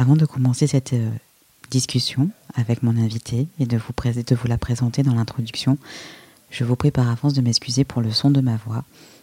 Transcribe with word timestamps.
Avant 0.00 0.16
de 0.16 0.24
commencer 0.24 0.66
cette 0.66 0.94
euh, 0.94 1.10
discussion 1.70 2.30
avec 2.54 2.82
mon 2.82 2.96
invité 2.96 3.48
et 3.58 3.66
de 3.66 3.76
vous, 3.76 3.92
de 4.02 4.34
vous 4.34 4.48
la 4.48 4.56
présenter 4.56 5.02
dans 5.02 5.14
l'introduction, 5.14 5.76
je 6.50 6.64
vous 6.64 6.74
prie 6.74 6.90
par 6.90 7.10
avance 7.10 7.34
de 7.34 7.42
m'excuser 7.42 7.84
pour 7.84 8.00
le 8.00 8.10
son 8.10 8.30
de 8.30 8.40
ma 8.40 8.56
voix. 8.56 8.82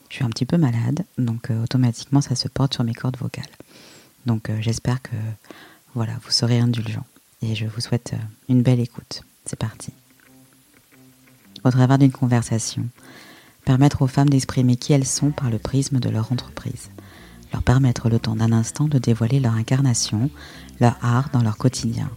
Je 0.09 0.17
suis 0.17 0.23
un 0.23 0.29
petit 0.29 0.45
peu 0.45 0.57
malade, 0.57 1.03
donc 1.17 1.49
euh, 1.49 1.63
automatiquement 1.63 2.21
ça 2.21 2.35
se 2.35 2.47
porte 2.47 2.75
sur 2.75 2.83
mes 2.83 2.93
cordes 2.93 3.17
vocales. 3.17 3.49
Donc 4.27 4.51
euh, 4.51 4.57
j'espère 4.61 5.01
que 5.01 5.15
voilà, 5.96 6.13
vous 6.24 6.29
serez 6.29 6.60
indulgents 6.60 7.07
et 7.41 7.55
je 7.55 7.65
vous 7.65 7.81
souhaite 7.81 8.13
une 8.47 8.62
belle 8.62 8.79
écoute. 8.79 9.23
C'est 9.47 9.57
parti. 9.57 9.91
Au 11.63 11.71
travers 11.71 11.97
d'une 11.97 12.12
conversation, 12.12 12.85
permettre 13.65 14.03
aux 14.03 14.07
femmes 14.07 14.29
d'exprimer 14.29 14.75
qui 14.75 14.94
elles 14.94 15.07
sont 15.07 15.31
par 15.31 15.49
le 15.49 15.57
prisme 15.57 15.99
de 15.99 16.09
leur 16.09 16.31
entreprise 16.31 16.91
leur 17.53 17.63
permettre 17.63 18.09
le 18.09 18.20
temps 18.20 18.35
d'un 18.35 18.52
instant 18.52 18.85
de 18.85 18.98
dévoiler 18.98 19.39
leur 19.39 19.53
incarnation, 19.53 20.30
leur 20.80 20.98
art 21.02 21.29
dans 21.31 21.41
leur 21.41 21.57
quotidien, 21.57 22.09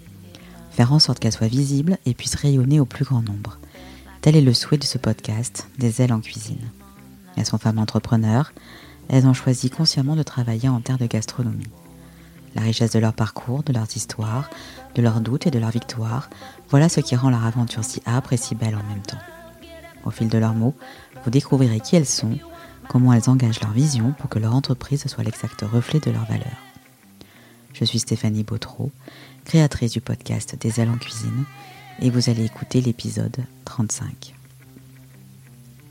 faire 0.71 0.93
en 0.93 0.98
sorte 0.98 1.19
qu'elles 1.19 1.33
soient 1.33 1.47
visibles 1.47 1.98
et 2.07 2.15
puissent 2.15 2.35
rayonner 2.35 2.80
au 2.80 2.85
plus 2.85 3.05
grand 3.05 3.23
nombre. 3.23 3.59
Tel 4.21 4.37
est 4.37 4.43
le 4.43 4.55
souhait 4.55 4.79
de 4.79 4.85
ce 4.85 4.98
podcast, 4.98 5.69
Des 5.79 6.02
ailes 6.02 6.12
en 6.12 6.21
cuisine. 6.21 6.71
Elles 7.37 7.47
sont 7.47 7.59
femmes 7.59 7.79
entrepreneurs, 7.79 8.52
elles 9.09 9.27
ont 9.27 9.35
choisi 9.35 9.71
consciemment 9.71 10.16
de 10.16 10.23
travailler 10.23 10.69
en 10.69 10.80
terre 10.80 10.99
de 10.99 11.07
gastronomie. 11.07 11.71
La 12.55 12.62
richesse 12.62 12.93
de 12.93 12.99
leur 12.99 13.12
parcours, 13.12 13.62
de 13.62 13.73
leurs 13.73 13.97
histoires, 13.97 14.51
de 14.95 15.02
leurs 15.02 15.21
doutes 15.21 15.47
et 15.47 15.51
de 15.51 15.59
leurs 15.59 15.71
victoires, 15.71 16.29
voilà 16.69 16.88
ce 16.88 17.01
qui 17.01 17.16
rend 17.16 17.30
leur 17.30 17.45
aventure 17.45 17.85
si 17.85 18.02
âpre 18.07 18.33
et 18.33 18.37
si 18.37 18.55
belle 18.55 18.74
en 18.74 18.83
même 18.88 19.02
temps. 19.02 19.19
Au 20.05 20.11
fil 20.11 20.29
de 20.29 20.38
leurs 20.38 20.55
mots, 20.55 20.74
vous 21.24 21.30
découvrirez 21.30 21.80
qui 21.80 21.97
elles 21.97 22.07
sont, 22.07 22.38
comment 22.88 23.13
elles 23.13 23.30
engagent 23.30 23.61
leur 23.61 23.73
vision 23.73 24.13
pour 24.19 24.29
que 24.29 24.38
leur 24.38 24.55
entreprise 24.55 25.07
soit 25.07 25.24
l'exact 25.24 25.63
reflet 25.63 26.01
de 26.01 26.11
leurs 26.11 26.27
valeurs. 26.27 26.70
Je 27.73 27.84
suis 27.84 27.98
Stéphanie 27.98 28.45
Bautreau, 28.45 28.91
créatrice 29.45 29.92
du 29.92 30.01
podcast 30.01 30.56
Des 30.60 30.80
ailes 30.80 30.90
en 30.90 30.99
cuisine, 30.99 31.45
et 32.01 32.10
vous 32.10 32.30
allez 32.30 32.45
écouter 32.45 32.80
l'épisode 32.80 33.37
35. 33.65 34.35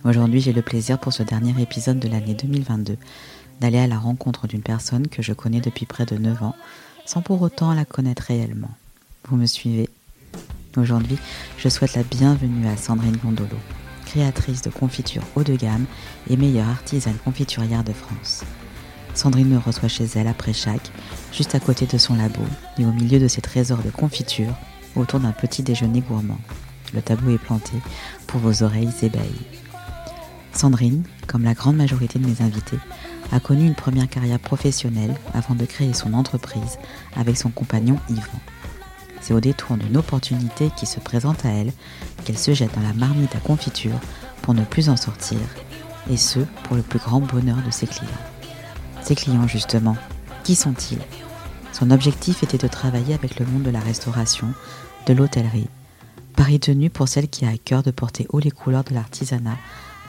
Aujourd'hui, 0.05 0.41
j'ai 0.41 0.53
le 0.53 0.61
plaisir 0.61 0.99
pour 0.99 1.13
ce 1.13 1.23
dernier 1.23 1.61
épisode 1.61 1.99
de 1.99 2.07
l'année 2.07 2.33
2022 2.33 2.97
d'aller 3.59 3.79
à 3.79 3.87
la 3.87 3.97
rencontre 3.97 4.47
d'une 4.47 4.61
personne 4.61 5.07
que 5.07 5.21
je 5.21 5.33
connais 5.33 5.61
depuis 5.61 5.85
près 5.85 6.05
de 6.05 6.17
9 6.17 6.43
ans, 6.43 6.55
sans 7.05 7.21
pour 7.21 7.41
autant 7.41 7.73
la 7.73 7.85
connaître 7.85 8.23
réellement. 8.23 8.71
Vous 9.27 9.35
me 9.35 9.45
suivez? 9.45 9.89
Aujourd'hui, 10.77 11.17
je 11.57 11.67
souhaite 11.67 11.95
la 11.95 12.03
bienvenue 12.03 12.67
à 12.67 12.77
Sandrine 12.77 13.17
Gondolo 13.17 13.57
créatrice 14.09 14.63
de 14.63 14.71
confitures 14.71 15.23
haut 15.35 15.43
de 15.43 15.55
gamme 15.55 15.85
et 16.29 16.35
meilleure 16.35 16.67
artisane 16.67 17.17
confiturière 17.23 17.83
de 17.83 17.93
France. 17.93 18.43
Sandrine 19.19 19.49
me 19.49 19.57
reçoit 19.57 19.89
chez 19.89 20.05
elle 20.15 20.29
après 20.29 20.53
chaque, 20.53 20.93
juste 21.33 21.53
à 21.53 21.59
côté 21.59 21.85
de 21.85 21.97
son 21.97 22.15
labo 22.15 22.39
et 22.77 22.85
au 22.85 22.93
milieu 22.93 23.19
de 23.19 23.27
ses 23.27 23.41
trésors 23.41 23.83
de 23.83 23.89
confitures, 23.89 24.55
autour 24.95 25.19
d'un 25.19 25.33
petit 25.33 25.61
déjeuner 25.61 25.99
gourmand. 25.99 26.39
Le 26.93 27.01
tableau 27.01 27.35
est 27.35 27.37
planté 27.37 27.73
pour 28.27 28.39
vos 28.39 28.63
oreilles 28.63 28.93
ébahies. 29.01 29.45
Sandrine, 30.53 31.03
comme 31.27 31.43
la 31.43 31.53
grande 31.53 31.75
majorité 31.75 32.17
de 32.17 32.25
mes 32.25 32.41
invités, 32.41 32.79
a 33.33 33.41
connu 33.41 33.67
une 33.67 33.75
première 33.75 34.07
carrière 34.07 34.39
professionnelle 34.39 35.13
avant 35.33 35.53
de 35.53 35.65
créer 35.65 35.93
son 35.93 36.13
entreprise 36.13 36.79
avec 37.17 37.35
son 37.35 37.49
compagnon 37.49 37.99
Yvan. 38.09 38.39
C'est 39.19 39.33
au 39.33 39.41
détour 39.41 39.75
d'une 39.75 39.97
opportunité 39.97 40.71
qui 40.77 40.85
se 40.85 41.01
présente 41.01 41.45
à 41.45 41.49
elle 41.49 41.73
qu'elle 42.23 42.37
se 42.37 42.53
jette 42.53 42.73
dans 42.73 42.87
la 42.87 42.93
marmite 42.93 43.35
à 43.35 43.39
confiture 43.39 43.99
pour 44.43 44.53
ne 44.53 44.63
plus 44.63 44.87
en 44.87 44.95
sortir, 44.95 45.39
et 46.09 46.15
ce, 46.15 46.39
pour 46.63 46.77
le 46.77 46.83
plus 46.83 46.99
grand 46.99 47.19
bonheur 47.19 47.57
de 47.65 47.71
ses 47.71 47.85
clients. 47.85 48.28
Ses 49.03 49.15
clients, 49.15 49.47
justement, 49.47 49.97
qui 50.43 50.55
sont-ils? 50.55 50.99
Son 51.71 51.91
objectif 51.91 52.43
était 52.43 52.57
de 52.57 52.67
travailler 52.67 53.13
avec 53.13 53.39
le 53.39 53.45
monde 53.45 53.63
de 53.63 53.69
la 53.69 53.79
restauration, 53.79 54.47
de 55.05 55.13
l'hôtellerie, 55.13 55.69
Paris 56.35 56.61
tenu 56.61 56.89
pour 56.89 57.09
celle 57.09 57.27
qui 57.27 57.45
a 57.45 57.49
à 57.49 57.57
cœur 57.57 57.83
de 57.83 57.91
porter 57.91 58.25
haut 58.29 58.39
les 58.39 58.49
couleurs 58.49 58.85
de 58.85 58.93
l'artisanat 58.93 59.57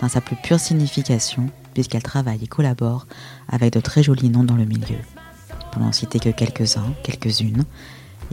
dans 0.01 0.09
sa 0.09 0.21
plus 0.21 0.37
pure 0.37 0.61
signification, 0.61 1.51
puisqu'elle 1.75 2.05
travaille 2.05 2.45
et 2.45 2.47
collabore 2.47 3.09
avec 3.49 3.73
de 3.73 3.81
très 3.81 4.05
jolis 4.05 4.31
noms 4.31 4.45
dans 4.45 4.55
le 4.55 4.65
milieu. 4.65 4.99
Pour 5.73 5.83
n'en 5.83 5.91
citer 5.91 6.21
que 6.21 6.29
quelques-uns, 6.31 6.95
quelques-unes, 7.03 7.65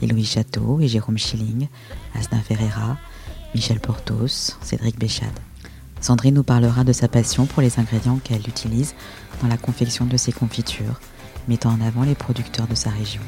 Louis 0.00 0.24
Château 0.24 0.80
et 0.80 0.86
Jérôme 0.86 1.18
Schilling, 1.18 1.66
Asna 2.14 2.38
Ferreira, 2.38 2.98
Michel 3.52 3.80
Portos, 3.80 4.56
Cédric 4.62 4.96
Béchade. 4.96 5.38
Sandrine 6.00 6.34
nous 6.34 6.44
parlera 6.44 6.84
de 6.84 6.92
sa 6.92 7.08
passion 7.08 7.46
pour 7.46 7.62
les 7.62 7.78
ingrédients 7.78 8.20
qu'elle 8.22 8.48
utilise 8.48 8.94
dans 9.42 9.48
la 9.48 9.56
confection 9.56 10.06
de 10.06 10.16
ses 10.16 10.32
confitures, 10.32 11.00
mettant 11.48 11.70
en 11.70 11.80
avant 11.80 12.04
les 12.04 12.14
producteurs 12.14 12.66
de 12.66 12.74
sa 12.74 12.90
région. 12.90 13.22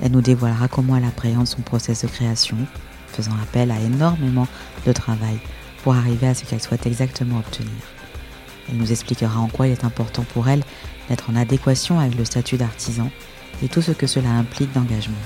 Elle 0.00 0.12
nous 0.12 0.20
dévoilera 0.20 0.68
comment 0.68 0.96
elle 0.96 1.04
appréhende 1.04 1.48
son 1.48 1.62
process 1.62 2.02
de 2.02 2.08
création, 2.08 2.56
faisant 3.08 3.34
appel 3.42 3.70
à 3.70 3.80
énormément 3.80 4.46
de 4.86 4.92
travail 4.92 5.38
pour 5.82 5.94
arriver 5.94 6.28
à 6.28 6.34
ce 6.34 6.44
qu'elle 6.44 6.62
souhaite 6.62 6.86
exactement 6.86 7.38
obtenir. 7.38 7.72
Elle 8.68 8.76
nous 8.76 8.92
expliquera 8.92 9.40
en 9.40 9.48
quoi 9.48 9.66
il 9.66 9.72
est 9.72 9.84
important 9.84 10.22
pour 10.22 10.48
elle 10.48 10.62
d'être 11.08 11.30
en 11.30 11.36
adéquation 11.36 11.98
avec 11.98 12.16
le 12.16 12.24
statut 12.24 12.58
d'artisan 12.58 13.10
et 13.62 13.68
tout 13.68 13.82
ce 13.82 13.92
que 13.92 14.06
cela 14.06 14.30
implique 14.30 14.72
d'engagement. 14.72 15.16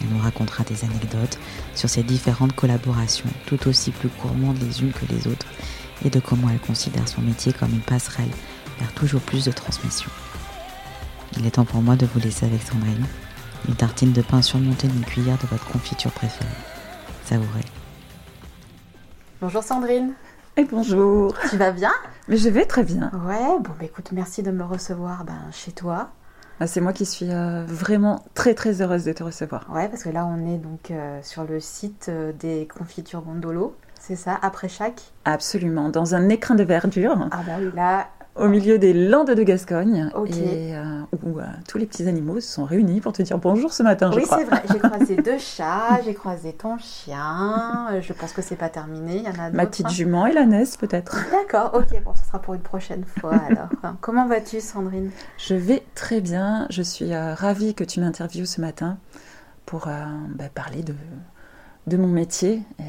Elle 0.00 0.08
nous 0.10 0.22
racontera 0.22 0.62
des 0.64 0.84
anecdotes 0.84 1.38
sur 1.74 1.88
ses 1.88 2.04
différentes 2.04 2.54
collaborations, 2.54 3.30
tout 3.46 3.66
aussi 3.68 3.90
plus 3.90 4.10
gourmandes 4.22 4.58
les 4.60 4.82
unes 4.82 4.92
que 4.92 5.12
les 5.12 5.26
autres, 5.26 5.46
et 6.04 6.10
de 6.10 6.20
comment 6.20 6.48
elle 6.50 6.60
considère 6.60 7.08
son 7.08 7.22
métier 7.22 7.52
comme 7.52 7.70
une 7.70 7.80
passerelle 7.80 8.30
vers 8.78 8.92
toujours 8.94 9.20
plus 9.20 9.44
de 9.44 9.52
transmission. 9.52 10.10
Il 11.36 11.46
est 11.46 11.52
temps 11.52 11.64
pour 11.64 11.82
moi 11.82 11.96
de 11.96 12.06
vous 12.06 12.20
laisser 12.20 12.46
avec 12.46 12.62
Sandrine, 12.62 13.06
une 13.68 13.74
tartine 13.74 14.12
de 14.12 14.22
pain 14.22 14.42
surmontée 14.42 14.88
d'une 14.88 15.04
cuillère 15.04 15.38
de 15.38 15.46
votre 15.46 15.66
confiture 15.66 16.12
préférée. 16.12 16.50
Savourez. 17.24 17.64
Bonjour 19.40 19.62
Sandrine. 19.62 20.14
Et 20.56 20.64
bonjour. 20.64 21.34
Tu 21.50 21.56
vas 21.56 21.70
bien? 21.70 21.92
Mais 22.26 22.36
je 22.36 22.48
vais 22.48 22.64
très 22.64 22.82
bien. 22.82 23.12
Ouais, 23.26 23.58
bon 23.60 23.70
bah 23.78 23.84
écoute, 23.84 24.10
merci 24.12 24.42
de 24.42 24.50
me 24.50 24.64
recevoir 24.64 25.24
ben, 25.24 25.38
chez 25.52 25.70
toi. 25.70 26.10
Ah, 26.60 26.66
c'est 26.66 26.80
moi 26.80 26.92
qui 26.92 27.06
suis 27.06 27.30
euh, 27.30 27.64
vraiment 27.64 28.24
très 28.34 28.54
très 28.54 28.82
heureuse 28.82 29.04
de 29.04 29.12
te 29.12 29.22
recevoir. 29.22 29.66
Ouais, 29.72 29.88
parce 29.88 30.02
que 30.02 30.08
là 30.08 30.26
on 30.26 30.44
est 30.52 30.58
donc 30.58 30.90
euh, 30.90 31.20
sur 31.22 31.44
le 31.44 31.60
site 31.60 32.06
euh, 32.08 32.32
des 32.32 32.66
confitures 32.66 33.20
Gondolo, 33.22 33.76
c'est 33.98 34.16
ça, 34.16 34.38
après 34.40 34.68
chaque 34.68 35.02
Absolument, 35.24 35.88
dans 35.88 36.14
un 36.14 36.28
écrin 36.28 36.54
de 36.54 36.64
verdure. 36.64 37.28
Ah 37.30 37.40
bah 37.46 37.52
oui, 37.60 37.70
là 37.74 38.08
au 38.38 38.48
milieu 38.48 38.78
des 38.78 38.92
Landes 38.92 39.30
de 39.30 39.42
Gascogne, 39.42 40.10
et, 40.26 40.76
euh, 40.76 41.00
où 41.24 41.38
euh, 41.38 41.44
tous 41.66 41.76
les 41.76 41.86
petits 41.86 42.08
animaux 42.08 42.40
se 42.40 42.48
sont 42.52 42.64
réunis 42.64 43.00
pour 43.00 43.12
te 43.12 43.22
dire 43.22 43.38
bonjour 43.38 43.72
ce 43.72 43.82
matin. 43.82 44.10
Oui, 44.14 44.24
c'est 44.28 44.44
vrai. 44.44 44.62
J'ai 44.70 44.78
croisé 44.78 45.16
deux 45.24 45.38
chats, 45.38 46.00
j'ai 46.04 46.14
croisé 46.14 46.52
ton 46.52 46.78
chien. 46.78 47.88
Euh, 47.90 48.00
je 48.00 48.12
pense 48.12 48.32
que 48.32 48.42
c'est 48.42 48.56
pas 48.56 48.68
terminé. 48.68 49.16
Il 49.16 49.22
y 49.24 49.28
en 49.28 49.42
a 49.42 49.50
Ma 49.50 49.66
petite 49.66 49.90
jument 49.90 50.26
et 50.26 50.32
la 50.32 50.46
naisse 50.46 50.76
peut-être. 50.76 51.18
D'accord. 51.32 51.72
Ok. 51.74 52.02
Bon, 52.04 52.14
ce 52.14 52.24
sera 52.24 52.40
pour 52.40 52.54
une 52.54 52.60
prochaine 52.60 53.04
fois 53.04 53.34
alors. 53.48 53.68
Comment 54.00 54.26
vas-tu, 54.26 54.60
Sandrine? 54.60 55.10
Je 55.36 55.54
vais 55.54 55.82
très 55.94 56.20
bien. 56.20 56.66
Je 56.70 56.82
suis 56.82 57.14
ravie 57.14 57.74
que 57.74 57.84
tu 57.84 58.00
m'interviewes 58.00 58.46
ce 58.46 58.60
matin 58.60 58.98
pour 59.66 59.86
bah, 59.86 60.44
parler 60.54 60.82
de 60.82 60.94
de 61.86 61.96
mon 61.96 62.08
métier 62.08 62.62
et, 62.78 62.82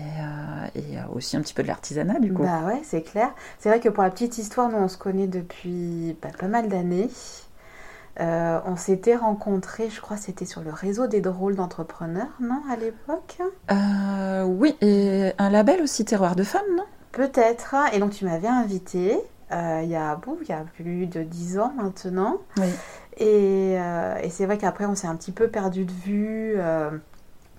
euh, 0.79 1.01
aussi 1.13 1.37
un 1.37 1.41
petit 1.41 1.53
peu 1.53 1.63
de 1.63 1.67
l'artisanat 1.67 2.19
du 2.19 2.33
coup. 2.33 2.43
Bah 2.43 2.61
ouais, 2.65 2.81
c'est 2.83 3.01
clair. 3.01 3.31
C'est 3.57 3.69
vrai 3.69 3.79
que 3.79 3.89
pour 3.89 4.03
la 4.03 4.09
petite 4.09 4.37
histoire, 4.37 4.69
nous 4.69 4.77
on 4.77 4.87
se 4.87 4.97
connaît 4.97 5.27
depuis 5.27 6.17
bah, 6.21 6.29
pas 6.37 6.47
mal 6.47 6.67
d'années. 6.67 7.09
Euh, 8.19 8.59
on 8.65 8.75
s'était 8.75 9.15
rencontrés, 9.15 9.89
je 9.89 10.01
crois, 10.01 10.17
c'était 10.17 10.45
sur 10.45 10.61
le 10.61 10.71
réseau 10.71 11.07
des 11.07 11.21
drôles 11.21 11.55
d'entrepreneurs, 11.55 12.27
non, 12.41 12.61
à 12.69 12.75
l'époque? 12.75 13.37
Euh, 13.71 14.43
Oui, 14.43 14.75
et 14.81 15.31
un 15.37 15.49
label 15.49 15.81
aussi, 15.81 16.03
Terroir 16.03 16.35
de 16.35 16.43
Femmes, 16.43 16.75
non? 16.75 16.83
Peut-être. 17.13 17.75
Et 17.93 17.99
donc 17.99 18.11
tu 18.11 18.25
m'avais 18.25 18.47
invité 18.49 19.17
il 19.51 19.87
y 19.89 19.95
a 19.95 20.15
bon, 20.15 20.37
il 20.43 20.49
y 20.49 20.51
a 20.51 20.63
plus 20.75 21.07
de 21.07 21.23
dix 21.23 21.57
ans 21.57 21.73
maintenant. 21.75 22.37
Oui. 22.57 22.67
Et, 23.17 23.73
et 23.73 24.29
c'est 24.29 24.45
vrai 24.45 24.57
qu'après 24.57 24.85
on 24.85 24.93
s'est 24.95 25.07
un 25.07 25.15
petit 25.15 25.31
peu 25.31 25.47
perdu 25.47 25.85
de 25.85 25.91
vue. 25.91 26.55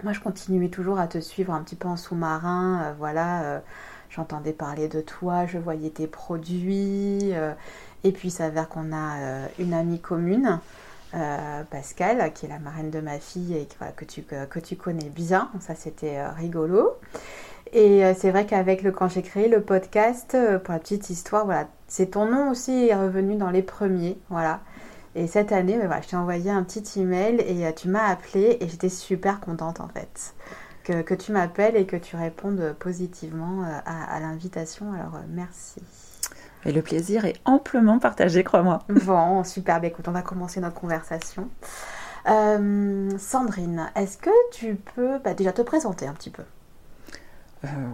Moi, 0.03 0.15
je 0.15 0.21
continuais 0.21 0.69
toujours 0.69 0.99
à 0.99 1.07
te 1.07 1.19
suivre 1.19 1.53
un 1.53 1.63
petit 1.63 1.77
peu 1.77 1.87
en 1.87 1.97
sous-marin. 1.97 2.83
Euh, 2.85 2.93
voilà, 2.99 3.43
euh, 3.43 3.59
j'entendais 4.09 4.53
parler 4.53 4.89
de 4.89 5.01
toi, 5.03 5.45
je 5.47 5.59
voyais 5.59 5.91
tes 5.91 6.07
produits. 6.07 7.33
Euh, 7.35 7.53
et 8.05 8.13
puis, 8.13 8.29
il 8.29 8.31
s'avère 8.31 8.69
qu'on 8.69 8.95
a 8.95 9.49
une 9.59 9.75
amie 9.75 10.01
commune, 10.01 10.59
Pascal, 11.71 12.33
qui 12.33 12.47
est 12.47 12.49
la 12.49 12.59
marraine 12.59 12.91
de 12.91 13.01
ma 13.01 13.19
fille 13.19 13.55
et 13.55 13.69
que, 13.97 14.07
tu, 14.07 14.23
que 14.23 14.59
tu 14.59 14.77
connais 14.77 15.11
bien. 15.11 15.51
Ça, 15.61 15.75
c'était 15.75 16.27
rigolo. 16.27 16.97
Et 17.75 18.03
c'est 18.15 18.31
vrai 18.31 18.47
qu'avec 18.47 18.83
le 18.83 18.91
quand 18.91 19.09
j'ai 19.09 19.21
créé 19.21 19.49
le 19.49 19.61
podcast, 19.61 20.35
pour 20.65 20.73
la 20.73 20.81
petite 20.81 21.11
histoire, 21.11 21.45
voilà, 21.45 21.69
c'est 21.89 22.13
ton 22.13 22.25
nom 22.25 22.51
aussi 22.51 22.87
est 22.87 22.95
revenu 22.95 23.37
dans 23.37 23.51
les 23.51 23.63
premiers, 23.63 24.19
voilà. 24.31 24.61
Et 25.15 25.27
cette 25.27 25.51
année, 25.51 25.79
je 26.03 26.09
t'ai 26.09 26.17
envoyé 26.17 26.51
un 26.51 26.63
petit 26.63 27.01
email 27.01 27.41
et 27.41 27.67
euh, 27.67 27.73
tu 27.73 27.89
m'as 27.89 28.07
appelé 28.07 28.59
et 28.61 28.69
j'étais 28.69 28.89
super 28.89 29.41
contente 29.41 29.81
en 29.81 29.89
fait. 29.89 30.35
Que, 30.85 31.03
que 31.03 31.15
tu 31.15 31.33
m'appelles 31.33 31.77
et 31.77 31.85
que 31.85 31.97
tu 31.97 32.17
répondes 32.17 32.75
positivement 32.79 33.65
euh, 33.65 33.79
à, 33.85 34.21
l'invitation. 34.21 34.93
Alors 34.93 35.17
euh, 35.17 35.27
merci. 35.29 35.83
Et 36.65 36.73
le 36.73 36.83
plaisir 36.83 37.25
est 37.25 37.41
amplement 37.45 37.99
partagé, 37.99 38.45
crois-moi. 38.45 38.81
Bon, 39.05 39.43
super. 39.45 39.81
Bah, 39.81 39.89
écoute, 39.89 40.07
on 40.09 40.13
va 40.13 40.23
commencer 40.23 40.61
notre 40.61 40.79
conversation. 40.79 41.49
Sandrine, 42.25 43.91
est-ce 43.97 44.19
que 44.19 44.31
tu 44.53 44.77
peux 44.95 45.19
bah, 45.19 45.35
déjà 45.35 45.53
te 45.53 45.63
présenter 45.63 46.07
un 46.07 46.13
petit 46.13 46.31
peu? 46.31 46.45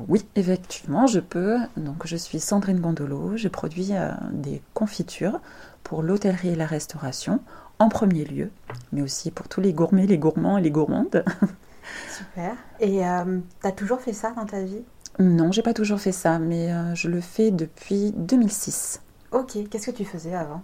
Oui, 0.08 0.24
effectivement, 0.36 1.06
je 1.06 1.20
peux. 1.20 1.58
Donc, 1.76 2.06
je 2.06 2.16
suis 2.16 2.40
Sandrine 2.40 2.80
Gondolo. 2.80 3.36
Je 3.36 3.48
produis 3.48 3.92
des 4.32 4.62
confitures 4.74 5.40
pour 5.82 6.02
l'hôtellerie 6.02 6.50
et 6.50 6.54
la 6.56 6.66
restauration 6.66 7.40
en 7.78 7.88
premier 7.88 8.24
lieu, 8.24 8.50
mais 8.92 9.02
aussi 9.02 9.30
pour 9.30 9.48
tous 9.48 9.60
les 9.60 9.72
gourmets, 9.72 10.06
les 10.06 10.18
gourmands 10.18 10.58
et 10.58 10.62
les 10.62 10.70
gourmandes. 10.70 11.24
Super. 12.10 12.54
Et 12.80 13.06
euh, 13.06 13.38
tu 13.60 13.66
as 13.66 13.72
toujours 13.72 14.00
fait 14.00 14.12
ça 14.12 14.32
dans 14.32 14.46
ta 14.46 14.62
vie? 14.62 14.82
Non, 15.18 15.52
j'ai 15.52 15.62
pas 15.62 15.74
toujours 15.74 16.00
fait 16.00 16.12
ça, 16.12 16.38
mais 16.38 16.72
euh, 16.72 16.94
je 16.94 17.08
le 17.08 17.20
fais 17.20 17.50
depuis 17.50 18.12
2006. 18.16 19.00
Ok, 19.32 19.58
qu'est-ce 19.70 19.90
que 19.90 19.96
tu 19.96 20.04
faisais 20.04 20.34
avant? 20.34 20.62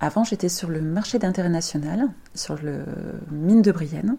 Avant, 0.00 0.24
j'étais 0.24 0.48
sur 0.48 0.68
le 0.68 0.80
marché 0.80 1.18
d'intérêt 1.18 1.48
national, 1.48 2.08
sur 2.34 2.56
le 2.62 2.84
mine 3.30 3.62
de 3.62 3.72
Brienne, 3.72 4.16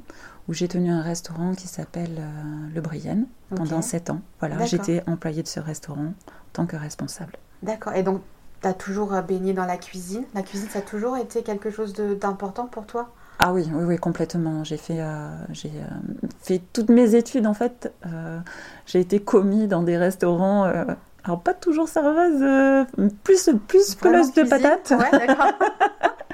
où 0.48 0.54
j'ai 0.54 0.68
tenu 0.68 0.90
un 0.90 1.02
restaurant 1.02 1.54
qui 1.54 1.68
s'appelle 1.68 2.18
euh, 2.20 2.74
Le 2.74 2.82
Brienne 2.82 3.26
pendant 3.56 3.82
7 3.82 4.10
ans. 4.10 4.22
Voilà, 4.40 4.66
j'étais 4.66 5.04
employée 5.08 5.44
de 5.44 5.48
ce 5.48 5.60
restaurant 5.60 6.06
en 6.06 6.14
tant 6.54 6.66
que 6.66 6.76
responsable. 6.76 7.34
D'accord, 7.64 7.94
et 7.94 8.04
donc 8.04 8.22
tu 8.62 8.68
as 8.68 8.74
toujours 8.74 9.12
baigné 9.22 9.54
dans 9.54 9.66
la 9.66 9.78
cuisine? 9.78 10.24
La 10.34 10.42
cuisine, 10.42 10.70
ça 10.70 10.80
a 10.80 10.82
toujours 10.82 11.18
été 11.18 11.44
quelque 11.44 11.70
chose 11.70 11.94
d'important 11.94 12.66
pour 12.66 12.86
toi? 12.86 13.12
Ah 13.40 13.54
oui, 13.54 13.68
oui, 13.72 13.84
oui, 13.84 13.98
complètement. 13.98 14.64
J'ai 14.64 14.78
fait, 14.78 15.00
euh, 15.00 15.30
j'ai 15.52 15.70
euh, 15.70 16.28
fait 16.42 16.62
toutes 16.74 16.90
mes 16.90 17.14
études 17.14 17.46
en 17.46 17.54
fait. 17.54 17.94
Euh, 18.06 18.40
j'ai 18.86 19.00
été 19.00 19.20
commis 19.20 19.68
dans 19.68 19.84
des 19.84 19.98
restaurants. 19.98 20.64
alors 21.24 21.42
pas 21.42 21.54
toujours 21.54 21.88
serveuse, 21.88 22.86
plus 23.24 23.50
plus 23.68 23.96
peleuse 23.96 24.34
de 24.34 24.44
patates. 24.44 24.92
Ouais. 24.92 25.28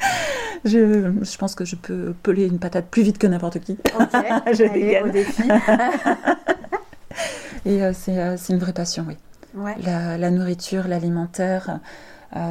je, 0.64 1.12
je, 1.22 1.38
pense 1.38 1.54
que 1.54 1.64
je 1.64 1.76
peux 1.76 2.14
peler 2.22 2.46
une 2.46 2.58
patate 2.58 2.86
plus 2.86 3.02
vite 3.02 3.18
que 3.18 3.26
n'importe 3.26 3.60
qui. 3.60 3.78
Ok. 3.98 4.08
je 4.12 4.70
Allez, 4.70 5.00
au 5.04 5.08
défi. 5.08 5.42
Et 7.66 7.80
c'est 7.92 8.48
une 8.48 8.58
vraie 8.58 8.72
passion, 8.72 9.04
oui. 9.08 9.16
Ouais. 9.54 9.74
La, 9.82 10.16
la, 10.16 10.30
nourriture, 10.30 10.86
l'alimentaire, 10.88 11.80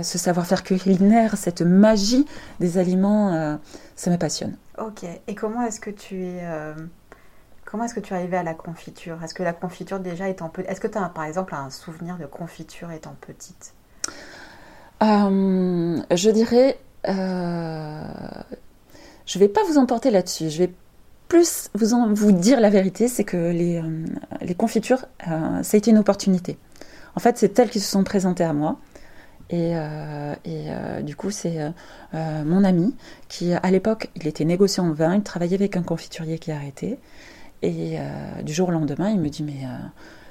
ce 0.04 0.18
savoir-faire 0.18 0.64
culinaire, 0.64 1.38
cette 1.38 1.62
magie 1.62 2.26
des 2.60 2.78
aliments, 2.78 3.34
euh, 3.34 3.56
ça 3.96 4.12
me 4.12 4.18
passionne. 4.18 4.56
Ok. 4.78 5.06
Et 5.28 5.36
comment 5.36 5.64
est-ce 5.64 5.80
que 5.80 5.90
tu 5.90 6.24
es 6.24 6.40
euh, 6.44 6.74
Comment 7.66 7.84
est-ce 7.84 7.94
que 7.94 8.00
tu 8.00 8.14
es 8.14 8.18
arrivée 8.18 8.38
à 8.38 8.44
la 8.44 8.54
confiture? 8.54 9.22
Est-ce 9.24 9.34
que 9.34 9.44
la 9.44 9.54
confiture 9.54 10.00
déjà 10.00 10.30
étant 10.30 10.50
petite 10.50 10.72
Est-ce 10.72 10.80
que 10.80 10.88
tu 10.88 10.98
as 10.98 11.10
par 11.10 11.26
exemple 11.26 11.54
un 11.54 11.70
souvenir 11.70 12.18
de 12.18 12.26
confiture 12.26 12.92
étant 12.92 13.16
petite? 13.20 13.74
Euh, 15.04 16.02
Je 16.16 16.30
dirais, 16.30 16.80
je 17.06 18.44
vais 19.40 19.48
pas 19.48 19.64
vous 19.66 19.78
emporter 19.78 20.12
là-dessus. 20.12 20.50
Je 20.50 20.60
vais 20.60 20.72
plus 21.28 21.70
vous, 21.74 21.94
en, 21.94 22.14
vous 22.14 22.32
dire 22.32 22.60
la 22.60 22.70
vérité, 22.70 23.08
c'est 23.08 23.24
que 23.24 23.52
les, 23.52 23.82
les 24.42 24.56
confitures, 24.56 25.06
ça 25.20 25.62
a 25.62 25.78
été 25.78 25.92
une 25.92 25.98
opportunité. 25.98 26.58
En 27.18 27.20
fait, 27.20 27.38
c'est 27.38 27.58
elles 27.58 27.70
qui 27.72 27.80
se 27.80 27.90
sont 27.90 28.04
présentées 28.04 28.44
à 28.44 28.54
moi. 28.54 28.78
Et, 29.50 29.76
euh, 29.76 30.36
euh, 30.48 31.02
du 31.02 31.16
coup, 31.16 31.32
c'est 31.32 31.58
euh, 32.14 32.44
mon 32.44 32.64
ami 32.64 32.96
qui, 33.30 33.54
à 33.54 33.72
l'époque, 33.72 34.10
il 34.16 34.28
était 34.28 34.46
négociant 34.46 34.88
en 34.88 34.94
vin, 34.94 35.16
il 35.16 35.24
travaillait 35.24 35.56
avec 35.56 35.78
un 35.78 35.84
confiturier 35.84 36.38
qui 36.38 36.52
a 36.52 36.58
arrêté. 36.58 37.00
Et 37.64 37.98
du 38.44 38.54
jour 38.54 38.70
au 38.70 38.72
lendemain, 38.72 39.10
il 39.10 39.20
me 39.20 39.30
dit 39.30 39.42
Mais 39.42 39.66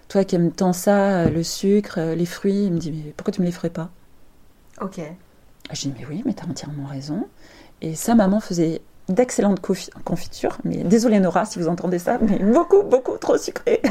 toi 0.06 0.22
qui 0.22 0.36
aimes 0.36 0.52
tant 0.52 0.72
ça, 0.72 1.28
le 1.28 1.42
sucre, 1.42 1.98
les 2.00 2.26
fruits, 2.26 2.66
il 2.66 2.72
me 2.72 2.78
dit 2.78 2.92
Mais 2.92 3.12
pourquoi 3.16 3.32
tu 3.32 3.40
me 3.40 3.46
les 3.46 3.52
ferais 3.52 3.70
pas? 3.70 3.90
Ok. 4.80 5.00
Je 5.72 5.80
dis 5.82 5.94
Mais 5.98 6.06
oui, 6.08 6.22
mais 6.24 6.34
tu 6.34 6.44
as 6.44 6.48
entièrement 6.48 6.86
raison. 6.86 7.26
Et 7.82 7.94
sa 7.94 8.14
maman 8.14 8.40
faisait 8.40 8.80
d'excellentes 9.08 9.60
confitures. 10.04 10.58
Mais 10.64 10.78
désolé 10.78 11.20
Nora 11.20 11.44
si 11.44 11.58
vous 11.58 11.68
entendez 11.68 11.98
ça, 11.98 12.18
mais 12.20 12.38
beaucoup, 12.38 12.82
beaucoup 12.82 13.16
trop 13.18 13.38
sucré. 13.38 13.80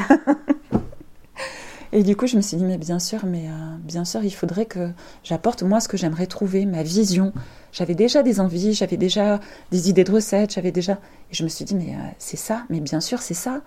Et 1.91 2.03
du 2.03 2.17
coup, 2.17 2.27
je 2.27 2.35
me 2.35 2.41
suis 2.41 2.57
dit, 2.57 2.65
mais 2.65 2.77
bien 2.77 2.99
sûr, 2.99 3.25
mais 3.25 3.47
euh, 3.47 3.77
bien 3.79 4.03
sûr, 4.03 4.21
il 4.21 4.33
faudrait 4.33 4.65
que 4.65 4.91
j'apporte 5.23 5.63
moi 5.63 5.79
ce 5.79 5.87
que 5.87 5.95
j'aimerais 5.95 6.27
trouver, 6.27 6.65
ma 6.65 6.83
vision. 6.83 7.31
J'avais 7.71 7.95
déjà 7.95 8.21
des 8.21 8.41
envies, 8.41 8.73
j'avais 8.73 8.97
déjà 8.97 9.39
des 9.71 9.89
idées 9.89 10.03
de 10.03 10.11
recettes, 10.11 10.55
j'avais 10.55 10.73
déjà. 10.73 10.93
Et 11.31 11.35
je 11.35 11.43
me 11.43 11.47
suis 11.47 11.63
dit, 11.63 11.73
mais 11.73 11.95
euh, 11.95 11.99
c'est 12.17 12.35
ça, 12.35 12.63
mais 12.69 12.81
bien 12.81 12.99
sûr, 12.99 13.21
c'est 13.21 13.33
ça. 13.33 13.61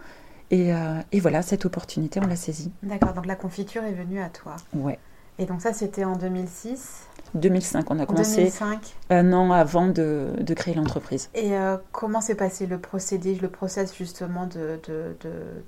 Et, 0.50 0.74
euh, 0.74 1.00
et, 1.10 1.20
voilà, 1.20 1.40
cette 1.40 1.64
opportunité, 1.64 2.20
on 2.22 2.26
l'a 2.26 2.36
saisie. 2.36 2.70
D'accord, 2.82 3.14
donc 3.14 3.24
la 3.24 3.36
confiture 3.36 3.84
est 3.84 3.92
venue 3.92 4.20
à 4.20 4.28
toi. 4.28 4.56
Ouais. 4.74 4.98
Et 5.38 5.46
donc 5.46 5.62
ça, 5.62 5.72
c'était 5.72 6.04
en 6.04 6.16
2006 6.16 7.07
2005, 7.34 7.90
on 7.90 7.98
a 7.98 8.06
commencé 8.06 8.36
2005. 8.36 8.78
un 9.10 9.32
an 9.32 9.52
avant 9.52 9.88
de, 9.88 10.28
de 10.40 10.54
créer 10.54 10.74
l'entreprise. 10.74 11.30
Et 11.34 11.54
euh, 11.54 11.76
comment 11.92 12.20
s'est 12.20 12.34
passé 12.34 12.66
le 12.66 12.78
procédé, 12.78 13.34
le 13.34 13.48
process 13.48 13.94
justement 13.96 14.46
de, 14.46 14.80
de, 14.88 15.16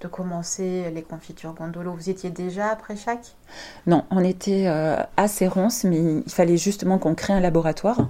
de, 0.00 0.08
commencer 0.08 0.90
les 0.94 1.02
confitures 1.02 1.54
Gondolo? 1.54 1.92
Vous 1.92 2.10
étiez 2.10 2.30
déjà 2.30 2.68
après 2.68 2.96
chaque 2.96 3.36
Non, 3.86 4.04
on 4.10 4.24
était 4.24 4.66
euh, 4.66 4.96
assez 5.16 5.46
ronces, 5.46 5.84
mais 5.84 6.22
il 6.26 6.32
fallait 6.32 6.56
justement 6.56 6.98
qu'on 6.98 7.14
crée 7.14 7.32
un 7.32 7.40
laboratoire 7.40 8.08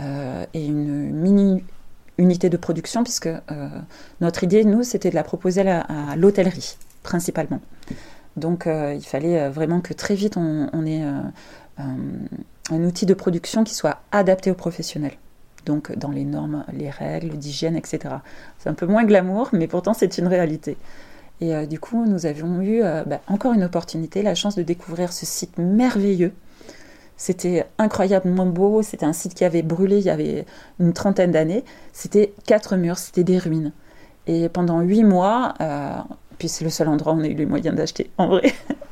euh, 0.00 0.44
et 0.54 0.66
une 0.66 1.10
mini 1.10 1.64
unité 2.16 2.48
de 2.48 2.56
production, 2.56 3.02
puisque 3.02 3.28
notre 4.20 4.44
idée, 4.44 4.64
nous, 4.64 4.84
c'était 4.84 5.10
de 5.10 5.16
la 5.16 5.24
proposer 5.24 5.68
à, 5.68 6.14
l'hôtellerie, 6.16 6.76
principalement. 7.02 7.60
Donc 8.36 8.66
il 8.66 9.04
fallait 9.04 9.48
vraiment 9.48 9.80
que 9.80 9.92
très 9.92 10.14
vite 10.14 10.36
on, 10.36 10.68
on 10.72 10.86
ait 10.86 11.02
un 12.70 12.82
outil 12.84 13.06
de 13.06 13.14
production 13.14 13.64
qui 13.64 13.74
soit 13.74 13.98
adapté 14.12 14.50
aux 14.50 14.54
professionnels. 14.54 15.16
Donc 15.66 15.96
dans 15.96 16.10
les 16.10 16.24
normes, 16.24 16.64
les 16.72 16.90
règles 16.90 17.36
d'hygiène, 17.36 17.76
etc. 17.76 18.16
C'est 18.58 18.68
un 18.68 18.74
peu 18.74 18.86
moins 18.86 19.04
glamour, 19.04 19.50
mais 19.52 19.66
pourtant 19.66 19.94
c'est 19.94 20.18
une 20.18 20.26
réalité. 20.26 20.76
Et 21.40 21.54
euh, 21.54 21.66
du 21.66 21.80
coup, 21.80 22.04
nous 22.06 22.26
avions 22.26 22.60
eu 22.60 22.82
euh, 22.82 23.02
bah, 23.04 23.20
encore 23.26 23.52
une 23.52 23.64
opportunité, 23.64 24.22
la 24.22 24.34
chance 24.34 24.54
de 24.54 24.62
découvrir 24.62 25.12
ce 25.12 25.26
site 25.26 25.58
merveilleux. 25.58 26.32
C'était 27.16 27.66
incroyablement 27.78 28.46
beau, 28.46 28.82
c'était 28.82 29.06
un 29.06 29.12
site 29.12 29.34
qui 29.34 29.44
avait 29.44 29.62
brûlé 29.62 29.98
il 29.98 30.04
y 30.04 30.10
avait 30.10 30.46
une 30.80 30.92
trentaine 30.92 31.30
d'années. 31.30 31.64
C'était 31.92 32.34
quatre 32.46 32.76
murs, 32.76 32.98
c'était 32.98 33.24
des 33.24 33.38
ruines. 33.38 33.72
Et 34.26 34.48
pendant 34.48 34.80
huit 34.80 35.04
mois, 35.04 35.54
euh, 35.60 35.96
puis 36.38 36.48
c'est 36.48 36.64
le 36.64 36.70
seul 36.70 36.88
endroit 36.88 37.12
où 37.12 37.20
on 37.20 37.24
a 37.24 37.28
eu 37.28 37.34
les 37.34 37.46
moyens 37.46 37.76
d'acheter, 37.76 38.10
en 38.18 38.28
vrai. 38.28 38.52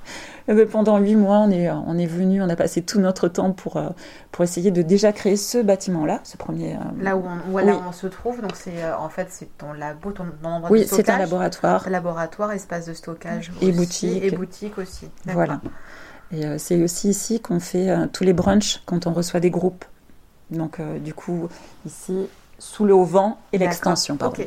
pendant 0.71 0.99
huit 0.99 1.17
mois, 1.17 1.39
on 1.39 1.51
est, 1.51 1.71
on 1.71 1.99
est 1.99 2.07
venu, 2.07 2.43
on 2.43 2.49
a 2.49 2.57
passé 2.57 2.83
tout 2.83 3.01
notre 3.01 3.29
temps 3.29 3.53
pour, 3.53 3.77
euh, 3.77 3.89
pour 4.31 4.45
essayer 4.45 4.71
de 4.71 4.83
déjà 4.83 5.13
créer 5.13 5.37
ce 5.37 5.59
bâtiment-là, 5.59 6.21
ce 6.25 6.37
premier. 6.37 6.75
Euh, 6.75 6.79
là 7.01 7.17
où 7.17 7.25
on, 7.25 7.59
là 7.59 7.77
où 7.77 7.81
on 7.89 7.93
se 7.93 8.07
trouve, 8.07 8.41
donc 8.41 8.53
c'est 8.55 8.83
euh, 8.83 8.97
en 8.97 9.09
fait 9.09 9.29
c'est 9.31 9.57
ton 9.59 9.73
labo, 9.73 10.13
ton, 10.13 10.25
endroit 10.43 10.71
oui, 10.71 10.81
de 10.81 10.87
stockage. 10.87 10.99
Oui, 10.99 11.05
c'est 11.07 11.13
un 11.13 11.19
laboratoire. 11.19 11.89
Laboratoire, 11.89 12.53
espace 12.53 12.87
de 12.87 12.95
stockage 12.95 13.53
et 13.61 13.73
boutique. 13.73 14.23
Et 14.23 14.31
boutique 14.31 14.79
aussi. 14.79 15.09
Voilà. 15.27 15.61
Et 16.33 16.59
c'est 16.59 16.83
aussi 16.83 17.11
ici 17.11 17.41
qu'on 17.41 17.61
fait 17.61 17.95
tous 18.13 18.25
les 18.25 18.33
brunchs 18.33 18.83
quand 18.87 19.07
on 19.07 19.13
reçoit 19.13 19.41
des 19.41 19.51
groupes. 19.51 19.85
Donc 20.51 20.81
du 21.03 21.13
coup 21.13 21.49
ici 21.85 22.27
sous 22.59 22.85
le 22.85 22.95
haut 22.95 23.05
vent 23.05 23.39
et 23.53 23.59
l'extension, 23.59 24.17
pardon. 24.17 24.45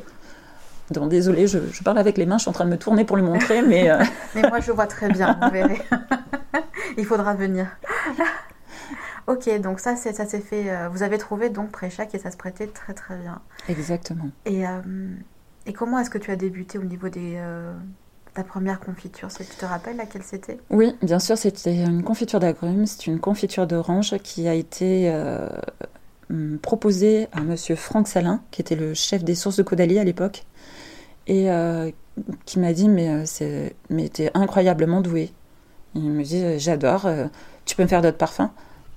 Donc, 0.92 1.10
désolée, 1.10 1.48
je, 1.48 1.60
parle 1.84 1.98
avec 1.98 2.18
les 2.18 2.26
mains, 2.26 2.38
je 2.38 2.44
suis 2.44 2.50
en 2.50 2.54
train 2.54 2.66
de 2.66 2.70
me 2.70 2.78
tourner 2.78 3.06
pour 3.06 3.18
le 3.18 3.24
montrer, 3.24 3.62
mais... 3.62 3.90
Euh, 3.90 4.04
mais 4.36 4.44
moi, 4.44 4.60
je 4.60 4.72
vois 4.72 4.88
très 4.88 5.10
bien, 5.10 5.38
vous 5.42 5.50
verrez. 5.50 5.82
Il 6.98 7.06
faudra 7.06 7.34
venir. 7.34 7.68
ok, 9.28 9.60
donc 9.62 9.80
ça, 9.80 9.96
ça 9.96 10.26
s'est 10.26 10.40
fait... 10.40 10.70
Euh, 10.70 10.90
vous 10.90 11.02
avez 11.02 11.18
trouvé 11.18 11.50
donc 11.50 11.72
Préchac 11.72 12.14
et 12.14 12.20
ça 12.20 12.30
se 12.30 12.38
prêtait 12.38 12.68
très 12.68 12.94
très 12.94 13.18
bien. 13.18 13.42
Exactement. 13.68 14.30
Et, 14.46 14.68
euh, 14.68 14.80
et 15.66 15.74
comment 15.74 15.98
est-ce 15.98 16.12
que 16.12 16.20
tu 16.20 16.30
as 16.30 16.36
débuté 16.36 16.78
au 16.78 16.84
niveau 16.84 17.10
des... 17.10 17.42
ta 18.36 18.44
première 18.44 18.80
confiture, 18.80 19.30
tu 19.30 19.44
te 19.44 19.66
rappelles 19.66 19.98
laquelle 19.98 20.24
c'était? 20.24 20.60
Oui, 20.70 20.96
bien 21.02 21.20
sûr, 21.20 21.36
c'était 21.36 21.84
une 21.84 22.04
confiture 22.04 22.40
d'agrumes, 22.40 22.86
c'est 22.86 23.08
une 23.08 23.20
confiture 23.20 23.66
d'orange 23.66 24.16
qui 24.20 24.48
a 24.48 24.54
été 24.54 25.12
proposée 26.62 27.28
à 27.32 27.42
monsieur 27.42 27.76
Franck 27.76 28.08
Salin, 28.08 28.42
qui 28.52 28.62
était 28.62 28.76
le 28.76 28.94
chef 28.94 29.24
des 29.24 29.34
sources 29.34 29.58
de 29.58 29.64
Caudalie 29.64 29.98
à 29.98 30.04
l'époque 30.04 30.46
et 31.28 31.52
euh, 31.52 31.92
qui 32.46 32.60
m'a 32.60 32.74
dit 32.74 32.90
mais 32.90 33.10
euh, 33.10 33.24
c'est 33.26 33.76
mais 33.90 34.10
t'es 34.10 34.32
incroyablement 34.34 35.02
doué. 35.02 35.32
Il 35.96 36.12
me 36.12 36.24
dit 36.24 36.44
euh, 36.44 36.56
j'adore, 36.58 37.08
tu 37.66 37.76
peux 37.76 37.84
me 37.84 37.88
faire 37.88 38.02
d'autres 38.02 38.18
parfums 38.18 38.50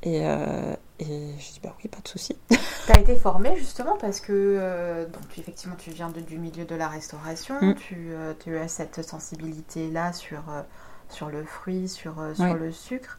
et, 0.03 0.19
et 0.19 1.07
je 1.39 1.53
dis 1.53 1.61
bah 1.63 1.75
oui 1.83 1.89
pas 1.89 2.01
de 2.03 2.09
souci. 2.09 2.37
tu 2.51 2.93
as 2.93 3.01
été 3.01 3.17
formée 3.17 3.57
justement 3.57 3.97
parce 3.97 4.21
que 4.21 5.07
donc 5.13 5.29
tu, 5.29 5.41
effectivement 5.41 5.77
tu 5.77 5.91
viens 5.91 6.11
de, 6.11 6.21
du 6.21 6.39
milieu 6.39 6.65
de 6.65 6.75
la 6.75 6.89
restauration, 6.89 7.61
mm. 7.61 7.75
tu, 7.75 8.13
tu, 8.41 8.57
as 8.57 8.69
cette 8.69 9.03
sensibilité 9.03 9.91
là 9.91 10.13
sur 10.13 10.43
sur 11.09 11.31
le 11.31 11.45
fruit, 11.45 11.89
sur 11.89 12.15
sur 12.35 12.55
le 12.55 12.73
sucre. 12.73 13.19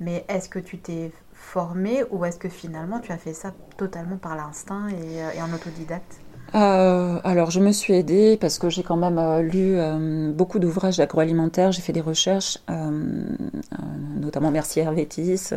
Mais 0.00 0.24
est-ce 0.28 0.48
que 0.48 0.58
tu 0.58 0.78
t'es 0.78 1.12
formée 1.32 2.02
ou 2.10 2.24
est-ce 2.24 2.38
que 2.38 2.48
finalement 2.48 2.98
tu 2.98 3.12
as 3.12 3.18
fait 3.18 3.32
ça 3.32 3.52
totalement 3.76 4.16
par 4.16 4.34
l'instinct 4.34 4.88
et, 4.88 5.36
et 5.36 5.42
en 5.42 5.52
autodidacte? 5.52 6.23
Euh, 6.54 7.18
alors, 7.24 7.50
je 7.50 7.58
me 7.58 7.72
suis 7.72 7.94
aidée 7.94 8.36
parce 8.40 8.58
que 8.58 8.70
j'ai 8.70 8.84
quand 8.84 8.96
même 8.96 9.18
euh, 9.18 9.42
lu 9.42 9.76
euh, 9.76 10.30
beaucoup 10.32 10.60
d'ouvrages 10.60 10.98
d'agroalimentaire, 10.98 11.72
j'ai 11.72 11.82
fait 11.82 11.92
des 11.92 12.00
recherches, 12.00 12.58
notamment 14.20 14.50
Mercier 14.50 14.82
Hervétis, 14.82 15.52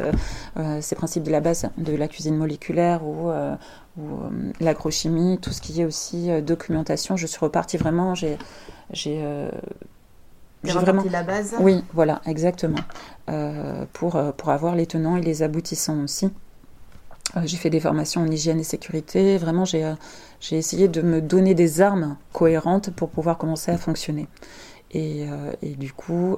ces 0.82 0.96
principes 0.96 1.24
de 1.24 1.32
la 1.32 1.42
base 1.42 1.70
de 1.77 1.96
la 1.96 2.08
cuisine 2.08 2.36
moléculaire 2.36 3.06
ou, 3.06 3.32
l'agrochimie, 4.60 5.39
tout 5.39 5.51
ce 5.51 5.62
qui 5.62 5.82
est 5.82 5.86
aussi 5.86 6.30
documentation. 6.42 7.16
Je 7.16 7.27
suis 7.27 7.39
repartie 7.39 7.77
vraiment, 7.77 8.16
j'ai 8.16 8.38
j'ai 8.92 9.22
vraiment 10.63 11.04
la 11.12 11.24
base. 11.24 11.56
Oui, 11.60 11.84
voilà, 11.94 12.22
exactement. 12.25 12.80
Pour, 13.94 14.22
pour 14.38 14.50
avoir 14.50 14.75
les 14.75 14.88
tenants 14.88 15.18
et 15.18 15.22
les 15.22 15.44
aboutissants 15.44 16.04
aussi. 16.04 16.32
Euh, 17.36 17.41
j'ai 17.46 17.57
fait 17.57 17.69
des 17.69 17.79
formations 17.79 18.22
en 18.22 18.27
hygiène 18.31 18.60
et 18.60 18.63
sécurité. 18.63 19.38
Vraiment, 19.38 19.65
j'ai 19.65 19.93
j'ai 20.39 20.57
essayé 20.57 20.88
de 20.88 21.01
me 21.01 21.22
donner 21.22 21.55
des 21.55 21.81
armes 21.81 22.17
cohérentes 22.31 22.91
pour 22.91 23.10
pouvoir 23.10 23.38
commencer 23.38 23.72
à 23.72 23.77
fonctionner. 23.77 24.27
Et, 24.91 25.25
et 25.62 25.75
du 25.75 25.91
coup, 25.91 26.38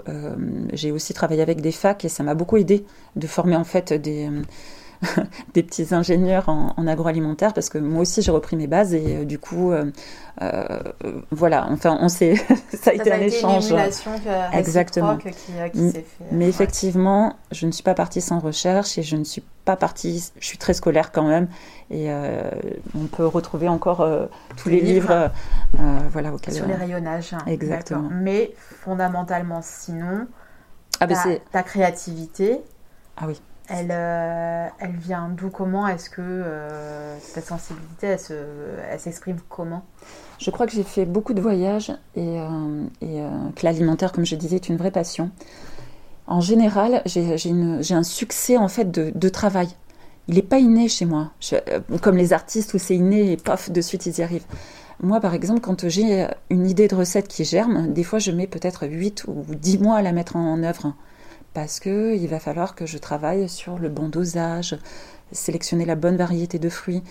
j'ai 0.73 0.91
aussi 0.91 1.13
travaillé 1.13 1.41
avec 1.41 1.61
des 1.61 1.71
facs 1.71 2.03
et 2.03 2.09
ça 2.09 2.23
m'a 2.23 2.33
beaucoup 2.33 2.57
aidé 2.57 2.83
de 3.15 3.27
former 3.27 3.55
en 3.55 3.63
fait 3.63 3.93
des 3.93 4.27
des 5.53 5.63
petits 5.63 5.93
ingénieurs 5.93 6.49
en, 6.49 6.87
agroalimentaire 6.87 7.53
parce 7.53 7.69
que 7.69 7.77
moi 7.77 8.01
aussi 8.01 8.21
j'ai 8.21 8.31
repris 8.31 8.57
mes 8.57 8.67
bases 8.67 8.93
et 8.93 9.17
euh, 9.17 9.25
du 9.25 9.39
coup 9.39 9.71
euh, 9.71 9.91
euh, 10.41 10.79
voilà 11.31 11.67
enfin 11.69 11.97
on 12.01 12.09
s'est 12.09 12.35
ça 12.73 12.91
a 12.91 12.93
été 12.93 13.11
un 13.11 13.19
échange 13.19 13.73
exactement. 14.51 15.17
qui, 15.17 15.31
fait, 15.31 16.05
mais 16.31 16.49
effectivement 16.49 17.37
je 17.51 17.65
ne 17.65 17.71
suis 17.71 17.83
pas 17.83 17.93
partie 17.93 18.19
sans 18.19 18.39
recherche 18.39 18.97
et 18.97 19.03
je 19.03 19.15
ne 19.15 19.23
suis 19.23 19.43
pas 19.63 19.77
partie 19.77 20.31
je 20.39 20.45
suis 20.45 20.57
très 20.57 20.73
scolaire 20.73 21.11
quand 21.11 21.27
même 21.27 21.47
et 21.91 22.09
on 22.11 23.05
peut 23.05 23.25
retrouver 23.25 23.69
encore 23.69 24.07
tous 24.57 24.69
les, 24.69 24.81
livres, 24.81 25.31
voilà 26.11 26.33
auxquels 26.33 26.55
sur 26.55 26.67
les 26.67 26.75
rayonnages 26.75 27.33
hein, 27.33 27.43
exactement. 27.47 28.09
Mais 28.11 28.51
fondamentalement 28.57 29.61
sinon 29.63 30.27
ah, 30.99 31.07
ben 31.07 31.15
ta, 31.15 31.37
ta 31.51 31.63
créativité 31.63 32.61
ah 33.17 33.25
oui 33.27 33.39
elle, 33.69 33.91
euh, 33.91 34.67
elle 34.79 34.95
vient 34.95 35.29
d'où 35.29 35.49
Comment? 35.49 35.87
Est-ce 35.87 36.09
que 36.09 36.21
euh, 36.21 37.15
ta 37.33 37.41
sensibilité, 37.41 38.07
elle, 38.07 38.99
s'exprime 38.99 39.37
comment? 39.47 39.83
Je 40.39 40.49
crois 40.49 40.65
que 40.65 40.71
j'ai 40.71 40.83
fait 40.83 41.05
beaucoup 41.05 41.33
de 41.33 41.41
voyages 41.41 41.91
et, 42.15 42.39
euh, 42.39 42.85
que 43.01 43.65
l'alimentaire, 43.65 44.11
comme 44.11 44.25
je 44.25 44.35
disais, 44.35 44.55
est 44.55 44.69
une 44.69 44.77
vraie 44.77 44.91
passion. 44.91 45.31
En 46.27 46.41
général, 46.41 47.01
j'ai 47.05 47.93
un 47.93 48.03
succès 48.03 48.57
en 48.57 48.67
fait 48.67 48.91
de, 48.91 49.29
travail. 49.29 49.69
Il 50.27 50.35
n'est 50.35 50.43
pas 50.43 50.59
inné 50.59 50.87
chez 50.87 51.05
moi, 51.05 51.31
comme 52.01 52.17
les 52.17 52.33
artistes 52.33 52.73
où 52.75 52.77
c'est 52.77 52.95
inné 52.95 53.31
et 53.31 53.37
paf, 53.37 53.71
de 53.71 53.81
suite 53.81 54.05
ils 54.05 54.19
y 54.19 54.21
arrivent. 54.21 54.45
Moi, 55.01 55.19
par 55.21 55.33
exemple, 55.33 55.61
quand 55.61 55.87
j'ai 55.87 56.27
une 56.51 56.67
idée 56.67 56.87
de 56.87 56.95
recette 56.95 57.27
qui 57.27 57.45
germe, 57.45 57.93
des 57.93 58.03
fois 58.03 58.19
je 58.19 58.31
mets 58.31 58.45
peut-être 58.45 58.85
8 58.87 59.25
ou 59.27 59.43
10 59.55 59.79
mois 59.79 59.97
à 59.97 60.01
la 60.03 60.11
mettre 60.11 60.35
en 60.35 60.61
œuvre 60.61 60.93
parce 61.53 61.79
que 61.79 62.15
il 62.15 62.27
va 62.27 62.39
falloir 62.39 62.75
que 62.75 62.85
je 62.85 62.97
travaille 62.97 63.49
sur 63.49 63.79
le 63.79 63.89
bon 63.89 64.09
dosage, 64.09 64.77
sélectionner 65.31 65.85
la 65.85 65.95
bonne 65.95 66.17
variété 66.17 66.59
de 66.59 66.69
fruits. 66.69 67.03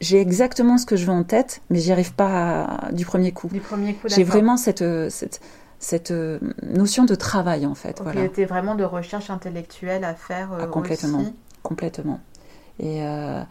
J'ai 0.00 0.20
exactement 0.20 0.78
ce 0.78 0.86
que 0.86 0.96
je 0.96 1.06
veux 1.06 1.12
en 1.12 1.24
tête, 1.24 1.62
mais 1.70 1.78
j'y 1.78 1.92
arrive 1.92 2.14
pas 2.14 2.88
du 2.92 3.04
premier 3.04 3.32
coup. 3.32 3.48
Du 3.48 3.60
premier 3.60 3.94
coup, 3.94 4.08
J'ai 4.08 4.24
vraiment 4.24 4.56
cette, 4.56 4.84
cette, 5.10 5.40
cette 5.82 6.12
euh, 6.12 6.38
notion 6.62 7.04
de 7.04 7.14
travail 7.14 7.66
en 7.66 7.74
fait. 7.74 8.00
Il 8.14 8.20
était 8.20 8.44
vraiment 8.44 8.76
de 8.76 8.84
recherche 8.84 9.28
intellectuelle 9.30 10.04
à 10.04 10.14
faire 10.14 10.52
euh, 10.52 10.60
ah, 10.62 10.66
complètement, 10.66 11.24
complètement. 11.62 12.20
Et, 12.78 13.02
euh, 13.02 13.42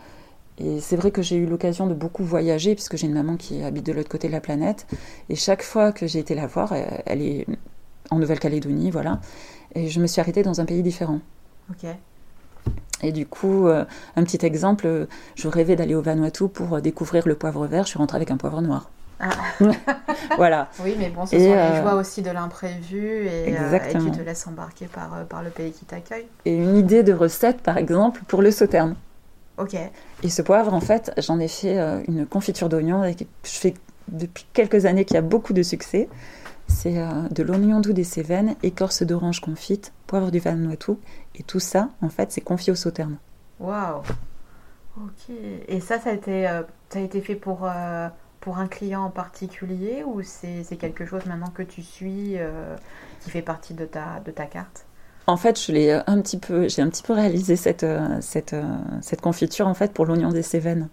et 0.58 0.80
c'est 0.80 0.96
vrai 0.96 1.12
que 1.12 1.22
j'ai 1.22 1.36
eu 1.36 1.46
l'occasion 1.46 1.88
de 1.88 1.94
beaucoup 1.94 2.24
voyager 2.24 2.74
puisque 2.74 2.96
j'ai 2.96 3.08
une 3.08 3.14
maman 3.14 3.36
qui 3.36 3.62
habite 3.62 3.86
de 3.86 3.92
l'autre 3.92 4.10
côté 4.10 4.28
de 4.28 4.34
la 4.34 4.40
planète. 4.40 4.88
Et 5.30 5.36
chaque 5.36 5.62
fois 5.62 5.92
que 5.92 6.08
j'ai 6.08 6.20
été 6.20 6.34
la 6.34 6.48
voir, 6.48 6.74
elle 7.06 7.22
est 7.22 7.46
en 8.12 8.20
Nouvelle-Calédonie, 8.20 8.92
voilà. 8.92 9.20
Et 9.76 9.88
je 9.88 10.00
me 10.00 10.08
suis 10.08 10.22
arrêtée 10.22 10.44
dans 10.44 10.62
un 10.62 10.66
pays 10.66 10.84
différent. 10.84 11.20
Ok. 11.70 11.90
Et 13.04 13.12
du 13.12 13.26
coup, 13.26 13.68
euh, 13.68 13.86
un 14.16 14.24
petit 14.24 14.46
exemple, 14.46 15.08
je 15.36 15.48
rêvais 15.48 15.76
d'aller 15.76 15.96
au 15.96 16.02
Vanuatu 16.02 16.48
pour 16.48 16.76
euh, 16.76 16.82
découvrir 16.82 17.28
le 17.28 17.36
poivre 17.36 17.66
vert. 17.66 17.84
Je 17.84 17.90
suis 17.90 17.98
rentrée 17.98 18.18
avec 18.18 18.32
un 18.32 18.38
poivre 18.38 18.62
noir. 18.62 18.90
Ah. 19.20 19.30
voilà. 20.38 20.70
Oui, 20.84 20.96
mais 20.98 21.10
bon, 21.10 21.26
ce 21.26 21.32
sont 21.32 21.38
les 21.38 21.52
euh, 21.52 21.82
joies 21.82 21.96
aussi 21.96 22.22
de 22.22 22.32
l'imprévu 22.32 23.28
et, 23.28 23.56
tu 23.92 24.12
te 24.12 24.22
laisses 24.22 24.48
embarquer 24.48 24.88
par, 24.88 25.26
par 25.26 25.44
le 25.44 25.50
pays 25.50 25.72
qui 25.72 25.86
t'accueille. 25.86 26.26
Et 26.46 26.56
une 26.56 26.76
idée 26.76 27.04
de 27.04 27.14
recette, 27.14 27.62
par 27.62 27.78
exemple, 27.78 28.22
pour 28.28 28.42
le 28.42 28.52
sauterne. 28.52 28.96
Ok. 29.58 29.76
Et 30.24 30.30
ce 30.30 30.42
poivre, 30.42 30.74
en 30.74 30.80
fait, 30.80 31.12
j'en 31.18 31.40
ai 31.40 31.48
fait 31.48 31.78
une 32.08 32.26
confiture 32.26 32.68
d'oignon 32.68 33.04
je 33.04 33.50
fais 33.50 33.76
depuis 34.08 34.46
quelques 34.54 34.86
années 34.86 35.06
qui 35.06 35.16
a 35.18 35.22
beaucoup 35.22 35.54
de 35.54 35.62
succès. 35.62 36.10
C'est 36.72 36.98
euh, 36.98 37.28
de 37.30 37.44
l'oignon 37.44 37.80
doux 37.80 37.94
des 37.94 38.04
Cévennes, 38.04 38.56
écorce 38.64 39.04
d'orange 39.04 39.40
confite, 39.40 39.94
poivre 40.08 40.32
du 40.32 40.40
Vanuatu. 40.40 40.94
Et 41.36 41.44
tout 41.44 41.60
ça, 41.60 41.90
en 42.02 42.10
fait, 42.10 42.32
c'est 42.32 42.42
confié 42.42 42.72
au 42.72 42.76
sauterne. 42.76 43.18
Waouh 43.60 44.02
Ok. 44.98 45.36
Et 45.68 45.80
ça, 45.80 46.00
ça 46.00 46.10
a 46.10 46.14
été, 46.14 46.48
euh, 46.48 46.64
ça 46.90 47.00
a 47.00 47.02
été 47.02 47.22
fait 47.22 47.36
pour, 47.36 47.62
euh, 47.64 48.08
pour 48.40 48.58
un 48.58 48.68
client 48.68 49.04
en 49.04 49.10
particulier 49.10 50.04
ou 50.06 50.22
c'est 50.24 50.64
quelque 50.78 51.06
chose 51.06 51.26
maintenant 51.28 51.52
que 51.54 51.62
tu 51.62 51.82
suis 51.82 52.38
qui 53.22 53.30
fait 53.30 53.44
partie 53.44 53.74
de 53.74 53.86
ta, 53.86 54.20
de 54.26 54.32
ta 54.32 54.46
carte? 54.46 54.86
En 55.28 55.38
fait, 55.38 55.62
je 55.62 55.72
l'ai 55.72 55.92
un 55.92 56.20
petit 56.22 56.40
peu, 56.40 56.68
j'ai 56.68 56.82
un 56.82 56.90
petit 56.90 57.04
peu 57.04 57.14
réalisé 57.14 57.56
cette, 57.56 57.86
cette, 58.22 58.56
cette 59.02 59.22
confiture 59.22 59.68
en 59.68 59.76
fait 59.76 59.94
pour 59.94 60.06
l'oignon 60.06 60.30
des 60.30 60.42
Cévennes 60.42 60.90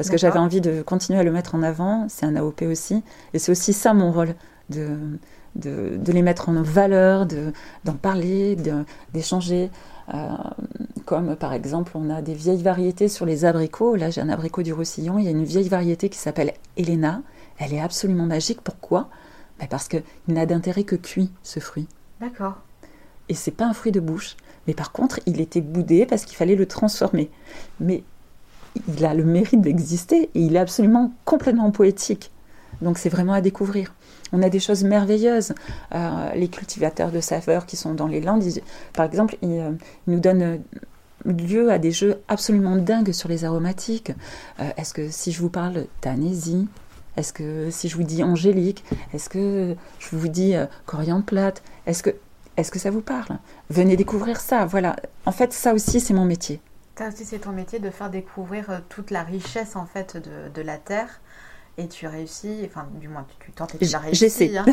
parce 0.00 0.08
que 0.08 0.16
j'avais 0.16 0.38
envie 0.38 0.62
de 0.62 0.80
continuer 0.80 1.18
à 1.18 1.22
le 1.22 1.30
mettre 1.30 1.54
en 1.54 1.62
avant. 1.62 2.06
C'est 2.08 2.24
un 2.24 2.34
AOP 2.34 2.62
aussi, 2.62 3.02
et 3.34 3.38
c'est 3.38 3.52
aussi 3.52 3.74
ça 3.74 3.92
mon 3.92 4.10
rôle, 4.12 4.34
de, 4.70 5.18
de, 5.56 6.12
les 6.12 6.22
mettre 6.22 6.48
en 6.48 6.62
valeur, 6.62 7.26
d'en 7.26 7.94
parler, 7.94 8.56
d'échanger. 9.12 9.70
Euh, 10.14 10.28
comme 11.04 11.36
par 11.36 11.52
exemple, 11.52 11.92
on 11.94 12.10
a 12.10 12.22
des 12.22 12.34
vieilles 12.34 12.62
variétés 12.62 13.08
sur 13.08 13.26
les 13.26 13.44
abricots. 13.44 13.96
Là, 13.96 14.10
j'ai 14.10 14.20
un 14.20 14.28
abricot 14.28 14.62
du 14.62 14.72
Roussillon. 14.72 15.18
Il 15.18 15.24
y 15.24 15.28
a 15.28 15.32
une 15.32 15.44
vieille 15.44 15.68
variété 15.68 16.08
qui 16.08 16.18
s'appelle 16.18 16.52
Elena. 16.76 17.22
Elle 17.58 17.74
est 17.74 17.80
absolument 17.80 18.26
magique. 18.26 18.60
Pourquoi? 18.62 19.08
Ben 19.58 19.68
Parce 19.68 19.88
qu'il 19.88 20.02
n'a 20.28 20.46
d'intérêt 20.46 20.84
que 20.84 20.96
cuit, 20.96 21.30
ce 21.42 21.60
fruit. 21.60 21.86
D'accord. 22.20 22.58
Et 23.28 23.34
c'est 23.34 23.50
pas 23.50 23.66
un 23.66 23.72
fruit 23.72 23.92
de 23.92 24.00
bouche. 24.00 24.36
Mais 24.66 24.74
par 24.74 24.92
contre, 24.92 25.20
il 25.26 25.40
était 25.40 25.60
boudé 25.60 26.06
parce 26.06 26.24
qu'il 26.24 26.36
fallait 26.36 26.56
le 26.56 26.66
transformer. 26.66 27.30
Mais 27.78 28.02
il 28.88 29.04
a 29.04 29.14
le 29.14 29.24
mérite 29.24 29.60
d'exister 29.60 30.30
et 30.34 30.40
il 30.40 30.56
est 30.56 30.60
absolument 30.60 31.12
complètement 31.24 31.70
poétique. 31.70 32.30
Donc 32.82 32.98
c'est 32.98 33.08
vraiment 33.08 33.32
à 33.32 33.40
découvrir. 33.40 33.94
On 34.32 34.42
a 34.42 34.48
des 34.48 34.60
choses 34.60 34.84
merveilleuses. 34.84 35.54
Euh, 35.94 36.32
les 36.34 36.48
cultivateurs 36.48 37.10
de 37.10 37.20
saveurs 37.20 37.66
qui 37.66 37.76
sont 37.76 37.94
dans 37.94 38.06
les 38.06 38.20
Landes, 38.20 38.44
par 38.92 39.06
exemple, 39.06 39.36
euh, 39.42 39.72
ils, 40.06 40.12
nous 40.12 40.20
donnent 40.20 40.42
euh, 40.42 40.58
lieu 41.24 41.70
à 41.70 41.78
des 41.78 41.92
jeux 41.92 42.20
absolument 42.28 42.76
dingues 42.76 43.12
sur 43.12 43.28
les 43.28 43.44
aromatiques. 43.44 44.12
est-ce 44.78 44.94
que 44.94 45.10
si 45.10 45.32
je 45.32 45.40
vous 45.40 45.50
parle 45.50 45.84
d'anésie, 46.00 46.66
est-ce 47.16 47.32
que 47.34 47.68
si 47.70 47.88
je 47.88 47.96
vous 47.96 48.04
dis 48.04 48.22
angélique, 48.22 48.84
est-ce 49.12 49.28
que 49.28 49.76
je 49.98 50.16
vous 50.16 50.28
dis 50.28 50.54
coriandre 50.86 51.24
plate, 51.24 51.62
est-ce 51.86 52.02
que, 52.02 52.10
est-ce 52.56 52.70
que 52.70 52.78
ça 52.78 52.90
vous 52.90 53.02
parle? 53.02 53.38
Venez 53.68 53.96
découvrir 53.96 54.40
ça. 54.40 54.64
Voilà. 54.64 54.96
En 55.26 55.32
fait, 55.32 55.52
ça 55.52 55.74
aussi, 55.74 56.00
c'est 56.00 56.14
mon 56.14 56.24
métier. 56.24 56.62
Ça 56.96 57.08
aussi, 57.08 57.26
c'est 57.26 57.40
ton 57.40 57.52
métier 57.52 57.80
de 57.80 57.90
faire 57.90 58.08
découvrir 58.08 58.80
toute 58.88 59.10
la 59.10 59.22
richesse 59.22 59.76
en 59.76 59.84
fait 59.84 60.16
de 60.16 60.62
la 60.62 60.78
terre 60.78 61.20
et 61.78 61.88
tu 61.88 62.06
réussis, 62.06 62.62
enfin 62.66 62.86
du 62.94 63.08
moins 63.08 63.26
tu, 63.40 63.52
tentes 63.52 63.74
et 63.74 63.78
tu 63.78 63.92
l'as 63.92 63.98
réussi, 63.98 64.18
j'essaie, 64.18 64.58
hein, 64.58 64.66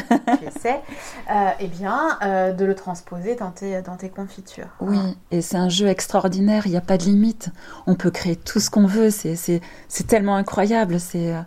euh, 1.30 1.50
eh 1.60 1.68
bien 1.68 2.18
euh, 2.22 2.54
de 2.54 2.66
le 2.66 2.76
transposer 2.76 3.36
dans 3.36 3.52
tes, 3.52 3.82
dans 3.82 3.96
tes 3.96 4.10
confitures. 4.10 4.68
Oui, 4.82 5.00
et 5.32 5.42
c'est 5.42 5.58
un 5.58 5.70
jeu 5.70 5.88
extraordinaire, 5.88 6.66
il 6.66 6.72
n'y 6.72 6.78
a 6.78 6.82
pas 6.82 6.98
de 6.98 7.04
limite, 7.04 7.50
on 7.86 7.96
peut 7.96 8.12
créer 8.12 8.36
tout 8.36 8.60
ce 8.60 8.70
qu'on 8.70 8.88
veut, 8.88 9.10
c'est, 9.10 9.36
c'est, 9.36 9.62
tellement 10.08 10.36
incroyable, 10.36 11.00
c'est 11.00 11.34
euh, 11.34 11.42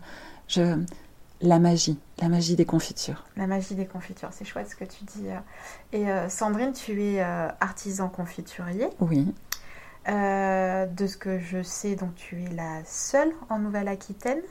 je, 0.49 0.78
la 1.42 1.59
magie, 1.59 1.99
la 2.21 2.28
magie 2.28 2.57
des 2.57 2.64
confitures. 2.66 3.25
La 3.37 3.47
magie 3.47 3.75
des 3.75 3.87
confitures, 3.87 4.30
c'est 4.33 4.45
chouette 4.45 4.71
ce 4.71 4.76
que 4.76 4.85
tu 4.85 5.04
dis. 5.04 5.26
Et 5.92 6.04
Sandrine, 6.28 6.73
tu 6.75 7.02
es 7.02 7.21
artisan 7.21 8.11
confiturier. 8.11 8.88
Oui. 9.00 9.33
de 10.07 11.07
ce 11.07 11.16
que 11.16 11.38
je 11.38 11.62
sais, 11.62 11.95
donc 11.95 12.14
tu 12.14 12.42
es 12.42 12.49
la 12.54 12.83
seule 12.85 13.33
en 13.49 13.59
Nouvelle-Aquitaine 13.59 14.42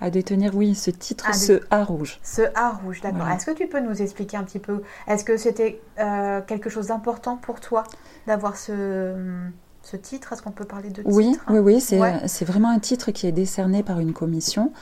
à 0.00 0.10
détenir, 0.10 0.54
oui, 0.54 0.74
ce 0.74 0.90
titre, 0.90 1.24
ah, 1.28 1.32
ce 1.32 1.60
A 1.70 1.84
rouge. 1.84 2.20
Ce 2.22 2.42
A 2.54 2.70
rouge, 2.70 3.00
d'accord. 3.00 3.28
Est-ce 3.28 3.46
que 3.46 3.50
tu 3.50 3.66
peux 3.66 3.80
nous 3.80 4.00
expliquer 4.00 4.36
un 4.36 4.44
petit 4.44 4.58
peu 4.58 4.82
Est-ce 5.06 5.24
que 5.24 5.36
c'était 5.36 5.80
euh, 5.98 6.40
quelque 6.46 6.70
chose 6.70 6.88
d'important 6.88 7.36
pour 7.36 7.60
toi 7.60 7.84
d'avoir 8.26 8.56
ce, 8.56 9.14
ce 9.82 9.96
titre? 9.96 10.32
Est-ce 10.32 10.42
qu'on 10.42 10.52
peut 10.52 10.64
parler 10.64 10.90
de 10.90 11.02
titre? 11.02 11.10
Oui, 11.10 11.36
oui, 11.48 11.58
oui. 11.58 11.80
C'est 11.80 12.44
vraiment 12.44 12.70
un 12.70 12.78
titre 12.78 13.10
qui 13.10 13.26
est 13.26 13.32
décerné 13.32 13.82
par 13.82 13.98
une 13.98 14.12
commission. 14.12 14.72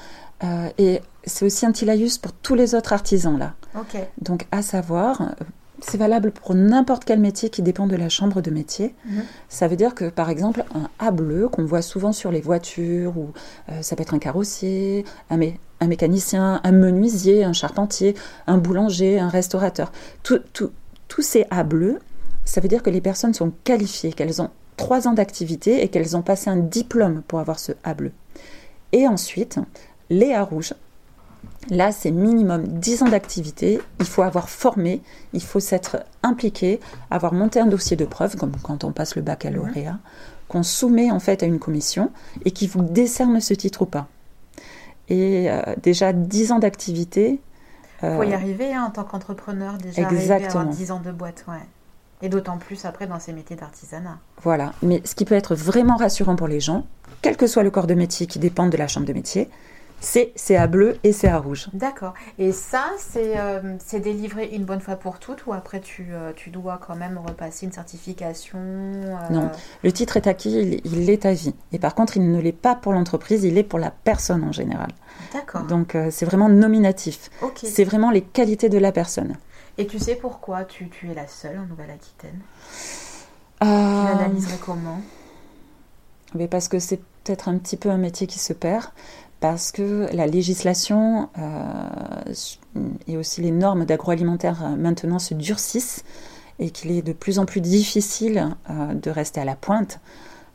Euh, 0.45 0.69
et 0.77 1.01
c'est 1.25 1.47
aussi 1.47 1.65
un 1.65 1.73
tilaïus 1.73 2.19
pour 2.19 2.33
tous 2.35 2.55
les 2.55 2.75
autres 2.75 2.93
artisans 2.93 3.39
là. 3.39 3.55
Ok. 3.75 3.97
Donc 4.21 4.47
à 4.53 4.61
savoir, 4.61 5.35
c'est 5.81 5.99
valable 5.99 6.31
pour 6.33 6.55
n'importe 6.55 7.05
quel 7.05 7.21
métier 7.21 7.51
qui 7.51 7.63
dépend 7.63 7.87
de 7.87 7.97
la 7.97 8.09
chambre 8.09 8.41
de 8.41 8.51
métier. 8.51 8.95
Mhm. 9.05 9.23
Ça 9.49 9.69
veut 9.69 9.77
dire 9.77 9.95
que, 9.95 10.09
par 10.09 10.31
exemple, 10.31 10.65
un 10.75 10.89
A 10.99 11.11
bleu 11.11 11.49
qu'on 11.49 11.65
voit 11.65 11.83
souvent 11.83 12.13
sur 12.13 12.31
les 12.31 12.41
voitures, 12.41 13.17
ou 13.17 13.33
euh, 13.71 13.83
ça 13.83 13.97
peut 13.97 14.03
être 14.03 14.15
un 14.15 14.19
carrossier, 14.19 15.05
un, 15.31 15.39
un, 15.81 15.87
mécanicien, 15.87 16.61
un 16.65 16.73
menuisier, 16.73 17.45
un 17.45 17.53
charpentier, 17.53 18.15
un 18.47 18.59
boulanger, 18.59 19.19
un 19.19 19.29
restaurateur. 19.29 19.93
tous 20.23 21.23
ces 21.23 21.47
A 21.51 21.63
bleus 21.63 21.99
ça 22.47 22.61
veut 22.61 22.69
dire 22.69 22.83
que 22.83 22.91
les 22.91 23.03
personnes 23.03 23.35
sont 23.35 23.53
qualifiées, 23.65 24.13
qu'elles 24.13 24.41
ont 24.41 24.51
trois 24.79 25.09
ans 25.09 25.13
d'activité 25.13 25.83
et 25.83 25.89
qu'elles 25.89 26.17
ont 26.17 26.23
passé 26.23 26.49
un 26.49 26.57
diplôme 26.57 27.23
pour 27.29 27.41
avoir 27.41 27.59
ce 27.59 27.73
A 27.85 27.93
bleu. 27.93 28.13
Et 28.93 29.07
ensuite, 29.07 29.59
les 30.09 30.33
A 30.33 30.43
rouges, 30.43 30.73
Là, 31.71 31.91
c'est 31.93 32.11
minimum 32.11 32.67
10 32.67 33.03
ans 33.03 33.09
d'activité. 33.09 33.81
Il 33.99 34.07
faut 34.07 34.23
avoir 34.23 34.49
formé, 34.49 35.03
il 35.33 35.43
faut 35.43 35.61
s'être 35.61 35.99
impliqué, 36.23 36.81
avoir 37.11 37.33
monté 37.33 37.59
un 37.61 37.67
dossier 37.67 37.97
de 37.97 38.05
preuve, 38.05 38.37
comme 38.37 38.53
quand 38.63 38.85
on 38.85 38.93
passe 38.93 39.17
le 39.17 39.23
baccalauréat, 39.23 39.99
qu'on 40.49 40.63
soumet 40.63 41.11
en 41.11 41.19
fait 41.19 41.43
à 41.43 41.47
une 41.47 41.59
commission 41.59 42.13
et 42.45 42.53
qui 42.53 42.67
vous 42.67 42.83
décerne 42.83 43.41
ce 43.41 43.55
titre 43.55 43.83
ou 43.83 43.87
pas. 43.87 44.07
Et 45.09 45.51
euh, 45.51 45.63
déjà 45.83 46.13
10 46.13 46.53
ans 46.53 46.59
d'activité. 46.59 47.41
Il 48.03 48.09
faut 48.09 48.23
y 48.23 48.33
euh, 48.33 48.35
arriver 48.35 48.73
hein, 48.75 48.85
en 48.89 48.91
tant 48.91 49.05
qu'entrepreneur, 49.05 49.79
déjà 49.79 50.03
exactement. 50.03 50.71
à 50.71 50.75
10 50.75 50.91
ans 50.93 51.01
de 51.01 51.11
boîte. 51.11 51.45
Ouais. 51.49 51.55
Et 52.23 52.29
d'autant 52.29 52.59
plus 52.59 52.85
après 52.85 53.07
dans 53.07 53.19
ces 53.19 53.33
métiers 53.33 53.57
d'artisanat. 53.57 54.19
Voilà, 54.43 54.73
mais 54.83 55.03
ce 55.05 55.15
qui 55.15 55.25
peut 55.25 55.35
être 55.35 55.55
vraiment 55.55 55.97
rassurant 55.97 56.37
pour 56.37 56.49
les 56.49 56.61
gens, 56.61 56.87
quel 57.23 57.37
que 57.37 57.47
soit 57.47 57.63
le 57.63 57.71
corps 57.71 57.87
de 57.87 57.95
métier 57.95 58.27
qui 58.27 58.39
dépend 58.39 58.67
de 58.67 58.77
la 58.77 58.89
chambre 58.89 59.07
de 59.07 59.13
métier, 59.13 59.51
c'est 60.01 60.33
CA 60.37 60.67
bleu 60.67 60.99
et 61.05 61.13
CA 61.13 61.39
rouge. 61.39 61.69
D'accord. 61.73 62.15
Et 62.39 62.53
ça, 62.53 62.91
euh, 63.17 63.77
c'est 63.85 64.01
délivré 64.01 64.47
une 64.53 64.65
bonne 64.65 64.81
fois 64.81 64.97
pour 64.97 65.19
toutes 65.19 65.47
ou 65.47 65.53
après 65.53 65.81
tu, 65.81 66.09
euh, 66.13 66.33
tu 66.35 66.51
dois 66.51 66.79
quand 66.79 66.97
même 66.97 67.19
repasser 67.19 67.67
une 67.67 67.73
certification 67.73 68.59
euh? 68.59 69.15
Non, 69.31 69.51
le 69.83 69.93
titre 69.93 70.17
est 70.17 70.27
acquis, 70.27 70.81
il, 70.85 71.11
est 71.11 71.27
à 71.27 71.33
vie. 71.33 71.55
Et 71.73 71.79
par 71.79 71.95
contre, 71.95 72.17
il 72.17 72.31
ne 72.31 72.41
l'est 72.41 72.53
pas 72.53 72.75
pour 72.75 72.93
l'entreprise, 72.93 73.45
il 73.45 73.59
est 73.59 73.63
pour 73.63 73.79
la 73.79 73.91
personne 73.91 74.45
en 74.45 74.53
général. 74.53 74.91
D'accord. 75.33 75.63
Donc 75.63 75.97
c'est 76.11 76.27
vraiment 76.27 76.49
nominatif. 76.49 77.31
C'est 77.57 77.85
vraiment 77.85 78.11
les 78.11 78.23
qualités 78.23 78.69
de 78.69 78.79
la 78.79 78.93
personne. 78.93 79.37
Et 79.79 79.87
tu 79.87 79.99
sais 79.99 80.15
pourquoi 80.15 80.65
tu, 80.65 80.89
tu 80.89 81.11
es 81.11 81.15
la 81.15 81.27
seule 81.27 81.59
en 81.59 81.67
Nouvelle-Aquitaine? 81.67 82.41
Tu 83.61 83.67
l'analyserais 83.67 84.59
comment? 84.65 85.01
mais 86.35 86.49
Parce 86.49 86.69
que 86.69 86.79
c'est 86.79 87.01
peut-être 87.25 87.49
un 87.49 87.59
petit 87.59 87.77
peu 87.77 87.91
un 87.91 87.99
métier 87.99 88.27
qui 88.27 88.39
se 88.39 88.53
perd 88.53 88.85
parce 89.51 89.71
que 89.71 90.09
la 90.13 90.27
législation 90.27 91.31
euh, 91.39 92.35
et 93.07 93.17
aussi 93.17 93.43
les 93.43 93.53
normes 93.53 93.85
d'agroalimentaire 93.85 94.65
euh, 94.65 94.75
maintenant 94.75 95.21
se 95.21 95.35
durcissent 95.35 96.03
et 96.59 96.71
qu'il 96.71 96.91
est 96.91 97.03
de 97.03 97.13
plus 97.13 97.39
en 97.39 97.47
plus 97.47 97.61
difficile 97.61 98.57
euh, 98.69 98.93
de 98.93 99.09
rester 99.09 99.41
à 99.41 99.45
la 99.45 99.55
pointe. 99.55 100.01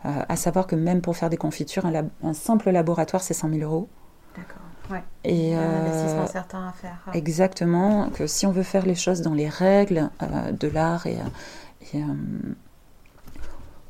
à 0.04 0.36
savoir 0.36 0.68
que 0.68 0.76
même 0.76 1.00
pour 1.00 1.16
faire 1.16 1.30
des 1.30 1.38
confitures, 1.38 1.86
un, 1.86 2.34
simple 2.34 2.70
laboratoire, 2.70 3.22
c'est 3.22 3.34
100 3.34 3.50
000 3.52 3.62
euros. 3.62 3.88
D'accord. 4.36 4.64
Ouais. 4.90 5.04
Et, 5.24 5.56
un 5.56 5.86
investissement 5.86 6.28
certain 6.28 6.68
à 6.68 6.74
faire. 6.74 6.98
Exactement. 7.14 8.10
Que 8.10 8.28
si 8.28 8.46
on 8.46 8.52
veut 8.52 8.64
faire 8.64 8.86
les 8.86 8.96
choses 8.96 9.22
dans 9.22 9.36
les 9.36 9.48
règles 9.48 10.10
de 10.52 10.68
l'art 10.68 11.08
et, 11.08 11.18
et 11.94 12.04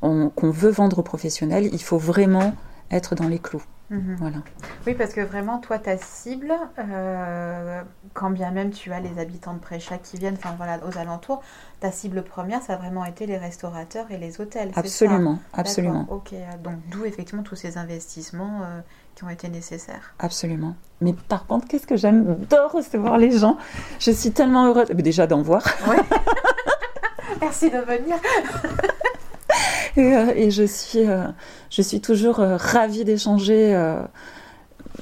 qu'on 0.00 0.50
veut 0.50 0.70
vendre 0.70 1.00
aux 1.00 1.02
professionnels, 1.02 1.68
il 1.72 1.82
faut 1.82 1.98
vraiment 1.98 2.54
être 2.92 3.16
dans 3.16 3.26
les 3.26 3.40
clous. 3.40 3.64
Mhm. 3.90 4.16
Voilà. 4.18 4.36
Oui, 4.86 4.94
parce 4.94 5.12
que 5.12 5.20
vraiment, 5.20 5.58
toi, 5.58 5.78
ta 5.78 5.98
cible, 5.98 6.52
euh, 6.78 7.82
quand 8.14 8.30
bien 8.30 8.50
même 8.50 8.70
tu 8.70 8.92
as 8.92 9.00
les 9.00 9.18
habitants 9.20 9.54
de 9.54 9.58
Préchat 9.58 9.98
qui 9.98 10.16
viennent, 10.16 10.36
enfin 10.36 10.54
voilà, 10.56 10.78
aux 10.86 10.98
alentours, 10.98 11.42
ta 11.80 11.92
cible 11.92 12.22
première, 12.22 12.62
ça 12.62 12.74
a 12.74 12.76
vraiment 12.76 13.04
été 13.04 13.26
les 13.26 13.36
restaurateurs 13.36 14.10
et 14.10 14.16
les 14.18 14.40
hôtels. 14.40 14.72
Absolument, 14.76 15.38
absolument. 15.52 16.06
Ok, 16.08 16.34
donc 16.62 16.76
d'où 16.90 17.04
effectivement 17.04 17.42
tous 17.42 17.56
ces 17.56 17.76
investissements 17.76 18.60
euh, 18.62 18.80
qui 19.14 19.24
ont 19.24 19.30
été 19.30 19.48
nécessaires. 19.48 20.14
Absolument. 20.18 20.74
Mais 21.00 21.12
par 21.12 21.46
contre, 21.46 21.68
qu'est-ce 21.68 21.86
que 21.86 21.96
j'adore 21.96 22.72
recevoir 22.72 23.18
les 23.18 23.36
gens? 23.36 23.58
Je 23.98 24.10
suis 24.10 24.32
tellement 24.32 24.66
heureuse, 24.66 24.88
déjà 24.88 25.26
d'en 25.26 25.42
voir. 25.42 25.62
Oui. 25.88 25.96
Merci 27.40 27.70
de 27.70 27.78
venir. 27.78 28.16
Euh, 29.98 30.32
et, 30.34 30.50
je, 30.50 30.64
suis, 30.64 31.06
euh, 31.06 31.26
je 31.70 31.82
suis 31.82 32.00
toujours 32.00 32.40
euh, 32.40 32.56
ravie 32.56 33.04
d'échanger 33.04 33.76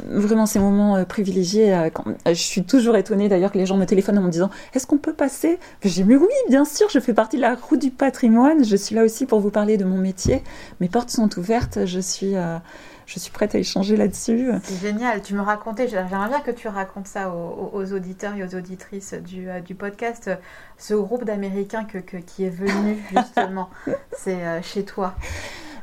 vraiment 0.04 0.46
ces 0.46 0.60
moments 0.60 1.04
privilégiés. 1.04 1.90
je 2.26 2.32
suis 2.32 2.62
toujours 2.62 2.96
étonnée 2.96 3.28
d'ailleurs 3.28 3.50
que 3.50 3.58
les 3.58 3.66
gens 3.66 3.76
me 3.76 3.84
téléphonent 3.86 4.18
en 4.18 4.22
me 4.22 4.30
disant 4.30 4.48
Est-ce 4.72 4.86
qu'on 4.86 4.98
peut 4.98 5.12
passer? 5.12 5.58
J'ai 5.82 6.04
dit 6.04 6.16
oui, 6.16 6.28
bien 6.48 6.64
sûr, 6.64 6.88
je 6.90 7.00
fais 7.00 7.12
partie 7.12 7.36
de 7.36 7.42
la 7.42 7.56
route 7.56 7.80
du 7.80 7.90
patrimoine. 7.90 8.64
Je 8.64 8.76
suis 8.76 8.94
là 8.94 9.02
aussi 9.04 9.26
pour 9.26 9.40
vous 9.40 9.50
parler 9.50 9.76
de 9.76 9.84
mon 9.84 9.98
métier. 9.98 10.42
Mes 10.80 10.88
portes 10.88 11.10
sont 11.10 11.38
ouvertes. 11.38 11.86
Je 11.86 11.98
suis 11.98 12.34
je 13.10 13.18
suis 13.18 13.32
prête 13.32 13.56
à 13.56 13.58
échanger 13.58 13.96
là-dessus. 13.96 14.50
C'est 14.62 14.80
génial. 14.80 15.20
Tu 15.20 15.34
me 15.34 15.40
racontais, 15.40 15.88
j'aimerais 15.88 16.28
bien 16.28 16.40
que 16.40 16.52
tu 16.52 16.68
racontes 16.68 17.08
ça 17.08 17.34
aux, 17.34 17.92
auditeurs 17.92 18.36
et 18.36 18.44
aux 18.44 18.54
auditrices 18.54 19.14
du, 19.14 19.48
euh, 19.48 19.60
du 19.60 19.74
podcast, 19.74 20.30
ce 20.78 20.94
groupe 20.94 21.24
d'Américains 21.24 21.84
que, 21.84 21.98
qui 21.98 22.44
est 22.44 22.50
venu 22.50 23.02
justement, 23.16 23.68
c'est 24.16 24.46
euh, 24.46 24.62
chez 24.62 24.84
toi. 24.84 25.14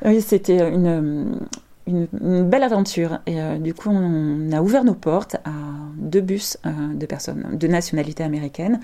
Oui, 0.06 0.22
c'était 0.22 0.70
une, 0.70 1.48
une, 1.88 2.08
belle 2.44 2.64
aventure. 2.64 3.20
Et 3.26 3.42
euh, 3.42 3.58
du 3.58 3.74
coup, 3.74 3.90
on 3.90 4.52
a 4.52 4.62
ouvert 4.62 4.84
nos 4.84 4.94
portes 4.94 5.36
à 5.46 5.52
deux 5.98 6.22
bus 6.22 6.58
euh, 6.66 6.94
de 6.94 7.06
personnes 7.06 7.58
de 7.58 7.68
nationalité 7.68 8.24
américaine. 8.24 8.80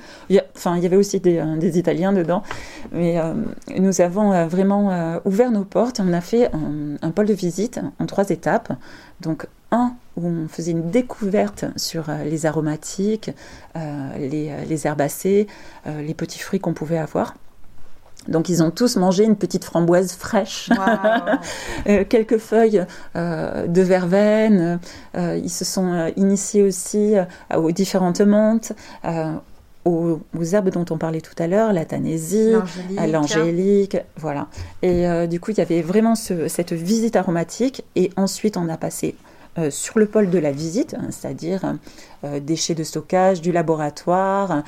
Enfin, 0.56 0.78
il 0.78 0.84
y 0.84 0.86
avait 0.86 0.96
aussi 0.96 1.20
des, 1.20 1.38
euh, 1.38 1.72
Italiens 1.74 2.14
dedans. 2.14 2.44
Mais 2.92 3.20
nous 3.78 4.02
avons 4.02 4.48
vraiment 4.48 5.20
ouvert 5.26 5.52
nos 5.52 5.64
portes. 5.64 6.00
On 6.00 6.14
a 6.14 6.22
fait 6.22 6.52
un, 7.02 7.12
pôle 7.12 7.26
de 7.26 7.34
visite 7.34 7.80
en 8.00 8.06
trois 8.06 8.30
étapes. 8.30 8.74
Donc, 9.22 9.48
un 9.72 9.94
où 10.16 10.28
on 10.28 10.48
faisait 10.48 10.72
une 10.72 10.92
découverte 10.92 11.66
sur 11.76 12.06
les 12.26 12.46
aromatiques, 12.46 13.32
les, 13.76 14.52
les 14.68 14.88
herbacées, 14.88 15.48
les 15.86 16.14
petits 16.14 16.40
fruits 16.40 16.60
qu'on 16.60 16.74
pouvait 16.74 17.00
avoir. 17.00 17.34
Donc 18.28 18.50
ils 18.50 18.64
ont 18.64 18.72
tous 18.72 18.96
mangé 18.96 19.24
une 19.24 19.36
petite 19.36 19.66
framboise 19.66 20.14
fraîche, 20.14 20.70
euh, 21.88 22.06
quelques 22.08 22.38
feuilles 22.38 22.86
euh, 23.16 23.68
de 23.68 23.82
verveine. 23.82 24.80
Euh, 25.16 25.40
ils 25.42 25.50
se 25.50 25.66
sont 25.66 26.12
initiés 26.16 26.64
aussi 26.64 27.16
aux 27.56 27.72
différentes 27.72 28.22
menthes, 28.22 28.74
aux, 29.86 30.20
herbes 30.54 30.70
dont 30.70 30.86
on 30.90 30.98
parlait 30.98 31.22
tout 31.22 31.36
à 31.38 31.48
l'heure, 31.48 31.74
la 31.74 31.86
tanésie, 31.86 32.54
l'angélique, 33.08 33.98
voilà. 34.18 34.48
Et 34.82 35.28
du 35.28 35.40
coup, 35.40 35.52
il 35.52 35.58
y 35.58 35.62
avait 35.62 35.82
vraiment 35.82 36.16
cette 36.16 36.74
visite 36.74 37.16
aromatique. 37.16 37.84
Et 37.96 38.12
ensuite, 38.16 38.56
on 38.56 38.70
a 38.70 38.78
passé 38.78 39.16
sur 39.70 40.00
le 40.00 40.06
pôle 40.06 40.30
de 40.30 40.40
la 40.40 40.52
visite, 40.52 40.96
hein, 40.98 41.08
c'est-à-dire 41.10 41.76
déchets 42.42 42.76
de 42.76 42.84
stockage, 42.84 43.42
du 43.42 43.52
laboratoire, 43.52 44.64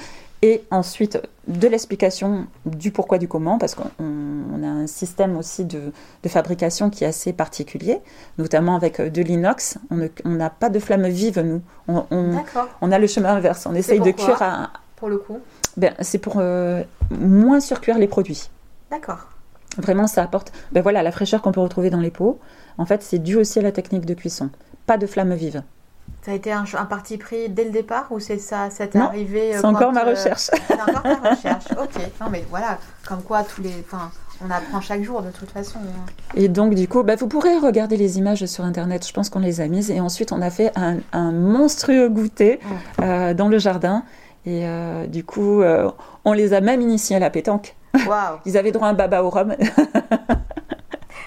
et 0.46 0.64
ensuite 0.70 1.20
de 1.48 1.68
l'explication 1.68 2.46
du 2.68 2.92
pourquoi 2.92 3.18
du 3.18 3.28
comment, 3.28 3.58
parce 3.58 3.74
qu'on 3.74 4.64
a 4.64 4.68
un 4.68 4.86
système 4.86 5.38
aussi 5.38 5.66
de, 5.66 5.92
fabrication 6.28 6.92
qui 6.92 7.04
est 7.04 7.08
assez 7.08 7.34
particulier, 7.34 8.00
notamment 8.38 8.76
avec 8.76 9.00
euh, 9.00 9.10
de 9.10 9.24
l'inox. 9.24 9.80
On 9.90 10.30
n'a 10.30 10.50
pas 10.52 10.70
de 10.70 10.78
flamme 10.78 11.08
vive, 11.08 11.40
nous. 11.40 11.62
On, 11.88 12.06
on, 12.82 12.92
a 12.92 13.00
le 13.00 13.08
chemin 13.08 13.34
inverse. 13.34 13.66
On 13.66 13.74
essaye 13.74 14.00
de 14.00 14.12
cuire 14.12 14.40
à. 14.42 14.70
Pour 14.98 15.10
le 15.10 15.18
coup? 15.18 15.40
Ben, 15.78 15.96
C'est 16.00 16.20
pour 16.20 16.36
euh, 16.38 16.84
moins 17.10 17.60
surcuire 17.60 17.98
les 17.98 18.08
produits. 18.08 18.50
D'accord. 18.92 19.28
Vraiment, 19.80 20.06
ça 20.06 20.22
apporte 20.22 20.54
ben 20.72 20.82
voilà, 20.82 21.02
la 21.02 21.12
fraîcheur 21.12 21.42
qu'on 21.42 21.52
peut 21.52 21.60
retrouver 21.60 21.90
dans 21.90 22.00
les 22.00 22.12
pots. 22.12 22.40
En 22.78 22.86
fait, 22.86 23.02
c'est 23.02 23.20
dû 23.20 23.36
aussi 23.36 23.58
à 23.58 23.62
la 23.64 23.72
technique 23.72 24.06
de 24.06 24.14
cuisson. 24.14 24.52
Pas 24.86 24.98
de 24.98 25.08
flamme 25.08 25.34
vive. 25.34 25.64
Ça 26.26 26.32
a 26.32 26.34
été 26.34 26.52
un, 26.52 26.66
parti 26.90 27.20
pris 27.20 27.50
dès 27.50 27.66
le 27.66 27.70
départ 27.70 28.08
ou 28.10 28.20
c'est 28.20 28.40
ça, 28.40 28.70
c'est 28.72 28.96
arrivé 28.96 29.54
euh, 29.54 29.60
C'est 29.60 29.66
encore 29.68 29.94
ma 29.94 30.04
euh, 30.04 30.10
recherche. 30.10 30.50
c'est 30.68 30.82
encore 30.82 31.04
ta 31.04 31.30
recherche. 31.30 31.66
Ok. 31.74 32.02
Non 32.20 32.32
mais 32.32 32.44
voilà, 32.50 32.80
comme 33.08 33.22
quoi 33.22 33.44
tous 33.44 33.62
les, 33.62 33.70
enfin, 33.82 34.10
on 34.44 34.50
apprend 34.50 34.82
chaque 34.82 35.04
jour 35.04 35.22
de 35.22 35.30
toute 35.30 35.52
façon. 35.52 35.78
Hein. 35.78 36.12
Et 36.34 36.48
donc 36.48 36.74
du 36.74 36.88
coup, 36.88 37.04
bah, 37.04 37.16
vous 37.16 37.28
pourrez 37.28 37.56
regarder 37.60 37.96
les 37.96 38.18
images 38.18 38.44
sur 38.48 38.64
internet. 38.64 39.08
Je 39.08 39.14
pense 39.14 39.30
qu'on 39.30 39.38
les 39.38 39.62
a 39.62 39.68
mises 39.68 39.92
et 39.92 40.02
ensuite 40.02 40.32
on 40.32 40.42
a 40.42 40.50
fait 40.50 40.72
un, 40.76 41.32
monstrueux 41.32 42.10
goûter 42.10 42.60
euh, 43.04 43.36
dans 43.36 43.48
le 43.48 43.60
jardin 43.60 44.02
et 44.48 44.66
du 45.08 45.24
coup, 45.24 45.62
on 46.24 46.34
les 46.34 46.54
a 46.54 46.62
même 46.62 46.82
initiés 46.82 47.18
à 47.18 47.20
la 47.20 47.30
pétanque. 47.30 47.76
Wow. 48.08 48.40
Ils 48.48 48.58
avaient 48.58 48.72
droit 48.72 48.88
à 48.88 48.92
un 48.92 48.94
baba 48.96 49.24
au 49.24 49.30
rhum. 49.30 49.54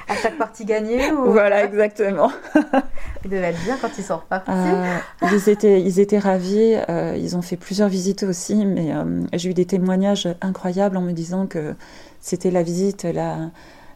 à 0.08 0.16
chaque 0.16 0.38
partie 0.38 0.64
gagnée 0.64 1.10
ou... 1.12 1.32
Voilà, 1.32 1.64
exactement. 1.64 2.32
ils 3.24 3.30
devaient 3.30 3.50
être 3.50 3.62
bien 3.64 3.76
quand 3.80 3.90
ils 3.98 4.04
sont 4.04 4.16
repartis. 4.16 4.50
Euh, 4.50 4.98
ils, 5.22 5.48
étaient, 5.48 5.80
ils 5.80 6.00
étaient 6.00 6.18
ravis. 6.18 6.76
Euh, 6.88 7.14
ils 7.16 7.36
ont 7.36 7.42
fait 7.42 7.56
plusieurs 7.56 7.88
visites 7.88 8.22
aussi, 8.22 8.64
mais 8.64 8.94
euh, 8.94 9.22
j'ai 9.32 9.50
eu 9.50 9.54
des 9.54 9.66
témoignages 9.66 10.28
incroyables 10.40 10.96
en 10.96 11.02
me 11.02 11.12
disant 11.12 11.46
que 11.46 11.74
c'était 12.20 12.50
la 12.50 12.62
visite 12.62 13.04
la, 13.04 13.50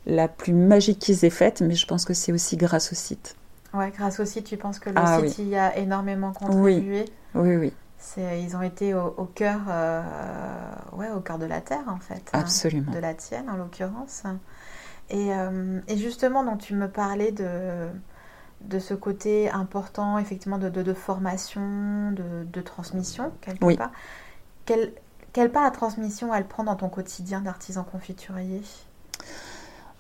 la 0.07 0.29
plus 0.29 0.53
magique 0.53 0.99
qu'ils 0.99 1.25
aient 1.25 1.31
faite, 1.31 1.63
mais 1.63 1.75
je 1.75 1.87
pense 1.87 2.05
que 2.05 2.15
c'est 2.15 2.33
aussi 2.33 2.57
grâce 2.57 2.93
au 2.93 2.95
site. 2.95 3.37
Ouais, 3.75 3.91
grâce 3.97 4.21
au 4.21 4.27
site, 4.27 4.45
tu 4.45 4.59
penses 4.59 4.79
que 4.79 4.91
le 4.91 4.97
ah 4.99 5.21
site 5.27 5.39
y 5.49 5.57
a 5.57 5.77
énormément 5.79 6.33
contribué? 6.33 7.07
Oui, 7.35 7.57
oui. 7.57 7.57
oui. 7.57 7.73
Ils 8.19 8.57
ont 8.57 8.63
été 8.63 8.93
au, 8.95 9.15
au 9.17 9.25
cœur, 9.25 9.61
ouais, 10.93 11.09
au 11.09 11.21
cœur 11.21 11.39
de 11.39 11.47
la 11.47 11.61
terre 11.61 11.85
en 11.87 11.99
fait. 11.99 12.23
Hein, 12.33 12.41
Absolument. 12.41 12.93
de 12.93 12.99
la 12.99 13.15
tienne 13.15 13.49
en 13.49 13.57
l'occurrence. 13.57 14.25
Euh, 15.13 15.81
et, 15.89 15.97
justement, 15.97 16.45
donc, 16.45 16.59
tu 16.59 16.75
me 16.75 16.89
parlais 16.89 17.33
de, 17.33 17.89
de 18.63 18.79
ce 18.79 18.95
côté 18.95 19.51
important, 19.51 20.19
effectivement, 20.19 20.59
de, 20.59 20.69
de, 20.69 20.93
formation, 20.95 22.13
de, 22.13 22.61
transmission, 22.61 23.33
quelque 23.41 23.77
part. 23.77 23.93
Quel, 24.65 24.93
Quelle 25.33 25.51
part 25.51 25.65
la 25.65 25.71
transmission 25.71 26.33
elle 26.35 26.47
prend 26.47 26.65
dans 26.65 26.77
ton 26.77 26.89
quotidien 26.89 27.41
d'artisan 27.41 27.85
confiturier? 27.85 28.63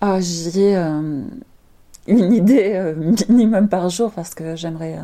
Ah, 0.01 0.20
J'y 0.20 0.61
ai 0.61 0.77
euh, 0.77 1.22
une 2.07 2.33
idée 2.33 2.72
euh, 2.75 2.94
minimum 3.29 3.68
par 3.68 3.88
jour 3.88 4.11
parce 4.11 4.35
que 4.35 4.57
j'aimerais 4.57 4.98
euh, 4.98 5.03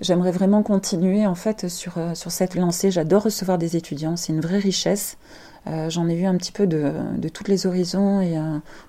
j'aimerais 0.00 0.32
vraiment 0.32 0.62
continuer 0.62 1.26
en 1.26 1.34
fait 1.34 1.68
sur, 1.68 1.94
sur 2.14 2.32
cette 2.32 2.54
lancée. 2.54 2.90
J'adore 2.90 3.24
recevoir 3.24 3.58
des 3.58 3.76
étudiants, 3.76 4.16
c'est 4.16 4.32
une 4.32 4.40
vraie 4.40 4.58
richesse. 4.58 5.18
J'en 5.66 6.08
ai 6.08 6.16
vu 6.16 6.26
un 6.26 6.36
petit 6.36 6.52
peu 6.52 6.66
de, 6.66 6.92
de 7.16 7.28
tous 7.28 7.44
les 7.44 7.66
horizons 7.66 8.20
et 8.20 8.36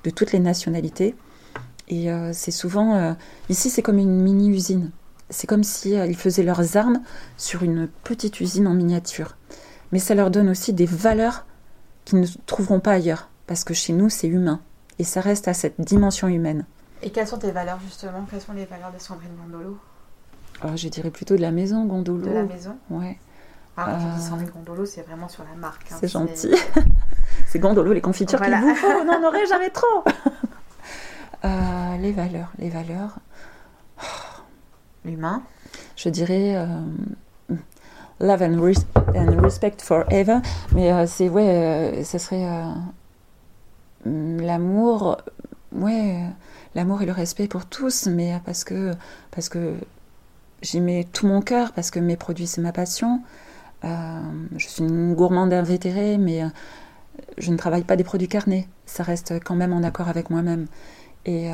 de 0.04 0.10
toutes 0.10 0.32
les 0.32 0.40
nationalités. 0.40 1.16
Et 1.88 2.10
c'est 2.34 2.52
souvent 2.52 3.16
ici 3.50 3.70
c'est 3.70 3.82
comme 3.82 3.98
une 3.98 4.22
mini 4.22 4.50
usine. 4.50 4.92
C'est 5.30 5.48
comme 5.48 5.64
si 5.64 5.92
ils 5.92 6.18
faisaient 6.18 6.44
leurs 6.44 6.78
armes 6.78 7.02
sur 7.38 7.64
une 7.64 7.88
petite 8.04 8.42
usine 8.42 8.68
en 8.68 8.74
miniature 8.74 9.36
mais 9.92 10.00
ça 10.00 10.16
leur 10.16 10.32
donne 10.32 10.50
aussi 10.50 10.74
des 10.74 10.86
valeurs 10.86 11.46
qu'ils 12.04 12.20
ne 12.20 12.28
trouveront 12.46 12.80
pas 12.80 12.92
ailleurs, 12.92 13.30
parce 13.48 13.64
que 13.64 13.74
chez 13.74 13.94
nous, 13.94 14.10
c'est 14.10 14.28
humain, 14.28 14.60
et 15.00 15.04
ça 15.04 15.22
reste 15.22 15.48
à 15.48 15.54
cette 15.54 15.80
dimension 15.80 16.28
humaine. 16.28 16.66
Et 17.02 17.12
quelles 17.12 17.28
sont 17.28 17.38
tes 17.38 17.52
valeurs 17.52 17.80
justement? 17.80 18.26
Quelles 18.30 18.42
sont 18.42 18.54
les 18.54 18.66
valeurs 18.66 18.92
de 18.92 19.00
Sandrine 19.00 19.32
Gondolo? 19.42 19.78
Je 20.76 20.90
dirais 20.90 21.12
plutôt 21.12 21.36
de 21.36 21.42
la 21.42 21.52
maison 21.52 21.86
Gondolo. 21.86 22.26
De 22.26 22.32
la 22.32 22.44
maison? 22.44 22.76
Ouais. 22.90 23.18
Ah, 23.78 23.90
euh... 23.90 24.20
Sandrine 24.20 24.50
Gondolo, 24.50 24.86
c'est 24.86 25.02
vraiment 25.02 25.28
sur 25.28 25.44
la 25.44 25.56
marque. 25.60 25.92
Hein. 25.92 25.98
c'est 26.00 26.08
gentil. 26.08 26.56
c'est 27.48 27.60
Gondolo, 27.60 27.92
les 27.92 28.02
confitures 28.02 28.40
qu'il 28.40 28.56
vous 28.56 28.76
faut, 28.76 28.88
on 28.88 29.06
n'en 29.06 29.28
aurait 29.28 29.46
jamais 29.46 29.70
trop. 29.70 30.04
euh, 31.46 31.98
les 31.98 32.12
valeurs, 32.12 32.52
les 32.58 32.70
valeurs. 32.70 33.18
L'humain 35.04 35.44
Je 35.96 36.10
dirais 36.10 36.56
euh, 36.56 36.66
Love 38.20 38.42
and, 38.42 39.42
Respect 39.42 39.78
Forever. 39.80 40.40
Mais 40.74 40.92
euh, 40.92 41.06
c'est, 41.08 41.30
ouais, 41.30 42.02
ça 42.04 42.18
serait 42.18 42.46
euh, 42.46 42.72
l'amour, 44.06 45.18
ouais, 45.74 46.22
l'amour 46.74 47.02
et 47.02 47.06
le 47.06 47.12
respect 47.12 47.48
pour 47.48 47.66
tous, 47.66 48.08
mais 48.08 48.40
parce 48.46 48.64
que, 48.64 48.94
parce 49.32 49.50
que 49.50 49.76
j'y 50.62 50.82
mets 50.82 51.06
tout 51.12 51.28
mon 51.28 51.42
cœur, 51.42 51.72
parce 51.74 51.92
que 51.92 52.00
mes 52.00 52.18
produits, 52.18 52.48
c'est 52.48 52.62
ma 52.62 52.72
passion. 52.72 53.22
Je 53.86 54.68
suis 54.68 54.84
une 54.84 55.14
gourmande 55.14 55.54
invétérée, 55.54 56.18
mais 56.18 56.42
je 57.38 57.52
ne 57.52 57.58
travaille 57.58 57.84
pas 57.84 57.96
des 57.96 58.04
produits 58.04 58.28
carnés. 58.28 58.68
Ça 58.86 59.04
reste 59.04 59.44
quand 59.44 59.56
même 59.56 59.74
en 59.74 59.84
accord 59.84 60.10
avec 60.10 60.30
moi-même. 60.30 60.68
Et, 61.26 61.50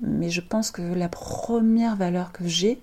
mais 0.00 0.30
je 0.30 0.40
pense 0.40 0.70
que 0.70 0.82
la 0.82 1.08
première 1.08 1.96
valeur 1.96 2.32
que 2.32 2.46
j'ai, 2.46 2.80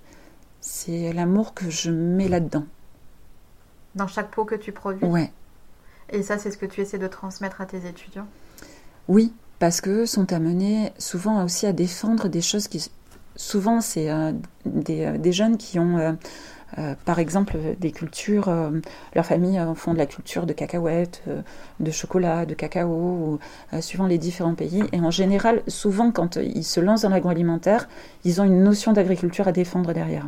c'est 0.62 1.12
l'amour 1.14 1.54
que 1.54 1.70
je 1.70 1.92
mets 1.92 2.30
là-dedans. 2.30 2.66
Dans 3.96 4.08
chaque 4.08 4.32
pot 4.32 4.46
que 4.46 4.56
tu 4.56 4.72
produis? 4.72 5.06
Ouais. 5.06 5.32
Et 6.10 6.24
ça, 6.24 6.38
c'est 6.38 6.52
ce 6.52 6.58
que 6.58 6.66
tu 6.66 6.82
essaies 6.82 6.98
de 6.98 7.08
transmettre 7.08 7.62
à 7.62 7.66
tes 7.66 7.88
étudiants? 7.88 8.28
Oui, 9.08 9.34
parce 9.60 9.82
qu'eux 9.82 10.06
sont 10.06 10.32
amenés 10.32 10.92
souvent 10.98 11.44
aussi 11.44 11.66
à 11.66 11.74
défendre 11.74 12.28
des 12.28 12.42
choses 12.42 12.68
qui. 12.68 12.90
Souvent, 13.36 13.82
c'est 13.82 14.12
euh, 14.12 14.32
des, 14.66 15.06
euh, 15.06 15.18
des, 15.18 15.32
jeunes 15.32 15.58
qui 15.58 15.80
ont. 15.80 15.98
Euh, 15.98 16.14
par 17.06 17.20
exemple, 17.20 17.58
des 17.80 17.92
cultures, 17.92 18.52
leur 19.16 19.26
famille 19.26 19.60
font 19.76 19.94
de 19.94 19.98
la 19.98 20.06
culture 20.06 20.46
de 20.46 20.54
cacahuètes, 20.54 21.24
de 21.80 21.92
chocolat, 21.92 22.46
de 22.46 22.54
cacao, 22.54 23.40
suivant 23.80 24.08
les 24.08 24.18
différents 24.18 24.56
pays. 24.56 24.84
Et 24.92 25.00
en 25.00 25.12
général, 25.12 25.62
souvent, 25.68 26.12
quand 26.12 26.38
ils 26.38 26.64
se 26.64 26.80
lancent 26.80 27.04
dans 27.04 27.10
l'agroalimentaire, 27.10 27.88
ils 28.24 28.42
ont 28.42 28.46
une 28.46 28.64
notion 28.64 28.94
d'agriculture 28.94 29.48
à 29.48 29.52
défendre 29.52 29.94
derrière. 29.94 30.28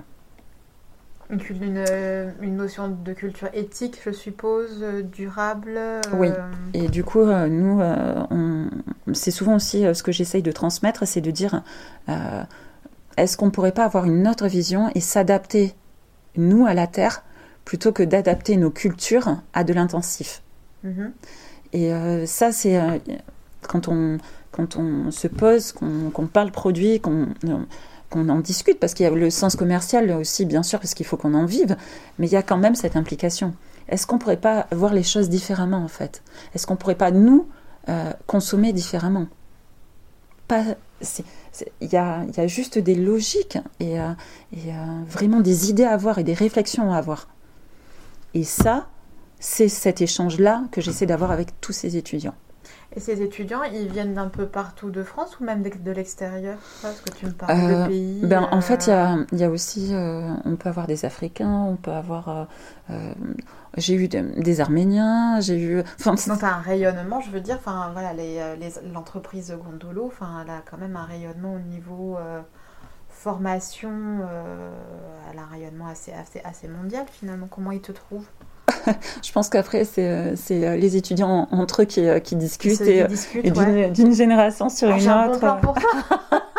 Une, 1.32 1.84
une, 2.42 2.56
notion 2.56 2.88
de 2.88 3.14
culture 3.14 3.50
éthique, 3.54 4.00
je 4.06 4.12
suppose, 4.12 4.84
euh, 4.84 5.02
durable. 5.02 5.76
Euh, 5.76 6.02
oui. 6.14 6.30
Et 6.76 6.88
du 6.88 7.04
coup, 7.04 7.22
euh, 7.22 7.48
nous, 7.48 7.82
c'est 9.14 9.32
souvent 9.32 9.56
aussi 9.56 9.86
ce 9.96 10.04
que 10.04 10.12
j'essaye 10.12 10.44
de 10.44 10.52
transmettre, 10.52 11.08
c'est 11.08 11.22
de 11.22 11.32
dire, 11.32 11.64
est-ce 13.18 13.38
qu'on 13.38 13.48
ne 13.48 13.52
pourrait 13.52 13.72
pas 13.72 13.86
avoir 13.86 14.06
une 14.06 14.28
autre 14.28 14.46
vision 14.46 14.92
et 14.94 15.00
s'adapter, 15.00 15.74
nous, 16.38 16.66
à 16.66 16.74
la 16.74 16.88
Terre, 16.88 17.24
plutôt 17.64 17.92
que 17.92 18.04
d'adapter 18.04 18.58
nos 18.58 18.70
cultures 18.70 19.38
à 19.54 19.64
de 19.64 19.74
l'intensif 19.74 20.42
mhm. 20.84 21.14
Et 21.74 21.92
ça, 22.26 22.54
c'est 22.54 22.80
quand 23.68 23.90
on, 23.90 24.18
quand 24.52 24.78
on 24.78 25.12
se 25.12 25.28
pose, 25.28 25.74
qu'on 25.74 26.28
parle 26.28 26.52
produit, 26.52 27.02
qu'on 27.02 27.28
qu'on 28.10 28.30
en 28.30 28.40
discute, 28.40 28.80
parce 28.80 28.94
qu'il 28.94 29.04
y 29.04 29.08
a 29.08 29.12
le 29.12 29.30
sens 29.30 29.56
commercial 29.56 30.12
aussi, 30.12 30.46
bien 30.46 30.64
sûr, 30.64 30.80
parce 30.80 30.94
qu'il 30.94 31.06
faut 31.06 31.18
qu'on 31.18 31.34
en 31.34 31.46
vive, 31.46 31.76
mais 32.20 32.28
il 32.28 32.32
y 32.32 32.38
a 32.38 32.44
quand 32.44 32.58
même 32.58 32.76
cette 32.76 32.96
implication. 32.96 33.54
Est-ce 33.90 34.08
qu'on 34.08 34.18
pourrait 34.18 34.38
pas 34.38 34.68
voir 34.72 34.94
les 34.94 35.04
choses 35.04 35.30
différemment, 35.30 35.84
en 35.84 35.88
fait? 35.88 36.24
Est-ce 36.54 36.66
qu'on 36.66 36.76
pourrait 36.76 36.96
pas, 36.96 37.12
nous, 37.12 37.48
euh, 37.90 38.12
consommer 38.28 38.74
différemment? 38.74 39.28
Pas, 40.48 40.64
il 41.82 41.92
y 41.92 41.98
a, 41.98 42.26
y 42.26 42.40
a, 42.40 42.48
juste 42.48 42.78
des 42.78 42.96
logiques 42.96 43.58
et, 43.80 44.00
euh, 44.00 44.12
et 44.54 44.70
euh, 44.72 45.04
vraiment 45.08 45.42
des 45.42 45.70
idées 45.70 45.84
à 45.84 45.92
avoir 45.92 46.20
et 46.20 46.24
des 46.24 46.34
réflexions 46.34 46.92
à 46.92 46.98
avoir. 46.98 47.28
Et 48.34 48.44
ça, 48.44 48.88
c'est 49.40 49.70
cet 49.70 50.02
échange-là 50.02 50.64
que 50.72 50.82
j'essaie 50.82 51.06
d'avoir 51.06 51.32
avec 51.32 51.60
tous 51.62 51.74
ces 51.74 51.98
étudiants. 51.98 52.36
Et 52.96 53.00
ces 53.00 53.22
étudiants, 53.22 53.64
ils 53.64 53.90
viennent 53.90 54.14
d'un 54.14 54.30
peu 54.30 54.46
partout 54.46 54.90
de 54.90 55.04
France 55.04 55.40
ou 55.40 55.44
même 55.44 55.64
de 55.64 55.92
l'extérieur? 55.92 56.58
Parce 56.82 57.02
que 57.02 57.12
tu 57.12 57.26
me 57.26 57.32
parles 57.32 57.60
de 57.60 57.74
euh, 57.74 57.88
pays. 57.88 58.22
Ben, 58.24 58.48
En 58.52 58.62
fait, 58.62 58.88
il 58.88 58.90
y 58.90 58.94
a, 58.94 59.18
y 59.34 59.44
a, 59.44 59.50
aussi. 59.50 59.94
Euh, 59.94 60.34
on 60.46 60.56
peut 60.56 60.70
avoir 60.70 60.88
des 60.88 61.04
Africains, 61.04 61.66
on 61.70 61.76
peut 61.76 61.92
avoir. 61.92 62.48
Euh, 63.78 63.82
j'ai 63.82 63.96
eu 63.96 64.08
des, 64.08 64.62
Arméniens, 64.62 65.40
j'ai 65.40 65.60
eu. 65.60 65.84
Enfin, 66.00 66.14
as 66.14 66.46
un 66.46 66.62
rayonnement, 66.62 67.22
je 67.22 67.32
veux 67.32 67.42
dire. 67.42 67.58
Enfin, 67.58 67.92
voilà, 67.94 68.14
l'entreprise 68.94 69.52
les, 69.52 69.58
Gondolo, 69.58 70.06
enfin, 70.08 70.44
elle 70.44 70.52
a 70.52 70.62
quand 70.70 70.78
même 70.78 70.96
un 70.96 71.06
rayonnement 71.06 71.54
au 71.54 71.60
niveau 71.60 72.18
formation, 73.10 74.20
elle 75.32 75.40
a 75.40 75.44
un 75.44 75.48
rayonnement 75.48 75.88
assez, 75.88 76.12
assez, 76.12 76.42
assez 76.44 76.68
mondial 76.68 77.06
finalement. 77.12 77.48
Comment 77.50 77.72
ils 77.72 77.82
te 77.82 77.92
trouvent? 77.92 78.28
Je 79.24 79.32
pense 79.32 79.50
qu'après, 79.50 79.86
c'est 79.86 80.08
euh, 80.08 80.36
euh, 80.52 80.76
les 80.76 80.96
étudiants 80.96 81.48
entre 81.52 81.84
eux 81.84 81.86
qui, 81.86 82.08
euh, 82.08 82.20
qui 82.20 82.36
discutent 82.36 82.82
et, 82.82 83.06
d'une 83.92 84.14
génération 84.14 84.70
sur 84.70 84.90
ah, 84.92 84.98
une 84.98 85.32
autre. 85.32 85.46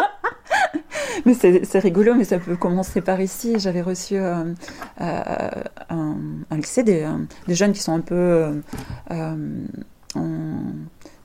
mais 1.24 1.34
c'est 1.34 1.78
rigolo, 1.78 2.14
mais 2.14 2.24
ça 2.24 2.38
peut 2.38 2.56
commencer 2.56 3.00
par 3.00 3.20
ici. 3.20 3.54
J'avais 3.58 3.82
reçu 3.82 4.16
un, 4.16 4.54
un, 4.98 6.56
lycée 6.56 6.82
des, 6.82 7.08
des, 7.46 7.54
jeunes 7.54 7.72
qui 7.72 7.80
sont 7.80 7.94
un 7.94 8.00
peu 8.00 8.62
en, 9.10 9.36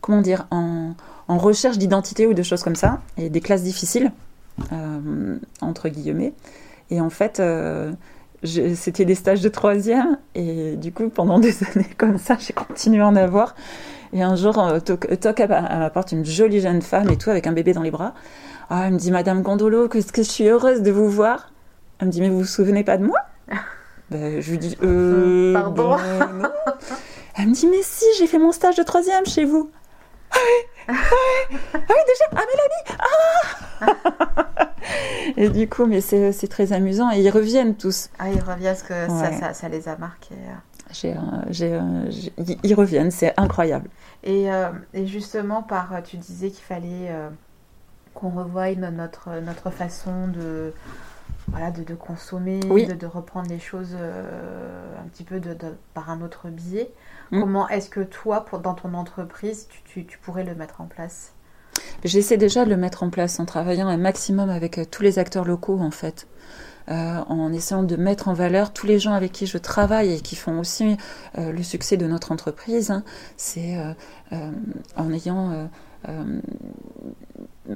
comment 0.02 0.22
dire, 0.22 0.48
en, 0.52 0.94
recherche 1.28 1.78
d'identité 1.78 2.28
ou 2.28 2.34
de 2.34 2.44
choses 2.44 2.62
comme 2.62 2.76
ça, 2.76 3.02
et 3.18 3.30
des 3.30 3.42
classes 3.42 3.64
difficiles, 3.64 4.12
entre 5.62 5.90
guillemets. 5.90 6.34
Et 6.90 7.00
en 7.00 7.10
fait, 7.10 7.42
c'était 8.44 9.06
des 9.06 9.16
stages 9.16 9.42
de 9.42 9.50
troisième 9.50 10.18
et 10.34 10.76
du 10.76 10.92
coup 10.92 11.10
pendant 11.10 11.40
des 11.40 11.56
années 11.64 11.90
comme 11.98 12.18
ça 12.18 12.38
j'ai 12.40 12.54
continué 12.54 13.02
à 13.02 13.08
en 13.08 13.16
avoir 13.16 13.56
et 14.14 14.24
un 14.24 14.36
jour 14.36 14.58
euh, 14.60 14.80
Toc 14.80 15.40
m'apporte 15.40 16.12
une 16.12 16.26
jolie 16.26 16.60
jeune 16.60 16.82
femme 16.82 17.10
et 17.10 17.18
tout 17.18 17.30
avec 17.30 17.46
un 17.48 17.52
bébé 17.52 17.74
dans 17.74 17.84
les 17.84 17.92
bras 17.92 18.14
ah, 18.74 18.88
elle 18.88 18.94
me 18.94 18.98
dit 18.98 19.12
Madame 19.12 19.42
Gondolo 19.42 19.90
que, 19.90 19.98
que 19.98 20.24
je 20.24 20.30
suis 20.30 20.48
heureuse 20.48 20.82
de 20.82 20.92
vous 20.92 21.10
voir. 21.10 21.52
Elle 22.00 22.08
me 22.08 22.12
dit 22.12 22.22
mais 22.22 22.30
vous 22.30 22.40
vous 22.40 22.46
souvenez 22.46 22.86
pas 22.86 22.98
de 22.98 23.06
moi? 23.06 23.20
Ben, 24.10 24.42
je 24.42 24.52
lui 24.52 24.58
dis 24.58 24.78
euh, 24.84 25.54
pardon. 25.54 25.96
elle 27.38 27.48
me 27.48 27.54
dit 27.54 27.68
mais 27.68 27.82
si 27.82 28.04
j'ai 28.18 28.28
fait 28.28 28.40
mon 28.40 28.52
stage 28.52 28.76
de 28.76 28.84
troisième 28.84 29.26
chez 29.26 29.46
vous. 29.46 29.72
Ah 30.32 30.38
oui, 30.38 30.68
ah 30.90 30.94
oui, 31.52 31.58
ah 31.74 31.78
oui 31.78 31.96
déjà. 32.08 32.26
Ah 32.32 32.42
Mélanie. 33.80 33.98
Ah. 34.60 34.72
Et 35.38 35.50
du 35.50 35.70
coup, 35.70 35.86
mais 35.86 36.02
c'est 36.02 36.48
très 36.50 36.74
amusant. 36.74 37.12
Et 37.12 37.22
ils 37.22 37.30
reviennent 37.30 37.76
tous. 37.76 38.10
Ah, 38.20 38.30
ils 38.30 38.42
reviennent 38.42 38.76
parce 38.76 38.84
que 38.84 39.08
ça, 39.08 39.54
ça, 39.54 39.70
les 39.70 39.88
a 39.88 39.98
marqués. 39.98 40.36
J'ai, 40.92 41.16
j'ai, 41.50 41.80
ils 42.64 42.74
reviennent, 42.74 43.12
c'est 43.12 43.34
incroyable. 43.38 43.90
Et, 44.24 44.52
euh, 44.52 44.70
et, 44.94 45.08
justement, 45.08 45.64
par, 45.64 46.04
tu 46.04 46.18
disais 46.18 46.50
qu'il 46.50 46.64
fallait 46.64 47.08
euh, 47.10 47.30
qu'on 48.14 48.30
revoie 48.30 48.74
notre, 48.76 49.40
notre 49.42 49.70
façon 49.70 50.28
de, 50.28 50.74
voilà, 51.48 51.72
de, 51.72 51.84
de 51.84 51.96
consommer, 51.96 52.60
de, 52.60 52.94
de, 52.94 53.06
reprendre 53.06 53.50
les 53.50 53.60
choses 53.60 53.96
euh, 53.96 54.96
un 55.00 55.08
petit 55.08 55.24
peu 55.24 55.40
de, 55.40 55.56
par 55.94 56.10
un 56.10 56.22
autre 56.22 56.50
biais. 56.50 56.92
Mm. 57.32 57.42
Comment 57.42 57.70
est-ce 57.70 57.90
que 57.90 58.02
toi, 58.02 58.46
pour, 58.46 58.60
dans 58.60 58.74
ton 58.74 58.94
entreprise, 58.94 59.68
tu, 59.70 59.82
tu, 59.84 60.06
tu 60.06 60.18
pourrais 60.18 60.44
le 60.44 60.56
mettre 60.56 60.82
en 60.82 60.86
place? 60.86 61.34
J'essaie 62.04 62.38
déjà 62.38 62.66
de 62.66 62.70
le 62.70 62.78
mettre 62.78 63.04
en 63.04 63.10
place 63.10 63.40
en 63.40 63.46
travaillant 63.46 63.88
un 63.88 63.98
maximum 63.98 64.50
avec 64.50 64.78
euh, 64.78 64.86
tous 64.90 65.04
les 65.04 65.20
acteurs 65.20 65.46
locaux 65.46 65.80
en 65.80 65.92
fait. 65.92 66.28
Euh, 66.90 67.20
en 67.30 67.54
essayant 67.54 67.84
de 67.84 67.96
mettre 67.96 68.28
en 68.28 68.34
valeur 68.34 68.74
tous 68.74 68.88
les 68.88 68.98
gens 68.98 69.14
avec 69.14 69.32
qui 69.32 69.46
je 69.46 69.60
travaille 69.60 70.14
et 70.14 70.20
qui 70.20 70.36
font 70.36 70.60
aussi 70.60 70.98
euh, 71.38 71.52
le 71.52 71.62
succès 71.62 71.96
de 71.96 72.08
notre 72.08 72.32
entreprise. 72.32 72.90
Hein. 72.90 73.04
C'est 73.38 73.78
en 74.32 75.14
ayant, 75.14 75.70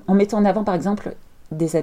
en 0.08 0.16
mettant 0.16 0.38
en 0.38 0.46
avant 0.46 0.64
par 0.64 0.76
exemple 0.76 1.16
des, 1.52 1.76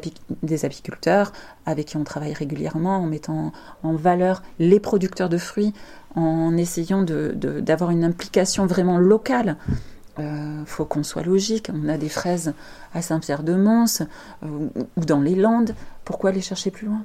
apiculteurs 0.64 1.32
avec 1.66 1.86
qui 1.86 1.96
on 1.96 2.04
travaille 2.04 2.34
régulièrement 2.34 2.98
en 2.98 3.06
mettant 3.06 3.52
en 3.82 3.94
valeur 3.94 4.42
les 4.58 4.80
producteurs 4.80 5.28
de 5.28 5.38
fruits, 5.38 5.72
en 6.14 6.56
essayant 6.56 7.02
d'avoir 7.02 7.90
une 7.90 8.04
implication 8.04 8.66
vraiment 8.66 8.98
locale. 8.98 9.56
Euh, 10.18 10.64
faut 10.66 10.84
qu'on 10.84 11.02
soit 11.02 11.22
logique. 11.22 11.70
On 11.72 11.88
a 11.88 11.96
des 11.96 12.10
fraises 12.10 12.52
à 12.92 13.00
Saint-Pierre-de-Mons 13.00 14.02
euh, 14.42 14.68
ou 14.96 15.04
dans 15.06 15.20
les 15.20 15.34
Landes. 15.34 15.74
Pourquoi 16.04 16.30
aller 16.30 16.42
chercher 16.42 16.70
plus 16.70 16.86
loin? 16.86 17.02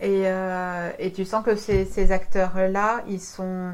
Et, 0.00 0.22
euh, 0.24 0.90
et, 0.98 1.12
tu 1.12 1.24
sens 1.26 1.44
que 1.44 1.54
ces, 1.54 1.84
ces 1.84 2.12
acteurs-là, 2.12 3.02
ils 3.08 3.20
sont 3.20 3.72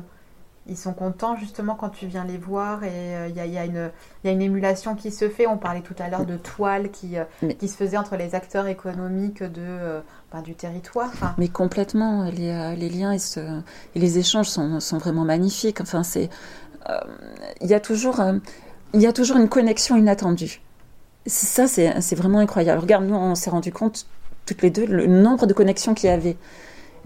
ils 0.68 0.77
sont 0.77 0.92
contents 0.92 1.37
justement 1.37 1.75
quand 1.75 1.88
tu 1.88 2.07
viens 2.07 2.25
les 2.25 2.38
voir 2.38 2.85
et 2.85 2.90
euh, 2.90 3.29
il 3.29 3.35
y, 3.35 3.55
y, 3.55 3.59
a, 3.59 3.64
une 3.64 4.42
émulation 4.42 4.94
qui 4.94 5.11
se 5.11 5.29
fait. 5.29 5.46
On 5.46 5.59
parlait 5.59 5.81
tout 5.81 5.94
à 5.98 6.09
l'heure 6.09 6.25
de 6.25 6.37
toile 6.37 6.90
qui, 6.90 7.18
euh, 7.18 7.25
qui 7.59 7.66
se 7.66 7.77
faisait 7.77 7.96
entre 7.96 8.16
les 8.16 8.35
acteurs 8.35 8.68
économiques 8.68 9.42
de, 9.42 9.61
euh, 9.61 10.01
ben, 10.33 10.40
du 10.40 10.55
territoire. 10.55 11.11
Mais 11.37 11.48
complètement, 11.48 12.25
les, 12.31 12.77
les 12.77 12.88
liens 12.88 13.12
et, 13.12 13.38
et, 13.96 13.98
les 13.98 14.18
échanges 14.18 14.48
sont, 14.48 14.79
sont, 14.79 14.98
vraiment 14.98 15.25
magnifiques. 15.25 15.81
Enfin, 15.81 16.03
c'est 16.05 16.31
il 17.61 17.68
y 17.68 17.75
a 17.75 17.81
toujours 17.81 18.20
il 18.92 19.01
y 19.01 19.07
a 19.07 19.12
toujours 19.12 19.37
une 19.37 19.48
connexion 19.48 19.96
inattendue. 19.96 20.61
Ça, 21.27 21.68
c'est 21.68 22.14
vraiment 22.14 22.38
incroyable. 22.38 22.81
Regarde, 22.81 23.05
nous, 23.05 23.14
on 23.14 23.35
s'est 23.35 23.51
rendu 23.51 23.72
compte 23.72 24.07
toutes 24.46 24.62
les 24.62 24.70
deux 24.70 24.87
le 24.87 25.07
nombre 25.07 25.46
de 25.46 25.55
connexions 25.55 25.94
qu'il 25.94 26.09
y 26.09 26.12
avait. 26.12 26.37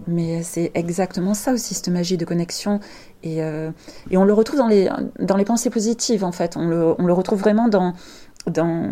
Mais 0.05 0.43
c'est 0.43 0.71
exactement 0.75 1.33
ça 1.33 1.53
aussi, 1.53 1.73
cette 1.73 1.87
magie 1.89 2.17
de 2.17 2.25
connexion. 2.25 2.79
Et, 3.23 3.43
euh, 3.43 3.71
et, 4.11 4.17
on 4.17 4.25
le 4.25 4.33
retrouve 4.33 4.59
dans 4.59 4.67
les, 4.67 4.89
dans 5.19 5.37
les 5.37 5.45
pensées 5.45 5.69
positives, 5.69 6.23
en 6.23 6.31
fait. 6.31 6.55
On 6.55 6.67
le, 6.67 6.95
on 6.99 7.05
le 7.05 7.13
retrouve 7.13 7.39
vraiment 7.39 7.67
dans. 7.67 7.93
dans... 8.45 8.91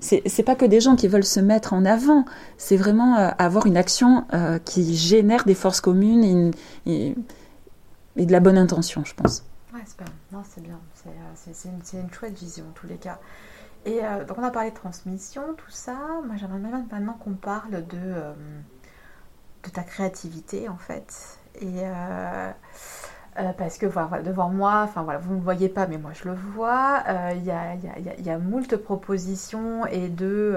C'est 0.00 0.42
pas 0.44 0.54
que 0.54 0.64
des 0.64 0.80
gens 0.80 0.96
qui 0.96 1.08
veulent 1.08 1.24
se 1.24 1.40
mettre 1.40 1.74
en 1.74 1.84
avant, 1.84 2.24
c'est 2.56 2.78
vraiment 2.78 3.18
euh, 3.18 3.28
avoir 3.36 3.66
une 3.66 3.76
action 3.76 4.24
euh, 4.32 4.58
qui 4.58 4.96
génère 4.96 5.44
des 5.44 5.54
forces 5.54 5.82
communes 5.82 6.52
et, 6.86 7.14
de 8.16 8.32
la 8.32 8.40
bonne 8.40 8.56
intention, 8.56 9.04
je 9.04 9.14
pense. 9.14 9.44
Ouais, 9.74 9.80
c'est 9.84 9.98
bien. 9.98 10.40
C'est 10.42 10.62
bien. 10.62 10.78
Une, 11.66 12.00
une, 12.00 12.10
chouette 12.10 12.38
vision, 12.38 12.64
en 12.70 12.72
tous 12.72 12.86
les 12.86 12.96
cas. 12.96 13.18
Et 13.84 14.00
donc, 14.26 14.38
on 14.38 14.42
a 14.42 14.50
parlé 14.50 14.70
de 14.70 14.74
transmission, 14.74 15.42
tout 15.56 15.70
ça. 15.70 15.96
Moi, 16.26 16.36
j'aimerais 16.36 16.58
maintenant 16.58 17.16
qu'on 17.22 17.34
parle 17.34 17.86
de 17.86 18.34
de 19.64 19.70
ta 19.70 19.82
créativité 19.82 20.68
en 20.68 20.76
fait. 20.76 21.38
Et 21.60 21.80
euh, 21.80 22.50
euh, 23.38 23.52
parce 23.58 23.78
que 23.78 23.86
voilà, 23.86 24.22
devant 24.22 24.48
moi, 24.48 24.82
enfin 24.84 25.02
voilà, 25.02 25.18
vous 25.18 25.32
ne 25.32 25.38
le 25.38 25.42
voyez 25.42 25.68
pas, 25.68 25.86
mais 25.86 25.98
moi 25.98 26.12
je 26.14 26.28
le 26.28 26.34
vois, 26.34 27.02
euh, 27.08 27.32
il 27.36 27.44
y, 27.44 27.50
a, 27.50 27.74
y, 27.74 28.22
y, 28.22 28.30
a, 28.30 28.38
moult 28.38 28.76
propositions 28.76 29.86
et 29.86 30.08
de 30.08 30.56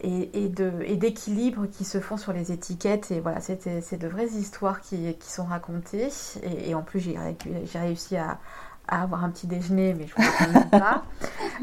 et, 0.00 0.30
et 0.36 0.96
d'équilibre 0.96 1.66
qui 1.66 1.84
se 1.84 1.98
font 1.98 2.16
sur 2.16 2.32
les 2.32 2.52
étiquettes. 2.52 3.10
Et 3.10 3.20
voilà, 3.20 3.40
c'est 3.40 3.96
de 3.98 4.08
vraies 4.08 4.28
histoires 4.28 4.80
qui, 4.80 5.14
qui 5.14 5.30
sont 5.30 5.44
racontées. 5.44 6.08
Et, 6.42 6.74
en 6.74 6.82
plus 6.82 7.00
j'ai 7.00 7.78
réussi 7.78 8.16
à, 8.16 8.38
à 8.88 9.02
avoir 9.02 9.24
un 9.24 9.30
petit 9.30 9.46
déjeuner, 9.46 9.94
mais 9.94 10.06
je 10.06 10.48
ne 10.48 10.52
vous 10.52 10.68
pas. 10.68 11.04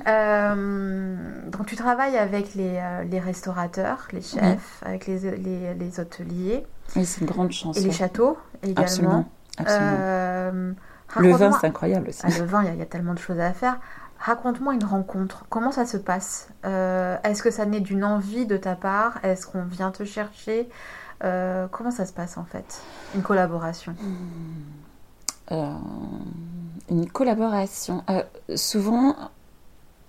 Euh, 0.08 1.16
donc 1.52 1.68
tu 1.68 1.76
travailles 1.76 2.18
avec 2.18 2.56
les, 2.56 2.78
euh, 2.78 3.04
les 3.04 3.20
restaurateurs, 3.20 4.08
les 4.14 4.22
chefs, 4.22 4.82
avec 4.84 5.06
les, 5.06 5.20
les, 5.38 5.74
les, 5.74 6.00
hôteliers. 6.00 6.66
Oui, 6.96 7.06
c'est 7.06 7.22
une 7.22 7.28
grande 7.28 7.52
chance. 7.52 7.78
Et 7.78 7.82
les 7.82 7.92
châteaux 7.92 8.38
également. 8.64 9.30
Absolument. 9.58 9.96
Euh, 10.00 10.74
le 11.18 11.32
vin, 11.34 11.52
c'est 11.60 11.68
incroyable 11.68 12.10
aussi. 12.10 12.22
Ah, 12.24 12.30
le 12.40 12.46
vin, 12.46 12.64
il 12.64 12.74
y, 12.74 12.78
y, 12.78 12.82
a 12.82 12.86
tellement 12.86 13.14
de 13.14 13.20
choses 13.20 13.40
à 13.40 13.52
faire. 13.54 13.80
Raconte-moi 14.18 14.74
une 14.74 14.86
rencontre. 14.86 15.46
Comment 15.50 15.72
ça 15.72 15.86
se 15.86 15.98
passe? 15.98 16.48
Est-ce 16.64 17.44
que 17.44 17.52
ça 17.52 17.66
naît 17.66 17.82
d'une 17.82 18.06
envie 18.06 18.46
de 18.46 18.58
ta 18.58 18.76
part? 18.76 19.20
Est-ce 19.24 19.46
qu'on 19.46 19.66
vient 19.66 19.92
te 19.92 20.06
chercher? 20.06 20.70
Comment 21.20 21.92
ça 21.92 22.06
se 22.06 22.14
passe 22.14 22.38
en 22.38 22.46
fait? 22.46 22.82
Une 23.14 23.22
collaboration 23.22 23.92
hmm 23.92 24.82
une 26.92 27.10
collaboration. 27.10 28.04
Euh, 28.10 28.24
souvent, 28.56 29.16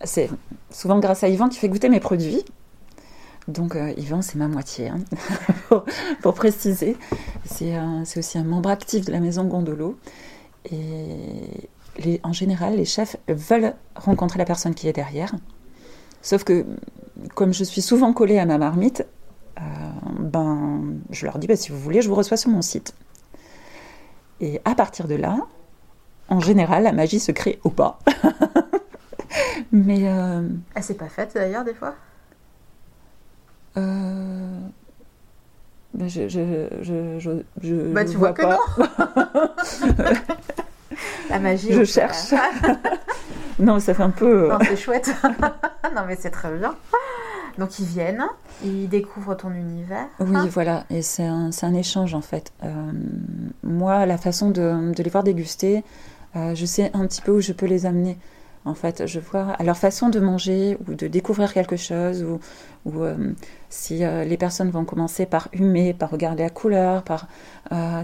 c'est 0.02 0.28
souvent 0.70 0.98
grâce 0.98 1.22
à 1.22 1.28
Yvan 1.28 1.48
qui 1.48 1.58
fait 1.58 1.68
goûter 1.68 1.88
mes 1.88 2.00
produits. 2.00 2.44
Donc 3.48 3.76
euh, 3.76 3.92
Yvan, 3.96 4.20
c'est 4.20 4.36
ma 4.36 4.48
moitié, 4.48 4.88
hein, 4.88 4.98
pour, 6.22 6.34
préciser. 6.34 6.96
Euh, 7.62 8.00
c'est 8.04 8.18
aussi 8.18 8.38
un 8.38 8.44
membre 8.44 8.70
actif 8.70 9.04
de 9.04 9.12
la 9.12 9.20
maison 9.20 9.44
Gondolo. 9.44 9.96
Et 10.70 12.20
en 12.22 12.32
général, 12.32 12.76
les 12.76 12.84
chefs 12.84 13.16
veulent 13.28 13.74
rencontrer 13.96 14.38
la 14.38 14.44
personne 14.44 14.74
qui 14.74 14.88
est 14.88 14.92
derrière. 14.92 15.34
Sauf 16.20 16.44
que, 16.44 16.64
comme 17.34 17.52
je 17.52 17.64
suis 17.64 17.82
souvent 17.82 18.12
collée 18.12 18.38
à 18.38 18.46
ma 18.46 18.58
marmite, 18.58 19.04
ben, 20.20 20.82
je 21.10 21.26
leur 21.26 21.38
dis, 21.38 21.48
bah, 21.48 21.56
si 21.56 21.72
vous 21.72 21.78
voulez, 21.78 22.00
je 22.00 22.08
vous 22.08 22.14
reçois 22.14 22.36
sur 22.36 22.50
mon 22.50 22.62
site. 22.62 22.94
Et 24.42 24.60
à 24.64 24.74
partir 24.74 25.06
de 25.06 25.14
là, 25.14 25.38
en 26.28 26.40
général, 26.40 26.82
la 26.82 26.92
magie 26.92 27.20
se 27.20 27.30
crée 27.30 27.60
au 27.62 27.70
pas. 27.70 27.98
Mais. 29.72 30.08
Euh... 30.08 30.48
Elle 30.74 30.82
s'est 30.82 30.94
pas 30.94 31.08
faite 31.08 31.30
d'ailleurs, 31.34 31.64
des 31.64 31.74
fois? 31.74 31.94
Euh... 33.76 34.58
Je, 35.98 36.28
je, 36.28 36.68
je, 36.80 37.18
je, 37.60 37.72
bah, 37.92 38.04
tu 38.04 38.16
vois, 38.16 38.32
que 38.32 38.42
non 38.42 38.58
La 41.30 41.38
magie. 41.38 41.72
Je 41.72 41.84
cherche. 41.84 42.34
non, 43.58 43.78
ça 43.78 43.94
fait 43.94 44.02
un 44.02 44.10
peu. 44.10 44.44
Euh, 44.44 44.48
non, 44.48 44.58
c'est 44.62 44.76
chouette. 44.76 45.14
non, 45.94 46.02
mais 46.06 46.16
c'est 46.18 46.30
très 46.30 46.50
bien. 46.56 46.74
Donc 47.58 47.78
ils 47.78 47.84
viennent, 47.84 48.24
ils 48.64 48.88
découvrent 48.88 49.36
ton 49.36 49.50
univers. 49.50 50.06
Oui, 50.20 50.48
voilà, 50.48 50.84
et 50.90 51.02
c'est 51.02 51.24
un, 51.24 51.50
un, 51.62 51.74
échange 51.74 52.14
en 52.14 52.20
fait. 52.20 52.52
Euh, 52.64 52.92
moi, 53.62 54.06
la 54.06 54.16
façon 54.16 54.50
de, 54.50 54.92
de 54.92 55.02
les 55.02 55.10
voir 55.10 55.24
déguster, 55.24 55.84
euh, 56.36 56.54
je 56.54 56.64
sais 56.64 56.90
un 56.94 57.06
petit 57.06 57.20
peu 57.20 57.32
où 57.32 57.40
je 57.40 57.52
peux 57.52 57.66
les 57.66 57.86
amener. 57.86 58.18
En 58.64 58.74
fait, 58.74 59.06
je 59.06 59.18
vois 59.18 59.50
à 59.58 59.64
leur 59.64 59.76
façon 59.76 60.08
de 60.08 60.20
manger 60.20 60.78
ou 60.86 60.94
de 60.94 61.08
découvrir 61.08 61.52
quelque 61.52 61.76
chose, 61.76 62.22
ou, 62.22 62.38
ou 62.84 63.02
euh, 63.02 63.32
si 63.68 63.98
les 63.98 64.36
personnes 64.36 64.70
vont 64.70 64.84
commencer 64.84 65.26
par 65.26 65.48
humer, 65.52 65.94
par 65.94 66.10
regarder 66.10 66.44
la 66.44 66.50
couleur, 66.50 67.02
par 67.02 67.26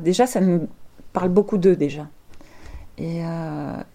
déjà 0.02 0.26
ça 0.26 0.40
nous 0.40 0.68
parle 1.12 1.28
beaucoup 1.28 1.58
d'eux 1.58 1.76
déjà. 1.76 2.08
Et, 2.98 3.20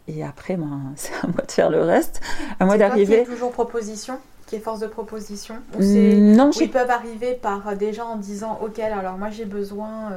et 0.07 0.23
après, 0.23 0.55
ben, 0.55 0.93
c'est 0.95 1.13
à 1.21 1.27
moi 1.27 1.43
de 1.45 1.51
faire 1.51 1.69
le 1.69 1.81
reste, 1.81 2.21
à 2.61 2.65
moi 2.65 2.77
d'arriver. 2.77 3.25
toujours 3.25 3.51
proposition? 3.51 4.17
Qui 4.47 4.55
est 4.55 4.59
force 4.59 4.79
de 4.79 4.87
proposition 4.87 5.55
ou 5.77 5.81
Non, 5.81 6.51
ils 6.51 6.69
peuvent 6.69 6.89
arriver 6.89 7.33
par 7.33 7.75
des 7.75 7.93
gens 7.93 8.09
en 8.09 8.15
disant 8.17 8.59
ok 8.61 8.79
alors 8.79 9.17
moi 9.17 9.29
j'ai 9.29 9.45
besoin 9.45 10.11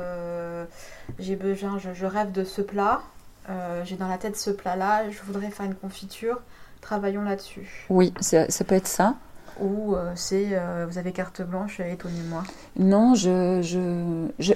j'ai 1.18 1.36
besoin 1.36 1.78
je, 1.78 1.92
je, 1.94 2.06
rêve 2.06 2.32
de 2.32 2.44
ce 2.44 2.60
plat 2.60 3.02
euh, 3.48 3.82
j'ai 3.84 3.96
dans 3.96 4.08
la 4.08 4.18
tête 4.18 4.36
ce 4.36 4.50
plat-là, 4.50 5.10
je 5.10 5.18
voudrais 5.22 5.50
faire 5.50 5.66
une 5.66 5.74
confiture, 5.74 6.40
travaillons 6.80 7.22
là-dessus. 7.22 7.86
Oui, 7.88 8.12
ça, 8.20 8.46
peut 8.66 8.74
être 8.74 8.88
ça. 8.88 9.14
Ou 9.60 9.94
euh, 9.94 10.12
c'est 10.16 10.48
euh, 10.52 10.86
vous 10.88 10.98
avez 10.98 11.12
carte 11.12 11.42
blanche, 11.42 11.80
étonnez-moi. 11.80 12.42
Non, 12.76 13.14
je, 13.14 13.60
je, 13.62 14.54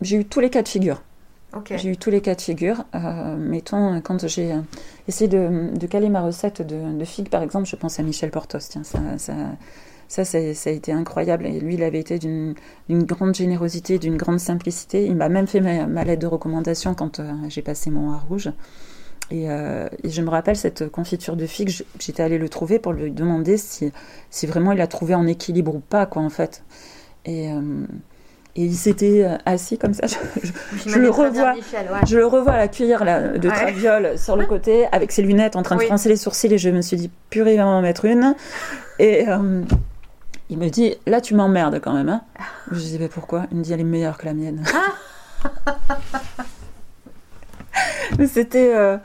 j'ai 0.00 0.16
eu 0.16 0.24
tous 0.24 0.40
les 0.40 0.50
cas 0.50 0.62
de 0.62 0.68
figure. 0.68 1.02
J'ai 1.76 1.90
eu 1.90 1.96
tous 1.96 2.10
les 2.10 2.20
cas 2.20 2.34
de 2.34 2.40
figure. 2.40 2.84
mettons, 3.38 4.00
quand 4.00 4.26
j'ai 4.26 4.54
essayé 5.08 5.28
de, 5.28 5.86
caler 5.86 6.08
ma 6.08 6.22
recette 6.22 6.62
de, 6.62 6.98
de, 6.98 7.04
figues, 7.04 7.28
par 7.28 7.42
exemple, 7.42 7.66
je 7.66 7.76
pense 7.76 7.98
à 7.98 8.02
Michel 8.02 8.30
Portos. 8.30 8.58
Tiens, 8.58 8.82
ça, 8.84 9.54
ça, 10.24 10.38
a 10.38 10.70
été 10.70 10.92
incroyable. 10.92 11.46
Et 11.46 11.58
lui, 11.58 11.74
il 11.74 11.82
avait 11.82 12.00
été 12.00 12.18
d'une 12.18 12.54
grande 12.90 13.34
générosité, 13.34 13.98
d'une 13.98 14.16
grande 14.16 14.40
simplicité. 14.40 15.06
Il 15.06 15.16
m'a 15.16 15.28
même 15.28 15.46
fait 15.46 15.60
ma, 15.60 16.04
lettre 16.04 16.20
de 16.20 16.26
recommandation 16.26 16.94
quand 16.94 17.20
euh, 17.20 17.32
j'ai 17.48 17.62
passé 17.62 17.90
mon 17.90 18.12
A 18.12 18.18
rouge. 18.18 18.50
Euh, 19.32 19.88
et, 20.04 20.10
je 20.10 20.20
me 20.20 20.28
rappelle 20.28 20.56
cette 20.56 20.90
confiture 20.90 21.36
de 21.36 21.46
figue, 21.46 21.70
j'étais 21.98 22.22
allée 22.22 22.36
le 22.36 22.50
trouver 22.50 22.78
pour 22.78 22.92
lui 22.92 23.10
demander 23.10 23.56
si, 23.56 23.90
si 24.28 24.46
vraiment 24.46 24.72
il 24.72 24.78
l'a 24.78 24.86
trouvé 24.86 25.14
en 25.14 25.26
équilibre 25.26 25.74
ou 25.74 25.80
pas, 25.80 26.04
quoi, 26.04 26.20
en 26.20 26.30
fait. 26.30 26.62
Et, 27.24 27.50
euh, 27.50 27.86
et 28.54 28.64
il 28.64 28.74
s'était 28.74 29.26
assis 29.46 29.78
comme 29.78 29.94
ça. 29.94 30.06
Je, 30.86 30.98
le 30.98 31.08
revois, 31.10 31.54
je 32.06 32.16
le 32.16 32.26
revois 32.26 32.52
à 32.52 32.58
la 32.58 32.68
cuillère 32.68 33.04
là, 33.04 33.28
de 33.38 33.48
traviole 33.48 34.18
sur 34.18 34.36
le 34.36 34.44
côté, 34.46 34.86
avec 34.92 35.12
ses 35.12 35.22
lunettes 35.22 35.56
en 35.56 35.62
train 35.62 35.76
de 35.76 35.82
froncer 35.82 36.08
les 36.08 36.16
sourcils. 36.16 36.52
Et 36.52 36.58
je 36.58 36.68
me 36.70 36.82
suis 36.82 36.96
dit, 36.96 37.10
purée, 37.30 37.54
il 37.54 37.56
va 37.56 37.64
m'en 37.64 37.80
mettre 37.80 38.04
une. 38.04 38.34
Et, 38.98 39.26
il 40.50 40.58
me 40.58 40.68
dit, 40.68 40.94
là 41.06 41.20
tu 41.22 41.34
m'emmerdes 41.34 41.80
quand 41.80 41.94
même. 41.94 42.10
Hein. 42.10 42.22
Je 42.70 42.78
dis, 42.78 42.98
mais 42.98 43.08
pourquoi? 43.08 43.46
Il 43.52 43.58
me 43.58 43.62
dit, 43.62 43.72
elle 43.72 43.80
est 43.80 43.84
meilleure 43.84 44.18
que 44.18 44.26
la 44.26 44.34
mienne. 44.34 44.64
c'était, 48.26 48.74
euh, 48.74 48.98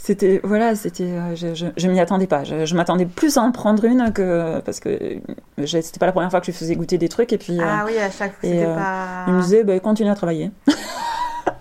c'était, 0.00 0.40
voilà, 0.42 0.74
c'était, 0.74 1.02
euh, 1.02 1.36
je, 1.36 1.70
je, 1.76 1.88
m'y 1.88 2.00
attendais 2.00 2.26
pas. 2.26 2.44
Je, 2.44 2.74
m'attendais 2.74 3.04
plus 3.04 3.36
à 3.36 3.42
en 3.42 3.52
prendre 3.52 3.84
une 3.84 4.12
que 4.12 4.60
parce 4.60 4.80
que 4.80 5.20
c'était 5.66 5.98
pas 5.98 6.06
la 6.06 6.12
première 6.12 6.30
fois 6.30 6.40
que 6.40 6.46
je 6.46 6.52
faisais 6.52 6.76
goûter 6.76 6.96
des 6.96 7.08
trucs 7.08 7.32
et 7.32 7.38
puis. 7.38 7.58
Ah 7.60 7.84
oui, 7.84 7.98
à 7.98 8.10
chaque 8.10 8.32
fois, 8.32 8.48
c'était 8.48 8.64
pas. 8.64 9.24
Il 9.26 9.34
me 9.34 9.42
disait, 9.42 9.64
bah, 9.64 9.78
continue 9.80 10.10
à 10.10 10.14
travailler. 10.14 10.50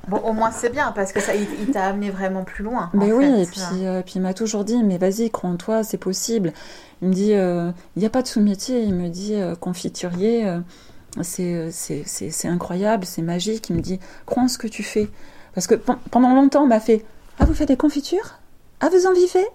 Bon, 0.07 0.17
au 0.19 0.31
moins 0.31 0.51
c'est 0.51 0.69
bien 0.69 0.93
parce 0.93 1.11
que 1.11 1.19
ça, 1.19 1.33
il, 1.35 1.71
t'a 1.71 1.85
amené 1.85 2.09
vraiment 2.09 2.45
plus 2.45 2.63
loin. 2.63 2.89
Mais 2.93 3.11
oui, 3.11 3.25
et 3.25 3.45
puis, 3.45 3.85
euh, 3.85 4.01
puis 4.01 4.13
il 4.15 4.21
m'a 4.21 4.33
toujours 4.33 4.63
dit, 4.63 4.81
mais 4.81 4.97
vas-y, 4.97 5.29
crois 5.29 5.49
en 5.49 5.57
toi, 5.57 5.83
c'est 5.83 5.97
possible. 5.97 6.53
Il 7.01 7.09
me 7.09 7.13
dit, 7.13 7.33
euh, 7.33 7.71
il 7.95 7.99
n'y 7.99 8.05
a 8.05 8.09
pas 8.09 8.21
de 8.21 8.27
sous-métier. 8.27 8.83
Il 8.83 8.93
me 8.93 9.09
dit, 9.09 9.35
euh, 9.35 9.55
confiturier, 9.55 10.49
c'est 11.21 12.47
incroyable, 12.47 13.05
c'est 13.05 13.21
magique. 13.21 13.69
Il 13.69 13.75
me 13.75 13.81
dit, 13.81 13.99
crois 14.25 14.43
en 14.43 14.47
ce 14.47 14.57
que 14.57 14.67
tu 14.67 14.81
fais. 14.81 15.09
Parce 15.53 15.67
que 15.67 15.75
pendant 15.75 16.33
longtemps, 16.33 16.63
on 16.63 16.67
m'a 16.67 16.79
fait, 16.79 17.03
ah, 17.39 17.45
vous 17.45 17.53
faites 17.53 17.67
des 17.67 17.77
confitures? 17.77 18.39
Ah, 18.79 18.89
vous 18.89 19.05
en 19.07 19.13
vivez? 19.13 19.45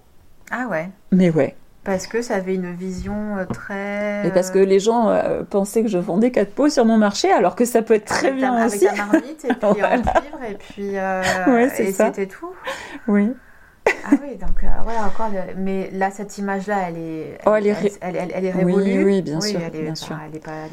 Ah 0.51 0.67
ouais. 0.69 0.91
Mais 1.11 1.31
ouais. 1.31 1.57
Parce 1.85 2.07
que 2.07 2.23
ça 2.23 2.37
avait 2.37 2.55
une 2.55 2.73
vision 2.73 3.37
euh, 3.39 3.45
très. 3.45 4.27
Et 4.27 4.31
parce 4.31 4.51
que 4.51 4.59
les 4.59 4.79
gens 4.79 5.09
euh, 5.09 5.43
pensaient 5.43 5.83
que 5.83 5.89
je 5.89 5.99
vendais 5.99 6.31
quatre 6.31 6.53
pots 6.53 6.69
sur 6.69 6.85
mon 6.85 6.97
marché, 6.97 7.33
alors 7.33 7.57
que 7.57 7.65
ça 7.65 7.83
peut 7.83 7.95
être 7.95 8.05
très 8.05 8.31
bien 8.31 8.65
aussi. 8.65 8.87
Avec 8.87 8.99
ta 8.99 9.07
marmite 9.07 9.45
et 9.45 9.49
puis 9.55 9.81
voilà. 9.81 9.97
en 9.97 10.43
et 10.45 10.55
puis. 10.55 10.97
Euh, 10.97 11.23
ouais, 11.49 11.73
et 11.81 11.93
c'était 11.93 12.27
tout. 12.27 12.51
Oui. 13.09 13.33
Ah 14.05 14.11
oui, 14.23 14.37
donc 14.37 14.63
euh, 14.63 14.69
voilà 14.85 15.07
encore. 15.07 15.31
Mais 15.57 15.91
là, 15.93 16.11
cette 16.11 16.39
image-là, 16.39 16.89
elle 16.89 16.99
est, 16.99 17.39
oh, 17.47 17.55
elle, 17.55 17.67
est, 17.67 17.99
elle, 18.01 18.17
elle, 18.17 18.45
est 18.45 18.51
révolue. 18.51 18.99
Oui, 18.99 19.05
oui 19.05 19.23
bien 19.23 19.41
sûr, 19.41 19.61
bien 19.73 19.95
sûr. 19.95 20.17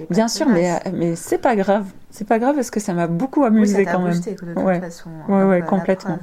bien 0.09 0.27
sûr, 0.27 0.47
mais 0.47 0.71
euh, 0.71 0.91
mais 0.93 1.15
c'est 1.15 1.37
pas 1.37 1.55
grave. 1.55 1.85
C'est 2.11 2.27
pas 2.27 2.39
grave 2.39 2.55
parce 2.55 2.71
que 2.71 2.79
ça 2.79 2.93
m'a 2.93 3.07
beaucoup 3.07 3.43
amusé 3.45 3.85
quand 3.85 3.99
même. 3.99 4.19
de 4.19 4.31
toute 4.31 4.63
ouais. 4.63 4.79
façon. 4.79 5.09
Ouais, 5.27 5.43
ouais, 5.43 5.61
complètement. 5.61 6.19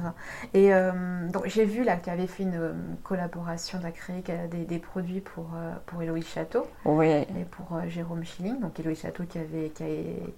Et 0.53 0.73
euh, 0.73 0.91
donc 1.29 1.43
j'ai 1.47 1.65
vu 1.65 1.83
là 1.83 1.95
que 1.95 2.05
tu 2.05 2.09
avais 2.09 2.27
fait 2.27 2.43
une 2.43 2.73
collaboration, 3.03 3.79
tu 3.79 3.85
as 3.85 3.91
créé 3.91 4.23
des, 4.51 4.65
des, 4.65 4.79
produits 4.79 5.21
pour 5.21 5.47
pour 5.85 6.01
Héloïse 6.01 6.27
Château. 6.27 6.65
Oui. 6.85 7.07
Et 7.07 7.45
pour 7.51 7.79
Jérôme 7.87 8.23
Schilling, 8.23 8.59
donc 8.59 8.79
Héloïse 8.79 9.01
Château 9.01 9.23
qui 9.23 9.39
avait 9.39 9.71
qui, 9.73 9.83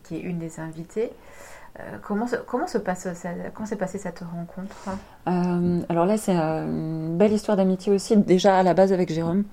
qui 0.04 0.16
est 0.18 0.22
une 0.22 0.40
des 0.40 0.60
invitées. 0.60 1.12
Euh, 1.80 1.98
comment, 2.02 2.28
se, 2.28 2.36
comment, 2.36 2.68
se 2.68 2.78
passe, 2.78 3.08
comment 3.54 3.66
s'est 3.66 3.76
passée 3.76 3.98
cette 3.98 4.20
rencontre? 4.20 4.76
Euh, 5.28 5.82
Alors 5.90 6.06
là, 6.06 6.18
c'est 6.18 6.36
euh, 6.36 6.66
une 6.66 7.18
belle 7.18 7.32
histoire 7.32 7.58
d'amitié 7.58 7.94
aussi, 7.94 8.18
déjà 8.18 8.58
à 8.58 8.64
la 8.64 8.74
base 8.74 8.92
avec 8.92 9.12
Jérôme, 9.12 9.44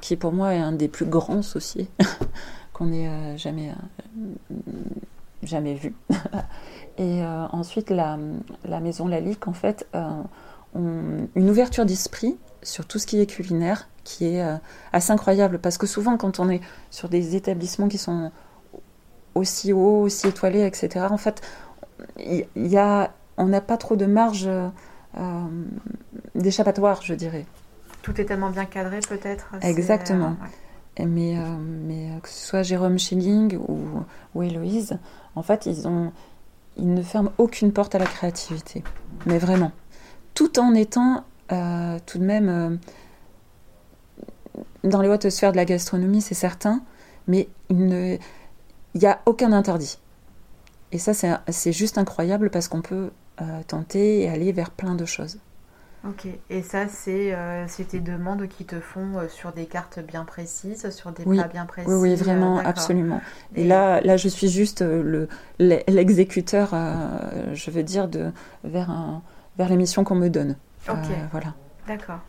qui 0.00 0.16
pour 0.16 0.32
moi 0.32 0.54
est 0.54 0.58
un 0.58 0.72
des 0.72 0.88
plus 0.88 1.06
grands 1.06 1.38
associés 1.38 1.88
qu'on 2.72 2.92
ait 2.92 3.36
jamais, 3.36 3.72
jamais 5.42 5.74
vu. 5.74 5.94
Et 6.98 7.22
ensuite, 7.52 7.90
la, 7.90 8.18
la, 8.64 8.80
maison 8.80 9.06
Lalique, 9.06 9.46
en 9.46 9.52
fait, 9.52 9.86
une 10.74 11.50
ouverture 11.50 11.86
d'esprit 11.86 12.36
sur 12.62 12.86
tout 12.86 12.98
ce 12.98 13.06
qui 13.06 13.20
est 13.20 13.26
culinaire, 13.26 13.88
qui 14.02 14.24
est 14.24 14.58
assez 14.92 15.12
incroyable, 15.12 15.58
parce 15.58 15.78
que 15.78 15.86
souvent, 15.86 16.16
quand 16.16 16.40
on 16.40 16.48
est 16.48 16.60
sur 16.90 17.08
des 17.08 17.36
établissements 17.36 17.88
qui 17.88 17.98
sont 17.98 18.32
aussi 19.34 19.72
haut, 19.72 20.02
aussi 20.02 20.28
étoilé, 20.28 20.64
etc. 20.66 21.06
En 21.10 21.16
fait, 21.16 21.42
il 22.18 22.46
y, 22.56 22.76
a, 22.76 23.12
on 23.36 23.46
n'a 23.46 23.60
pas 23.60 23.76
trop 23.76 23.96
de 23.96 24.06
marge 24.06 24.48
euh, 25.16 25.42
d'échappatoire, 26.34 27.02
je 27.02 27.14
dirais. 27.14 27.46
Tout 28.02 28.20
est 28.20 28.24
tellement 28.24 28.50
bien 28.50 28.64
cadré, 28.64 29.00
peut-être. 29.00 29.54
Exactement. 29.62 30.36
Mais, 30.98 31.38
euh, 31.38 31.42
mais 31.60 32.10
euh, 32.10 32.20
que 32.20 32.28
ce 32.28 32.46
soit 32.46 32.62
Jérôme 32.62 32.98
Schilling 32.98 33.56
ou, 33.56 33.78
ou 34.34 34.42
Héloïse, 34.42 34.98
en 35.36 35.42
fait, 35.42 35.66
ils, 35.66 35.86
ont, 35.86 36.12
ils 36.76 36.92
ne 36.92 37.02
ferment 37.02 37.32
aucune 37.38 37.72
porte 37.72 37.94
à 37.94 37.98
la 37.98 38.06
créativité. 38.06 38.82
Mais 39.26 39.38
vraiment. 39.38 39.72
Tout 40.34 40.58
en 40.58 40.74
étant 40.74 41.24
tout 41.48 42.18
de 42.18 42.24
même 42.24 42.78
dans 44.84 45.00
les 45.00 45.08
hautes 45.08 45.30
sphères 45.30 45.52
de 45.52 45.56
la 45.56 45.64
gastronomie, 45.64 46.20
c'est 46.20 46.34
certain, 46.34 46.82
mais 47.26 47.48
ils 47.70 47.86
ne, 47.86 48.18
il 48.94 49.00
n'y 49.00 49.06
a 49.06 49.20
aucun 49.26 49.52
interdit. 49.52 49.98
Et 50.92 50.98
ça, 50.98 51.12
c'est 51.14 51.72
juste 51.72 51.98
incroyable 51.98 52.50
parce 52.50 52.68
qu'on 52.68 52.80
peut 52.80 53.10
euh, 53.40 53.44
tenter 53.66 54.22
et 54.22 54.28
aller 54.28 54.52
vers 54.52 54.70
plein 54.70 54.94
de 54.94 55.04
choses. 55.04 55.38
Ok, 56.06 56.26
et 56.48 56.62
ça, 56.62 56.86
c'est 56.88 57.34
euh, 57.34 57.66
tes 57.88 57.98
demandes 58.00 58.46
qui 58.48 58.64
te 58.64 58.80
font 58.80 59.18
euh, 59.18 59.28
sur 59.28 59.52
des 59.52 59.66
cartes 59.66 59.98
bien 59.98 60.24
précises, 60.24 60.88
sur 60.90 61.10
des 61.12 61.24
plats 61.24 61.48
bien 61.48 61.66
précis 61.66 61.90
Oui, 61.90 62.10
oui 62.10 62.14
vraiment, 62.14 62.58
absolument. 62.58 63.20
Et, 63.56 63.64
là, 63.64 64.00
là, 64.00 64.16
je 64.16 64.28
suis 64.28 64.48
juste 64.48 64.82
l'exécuteur, 65.58 66.70
je 67.52 67.70
veux 67.70 67.82
dire, 67.82 68.08
de, 68.08 68.30
vers, 68.64 68.90
un, 68.90 69.22
vers 69.58 69.68
les 69.68 69.76
missions 69.76 70.04
qu'on 70.04 70.14
me 70.14 70.28
donne. 70.28 70.56
Ok, 70.88 71.08
voilà. 71.32 71.54
D'accord. 71.86 72.20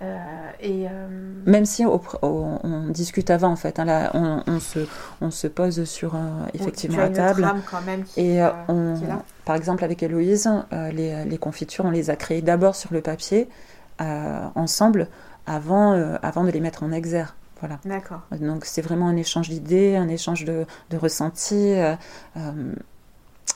Euh, 0.00 0.50
et, 0.60 0.86
euh, 0.86 1.08
Même 1.46 1.64
si 1.64 1.84
on 1.84 2.90
discute 2.90 3.30
avant, 3.30 3.48
en 3.48 3.56
fait, 3.56 3.78
hein, 3.78 3.84
là, 3.84 4.10
on, 4.14 4.60
se, 4.60 4.80
on 5.20 5.30
se 5.30 5.46
pose 5.46 5.84
sur 5.84 6.16
effectivement 6.54 6.98
la 6.98 7.10
table. 7.10 7.48
Quand 7.70 7.82
même 7.82 8.04
et 8.16 8.42
euh, 8.42 8.50
on, 8.68 8.94
par 9.44 9.56
exemple, 9.56 9.84
avec 9.84 10.02
Héloïse, 10.02 10.48
les, 10.92 11.24
les, 11.24 11.38
confitures, 11.38 11.84
on 11.84 11.90
les 11.90 12.10
a 12.10 12.16
créées 12.16 12.42
d'abord 12.42 12.76
sur 12.76 12.92
le 12.92 13.00
papier, 13.00 13.48
ensemble, 13.98 15.08
avant, 15.46 15.92
avant 16.22 16.44
de 16.44 16.50
les 16.50 16.60
mettre 16.60 16.82
en 16.82 16.92
exergue. 16.92 17.30
Voilà. 17.60 17.80
D'accord. 17.84 18.20
Donc 18.40 18.64
c'est 18.64 18.82
vraiment 18.82 19.08
un 19.08 19.16
échange 19.16 19.48
d'idées, 19.48 19.96
un 19.96 20.06
échange 20.06 20.44
de, 20.44 20.64
de 20.90 20.96
ressentis. 20.96 21.74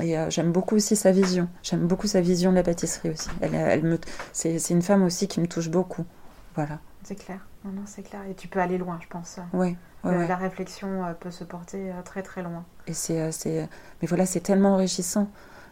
Et 0.01 0.17
j'aime 0.29 0.51
beaucoup 0.51 0.75
aussi 0.75 0.97
sa 0.97 1.13
vision. 1.13 1.49
J'aime 1.63 1.87
beaucoup 1.87 2.09
sa 2.09 2.21
vision 2.21 2.51
de 2.51 2.57
la 2.57 2.65
pâtisserie 2.65 3.11
aussi. 3.11 3.29
Elle, 3.41 3.55
elle 3.55 3.83
me, 3.85 3.99
c'est, 4.33 4.59
une 4.71 4.83
femme 4.83 5.05
aussi 5.05 5.29
qui 5.29 5.39
me 5.39 5.47
touche 5.47 5.69
beaucoup. 5.69 6.05
Voilà. 6.55 6.79
C'est 7.05 7.17
clair. 7.17 7.39
Non, 7.65 7.73
non, 7.73 7.83
c'est 7.87 8.03
clair. 8.03 8.23
Et 8.31 8.35
tu 8.35 8.49
peux 8.49 8.61
aller 8.61 8.79
loin, 8.79 8.99
je 9.03 9.09
pense. 9.09 9.39
Oui. 9.53 9.77
La 10.05 10.37
réflexion 10.37 11.05
euh, 11.05 11.13
peut 11.13 11.31
se 11.31 11.45
porter 11.45 11.91
euh, 11.91 12.03
très 12.05 12.23
très 12.23 12.43
loin. 12.43 12.65
Et 12.87 12.93
c'est, 12.93 13.21
euh, 13.21 13.31
c'est, 13.31 13.69
mais 14.01 14.09
voilà, 14.09 14.27
c'est 14.27 14.41
tellement 14.41 14.75
enrichissant. 14.75 15.29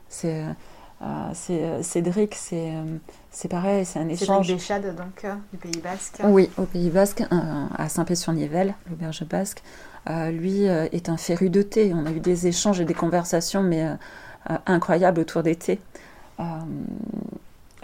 C'est, 0.08 0.44
c'est 1.34 1.82
Cédric, 1.84 2.34
c'est, 2.34 2.72
c'est 3.30 3.46
pareil, 3.46 3.84
c'est 3.84 4.00
un 4.00 4.08
échange. 4.08 4.48
Cédric 4.48 4.60
Béchade, 4.60 4.96
donc 4.96 5.24
du 5.52 5.58
Pays 5.58 5.80
Basque. 5.80 6.20
Oui, 6.24 6.50
au 6.58 6.64
Pays 6.64 6.90
Basque, 6.90 7.22
à 7.30 7.88
Saint-Pé-sur-Nivelle, 7.88 8.74
l'auberge 8.88 9.24
basque. 9.24 9.62
lui 10.08 10.64
est 10.64 11.08
un 11.08 11.16
féru 11.16 11.48
de 11.48 11.62
thé. 11.62 11.94
On 11.94 12.06
a 12.06 12.10
eu 12.10 12.18
des 12.18 12.48
échanges 12.48 12.80
et 12.80 12.84
des 12.84 12.94
conversations, 12.94 13.62
mais 13.62 13.86
incroyables 14.66 15.20
autour 15.20 15.44
des 15.44 15.54
thés. 15.54 15.80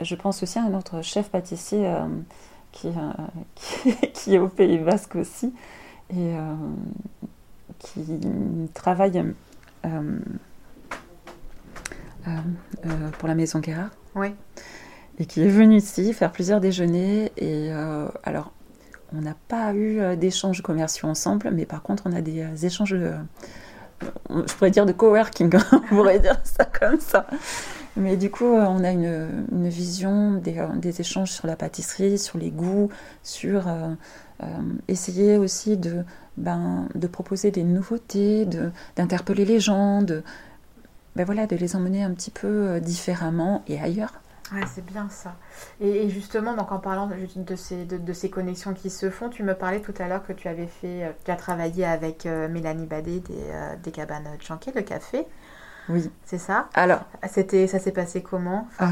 je 0.01 0.15
pense 0.17 0.43
aussi 0.43 0.59
à 0.59 0.65
un 0.65 0.75
autre 0.75 1.01
chef 1.01 1.31
pâtissier 1.31 1.89
qui, 2.77 2.89
euh, 2.89 3.93
qui, 4.13 4.35
est 4.35 4.39
au 4.39 4.49
Pays 4.49 4.79
Basque 4.79 5.17
aussi, 5.17 5.53
et 6.11 6.35
euh, 6.37 6.55
qui 7.79 8.21
travaille 8.75 9.25
euh, 9.85 10.19
pour 13.19 13.29
la 13.29 13.35
Maison 13.35 13.61
Guérard. 13.61 13.91
Oui. 14.15 14.29
Et 15.19 15.25
qui 15.25 15.43
est 15.43 15.49
venu 15.49 15.77
ici 15.77 16.13
faire 16.13 16.31
plusieurs 16.31 16.61
déjeuners. 16.61 17.33
Et 17.39 17.71
alors, 18.23 18.53
on 19.15 19.23
n'a 19.23 19.35
pas 19.49 19.73
eu 19.75 20.17
d'échanges 20.17 20.61
commerciaux 20.61 21.09
ensemble, 21.09 21.51
mais 21.53 21.65
par 21.65 21.83
contre, 21.83 22.03
on 22.07 22.13
a 22.13 22.21
des 22.21 22.67
échanges, 22.67 22.95
je 22.95 24.55
pourrais 24.55 24.71
dire 24.71 24.85
de 24.85 24.93
coworking, 24.93 25.55
on 25.73 25.81
pourrait 25.81 26.19
dire 26.19 26.39
ça 26.45 26.67
comme 26.67 27.01
ça. 27.01 27.27
Mais 27.97 28.17
du 28.17 28.31
coup, 28.31 28.55
euh, 28.55 28.67
on 28.69 28.85
a 28.85 28.91
une, 28.91 29.69
vision 29.69 30.41
euh, 30.47 30.77
des, 30.77 31.01
échanges 31.01 31.33
sur 31.33 31.47
la 31.47 31.57
pâtisserie, 31.57 32.19
sur 32.19 32.39
les 32.39 32.51
goûts, 32.51 32.91
sur 33.23 33.69
euh, 33.69 33.95
essayer 34.87 35.39
aussi 35.39 35.79
de, 35.79 36.05
ben, 36.37 36.89
de 36.95 37.07
proposer 37.07 37.51
des 37.51 37.65
nouveautés, 37.65 38.47
d'interpeller 38.97 39.47
les 39.47 39.61
gens, 39.61 40.03
de, 40.03 40.23
ben 41.17 41.25
voilà, 41.25 41.47
de 41.47 41.57
les 41.57 41.75
emmener 41.75 42.03
un 42.03 42.13
petit 42.13 42.31
peu 42.31 42.81
différemment 42.81 43.63
et 43.67 43.81
ailleurs. 43.81 44.13
Ouais, 44.53 44.63
c'est 44.73 44.85
bien 44.85 45.09
ça. 45.09 45.35
Et, 45.81 46.09
justement, 46.09 46.55
donc 46.55 46.71
en 46.71 46.79
parlant 46.79 47.09
de, 47.09 47.57
ces, 47.57 47.85
de, 47.85 48.13
ces 48.13 48.31
connexions 48.31 48.75
qui 48.75 48.91
se 48.91 49.11
font, 49.11 49.29
tu 49.29 49.43
me 49.43 49.55
parlais 49.55 49.81
tout 49.81 49.95
à 49.99 50.07
l'heure 50.07 50.25
que 50.25 50.33
tu 50.33 50.47
avais 50.47 50.69
fait, 50.69 51.17
tu 51.25 51.31
as 51.31 51.37
travaillé 51.37 51.85
avec 51.85 52.27
Mélanie 52.27 52.87
Badet 52.87 53.21
des, 53.21 53.35
des 53.83 53.91
cabanes 53.91 54.29
Chanquet, 54.39 54.71
le 54.73 54.83
café. 54.83 55.27
Oui. 55.89 56.11
C'est 56.25 56.39
ça? 56.39 56.69
Alors. 56.75 57.01
C'était, 57.31 57.67
ça 57.67 57.79
s'est 57.79 57.93
passé 57.93 58.23
comment? 58.23 58.67
Euh, 58.81 58.85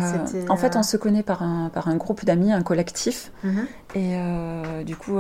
En 0.49 0.57
fait, 0.57 0.77
on 0.77 0.81
euh, 0.81 0.83
se 0.83 0.97
connaît 0.97 1.23
par 1.23 1.43
un, 1.43 1.69
par 1.69 1.89
un 1.89 1.97
groupe 1.97 2.25
d'amis, 2.25 2.53
un 2.53 2.63
collectif. 2.63 3.33
Mhm. 3.43 3.67
Et 3.95 4.17
euh, 4.17 4.85
du 4.85 4.97
coup, 4.97 5.19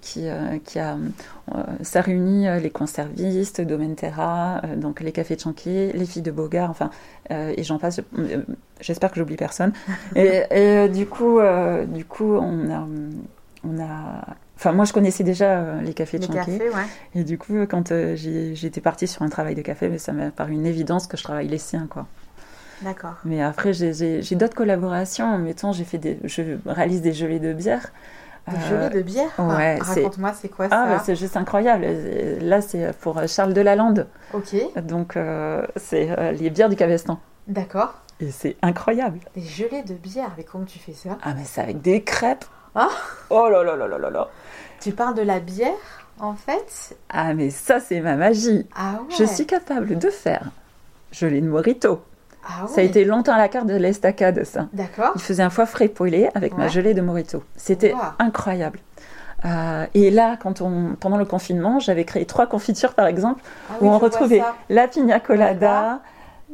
qui, 0.00 0.26
qui 0.64 0.78
a. 0.78 0.96
ça 1.82 2.00
réunit 2.00 2.46
les 2.60 2.70
conservistes, 2.70 3.60
Domaine 3.60 3.94
Terra, 3.94 4.62
donc 4.76 5.00
les 5.00 5.12
cafés 5.12 5.38
Chanquet, 5.38 5.92
les 5.94 6.06
filles 6.06 6.22
de 6.22 6.30
Bogart, 6.30 6.70
enfin, 6.70 6.90
et 7.30 7.62
j'en 7.62 7.78
passe. 7.78 8.00
J'espère 8.80 9.10
que 9.10 9.18
j'oublie 9.20 9.36
personne. 9.36 9.72
et, 10.16 10.42
et 10.50 10.88
du, 10.88 11.06
coup, 11.06 11.38
du 11.88 12.04
coup, 12.04 12.34
on 12.34 12.70
a. 12.70 12.86
On 13.68 13.82
a 13.82 14.24
Enfin, 14.56 14.72
moi, 14.72 14.86
je 14.86 14.92
connaissais 14.92 15.24
déjà 15.24 15.58
euh, 15.58 15.80
les 15.82 15.92
cafés 15.92 16.18
de 16.18 16.24
Chanquet. 16.24 16.58
Et 17.14 17.24
du 17.24 17.36
coup, 17.36 17.66
quand 17.68 17.92
euh, 17.92 18.16
j'étais 18.16 18.80
partie 18.80 19.06
sur 19.06 19.22
un 19.22 19.28
travail 19.28 19.54
de 19.54 19.60
café, 19.60 19.98
ça 19.98 20.12
m'a 20.12 20.30
paru 20.30 20.52
une 20.52 20.66
évidence 20.66 21.06
que 21.06 21.16
je 21.16 21.22
travaille 21.22 21.48
les 21.48 21.58
siens, 21.58 21.86
quoi. 21.88 22.06
D'accord. 22.82 23.14
Mais 23.24 23.42
après, 23.42 23.72
j'ai 23.72 24.22
d'autres 24.32 24.54
collaborations. 24.54 25.26
En 25.26 25.38
mettant, 25.38 25.72
j'ai 25.72 25.84
fait 25.84 25.98
des, 25.98 26.18
je 26.24 26.42
réalise 26.66 27.02
des 27.02 27.12
gelées 27.12 27.38
de 27.38 27.52
bière. 27.52 27.92
Des 28.48 28.60
gelées 28.68 28.90
de 28.90 29.02
bière 29.02 29.30
ouais, 29.38 29.76
Raconte-moi, 29.80 30.32
c'est 30.40 30.48
quoi 30.48 30.66
ah, 30.66 30.68
ça 30.70 30.86
bah, 30.86 31.02
C'est 31.04 31.16
juste 31.16 31.36
incroyable. 31.36 31.86
Là, 32.40 32.60
c'est 32.60 32.96
pour 32.98 33.26
Charles 33.26 33.54
Delalande. 33.54 34.06
Ok. 34.32 34.54
Donc, 34.82 35.18
c'est 35.76 36.32
les 36.32 36.50
bières 36.50 36.68
du 36.68 36.76
Cavestan. 36.76 37.18
D'accord. 37.48 37.94
Et 38.20 38.30
c'est 38.30 38.56
incroyable. 38.62 39.20
Des 39.34 39.42
gelées 39.42 39.82
de 39.82 39.94
bière, 39.94 40.30
mais 40.36 40.44
comment 40.44 40.64
tu 40.64 40.78
fais 40.78 40.92
ça 40.92 41.18
Ah, 41.22 41.34
mais 41.34 41.44
c'est 41.44 41.60
avec 41.60 41.82
des 41.82 42.02
crêpes. 42.02 42.46
Ah 42.76 42.88
Oh 43.30 43.48
là 43.48 43.62
là 43.64 43.74
là 43.74 43.88
là 43.88 43.98
là 43.98 44.10
là. 44.10 44.28
Tu 44.80 44.92
parles 44.92 45.14
de 45.14 45.22
la 45.22 45.40
bière, 45.40 45.72
en 46.20 46.34
fait? 46.34 46.94
Ah, 47.08 47.32
mais 47.34 47.50
ça, 47.50 47.80
c'est 47.80 48.00
ma 48.00 48.14
magie. 48.16 48.66
Ah 48.76 49.00
ouais 49.00 49.14
Je 49.18 49.24
suis 49.24 49.46
capable 49.46 49.98
de 49.98 50.10
faire 50.10 50.50
gelée 51.10 51.40
de 51.40 51.48
morito. 51.48 52.02
Ah 52.44 52.62
ouais 52.64 52.68
Ça 52.68 52.80
a 52.82 52.84
été 52.84 53.04
longtemps 53.04 53.32
à 53.32 53.38
la 53.38 53.48
carte 53.48 53.66
de 53.66 53.74
l'estacade, 53.74 54.44
ça. 54.44 54.66
D'accord. 54.74 55.12
Il 55.16 55.22
faisait 55.22 55.42
un 55.42 55.50
foie 55.50 55.66
frais 55.66 55.88
poêlé 55.88 56.28
avec 56.34 56.56
ma 56.56 56.68
gelée 56.68 56.94
de 56.94 57.00
morito. 57.00 57.42
C'était 57.56 57.94
Wow. 57.94 58.00
incroyable. 58.18 58.78
Euh, 59.44 59.86
et 59.94 60.10
là, 60.10 60.36
quand 60.40 60.60
on, 60.60 60.94
pendant 61.00 61.16
le 61.18 61.24
confinement, 61.24 61.78
j'avais 61.78 62.04
créé 62.04 62.24
trois 62.26 62.46
confitures, 62.46 62.94
par 62.94 63.06
exemple, 63.06 63.42
Ah 63.70 63.74
où 63.80 63.84
oui, 63.84 63.90
on 63.90 63.98
retrouvait 63.98 64.42
la 64.68 64.86
pina 64.88 65.18
colada, 65.20 66.00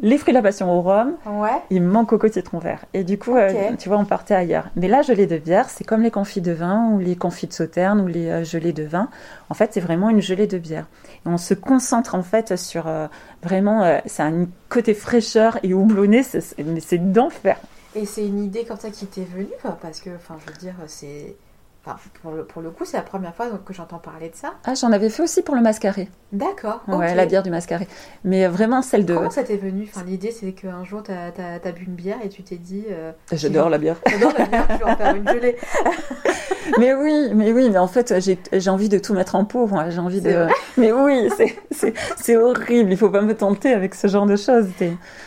les 0.01 0.17
fruits 0.19 0.33
de 0.33 0.39
la 0.39 0.43
passion 0.43 0.73
au 0.73 0.81
rhum, 0.81 1.15
Ouais. 1.27 1.51
il 1.71 1.83
me 1.83 1.91
manque 1.91 2.09
coco 2.09 2.27
citron 2.29 2.59
vert. 2.59 2.85
Et 2.95 3.05
du 3.05 3.19
coup, 3.19 3.37
euh, 3.37 3.71
tu 3.79 3.89
vois, 3.89 3.99
on 3.99 4.05
partait 4.05 4.35
ailleurs. 4.35 4.69
Mais 4.75 4.89
là, 4.89 5.03
gelée 5.03 5.27
de 5.27 5.37
bière, 5.39 5.69
c'est 5.69 5.85
comme 5.85 6.03
les 6.03 6.11
confits 6.11 6.41
de 6.41 6.53
vin 6.53 6.91
ou 6.93 6.99
les 6.99 7.15
confits 7.15 7.47
de 7.47 7.53
sauterne 7.53 8.01
ou 8.01 8.07
les 8.07 8.29
euh, 8.29 8.45
gelées 8.45 8.73
de 8.73 8.85
vin. 8.85 9.09
En 9.51 9.55
fait, 9.55 9.71
c'est 9.75 9.81
vraiment 9.81 10.09
une 10.09 10.23
gelée 10.23 10.47
de 10.47 10.59
bière. 10.59 10.87
Et 11.25 11.29
on 11.29 11.39
se 11.39 11.55
concentre 11.55 12.15
en 12.15 12.23
fait 12.23 12.57
sur 12.57 12.87
euh, 12.89 13.07
vraiment, 13.43 13.83
a 13.83 14.01
un 14.19 14.47
côté 14.69 14.95
fraîcheur 14.95 15.59
et 15.63 15.75
houblonné, 15.75 16.23
c'est- 16.23 16.41
c'est- 16.41 16.63
mais 16.63 16.81
c'est 16.81 17.13
d'enfer. 17.13 17.59
Et 17.95 18.07
c'est 18.07 18.27
une 18.27 18.43
idée 18.43 18.65
comme 18.65 18.79
ça 18.79 18.89
qui 18.91 19.05
t'est 19.07 19.21
venue, 19.31 19.49
parce 19.83 20.01
que, 20.01 20.09
enfin, 20.17 20.37
je 20.45 20.51
veux 20.51 20.59
dire, 20.59 20.75
c'est. 20.87 21.37
Enfin, 21.85 21.97
pour 22.23 22.31
le, 22.31 22.45
pour 22.45 22.63
le 22.63 22.71
coup, 22.71 22.85
c'est 22.85 22.97
la 22.97 23.03
première 23.03 23.35
fois 23.35 23.51
donc, 23.51 23.65
que 23.65 23.73
j'entends 23.73 23.99
parler 23.99 24.29
de 24.29 24.37
ça. 24.37 24.55
Ah, 24.65 24.75
j'en 24.75 24.93
avais 24.93 25.09
fait 25.11 25.25
aussi 25.25 25.43
pour 25.43 25.57
le 25.57 25.63
mascaré. 25.63 26.09
D'accord. 26.31 26.81
Ouais, 26.87 27.13
la 27.13 27.27
bière 27.27 27.43
du 27.43 27.51
mascaré. 27.51 27.89
Mais 28.23 28.47
vraiment 28.47 28.83
celle 28.83 29.05
de. 29.05 29.15
Comment 29.15 29.31
ça 29.31 29.43
t'est 29.43 29.57
venu? 29.57 29.89
Enfin, 29.93 30.05
l'idée, 30.07 30.31
c'est 30.31 30.53
qu'un 30.53 30.85
jour, 30.85 31.03
t'as 31.03 31.33
as, 31.37 31.73
bu 31.73 31.85
une 31.87 31.95
bière 31.95 32.19
et 32.25 32.29
tu 32.29 32.45
t'es 32.45 32.55
dit. 32.57 32.85
Euh, 32.89 33.11
J'adore 33.33 33.69
la 33.69 33.79
bière. 33.79 33.97
J'adore 34.07 34.33
la 34.39 34.45
bière, 34.47 34.67
je 34.71 34.77
vais 34.77 34.91
en 34.91 34.97
faire 34.97 35.17
une 35.17 35.29
gelée. 35.29 35.57
mais 36.79 36.95
oui, 36.95 37.31
mais 37.35 37.53
oui, 37.53 37.69
mais 37.71 37.79
en 37.79 37.89
fait, 37.89 38.15
j'ai 38.21 38.71
envie 38.71 38.89
de 38.89 38.99
tout 38.99 39.15
mettre 39.15 39.35
en 39.35 39.45
pot. 39.45 39.67
moi. 39.67 39.91
J'ai 39.91 39.99
envie 39.99 40.21
de. 40.21 40.31
vrai? 40.31 40.53
Mais 40.77 40.93
oui, 40.93 41.29
c'est- 41.71 42.37
horrible. 42.37 42.93
Il 42.93 42.97
faut 42.97 43.11
pas 43.11 43.23
me 43.23 43.35
tenter 43.35 43.75
avec 43.75 43.95
ce 43.95 44.07
genre 44.07 44.27
de 44.27 44.37
choses. 44.37 44.69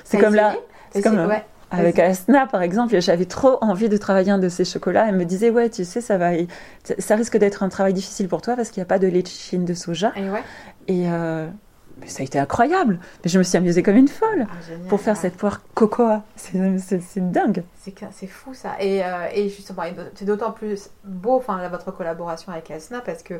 C'est 0.05 0.17
comme 0.17 0.35
là. 0.35 0.51
essayé? 0.51 0.63
C'est 0.93 1.01
comme 1.01 1.25
Ouais. 1.25 1.43
Avec. 1.79 1.99
Asna, 1.99 2.47
par 2.47 2.61
exemple. 2.61 2.99
J'avais 2.99 3.25
trop 3.25 3.57
envie 3.61 3.89
de 3.89 3.97
travailler 3.97 4.31
un 4.31 4.37
de 4.39 4.49
ces 4.49 4.65
chocolats. 4.65 5.07
Elle 5.07 5.15
me 5.15 5.25
disait, 5.25 5.49
ouais, 5.49 5.69
tu 5.69 5.85
sais, 5.85 6.01
ça 6.01 6.17
va, 6.17 6.31
ça 6.99 7.15
risque 7.15 7.37
d'être 7.37 7.63
un 7.63 7.69
travail 7.69 7.93
difficile 7.93 8.27
pour 8.27 8.41
toi 8.41 8.55
parce 8.55 8.69
qu'il 8.69 8.81
n'y 8.81 8.85
a 8.85 8.87
pas 8.87 8.99
de 8.99 9.07
léchine 9.07 9.65
de 9.65 9.73
soja. 9.73 10.11
Et 10.15 10.29
ouais. 10.29 10.43
Et 10.87 11.03
euh, 11.09 11.47
mais 12.01 12.07
ça 12.07 12.21
a 12.21 12.25
été 12.25 12.37
incroyable. 12.39 12.99
Mais 13.23 13.29
je 13.29 13.37
me 13.37 13.43
suis 13.43 13.57
amusée 13.57 13.81
comme 13.81 13.95
une 13.95 14.09
folle 14.09 14.47
Ah, 14.49 14.53
génial. 14.67 14.87
pour 14.87 14.99
faire 14.99 15.13
Ouais. 15.15 15.19
cette 15.21 15.37
poire 15.37 15.61
cocoa. 15.73 16.23
C'est 16.35 17.31
dingue. 17.31 17.63
C'est 18.11 18.27
fou 18.27 18.53
ça. 18.53 18.71
Et, 18.81 19.01
euh, 19.03 19.27
et 19.33 19.47
justement, 19.49 19.83
c'est 20.15 20.25
d'autant 20.25 20.51
plus 20.51 20.89
beau, 21.05 21.35
enfin, 21.37 21.65
votre 21.69 21.91
collaboration 21.91 22.51
avec 22.51 22.69
Asna, 22.69 22.99
parce 22.99 23.23
que 23.23 23.35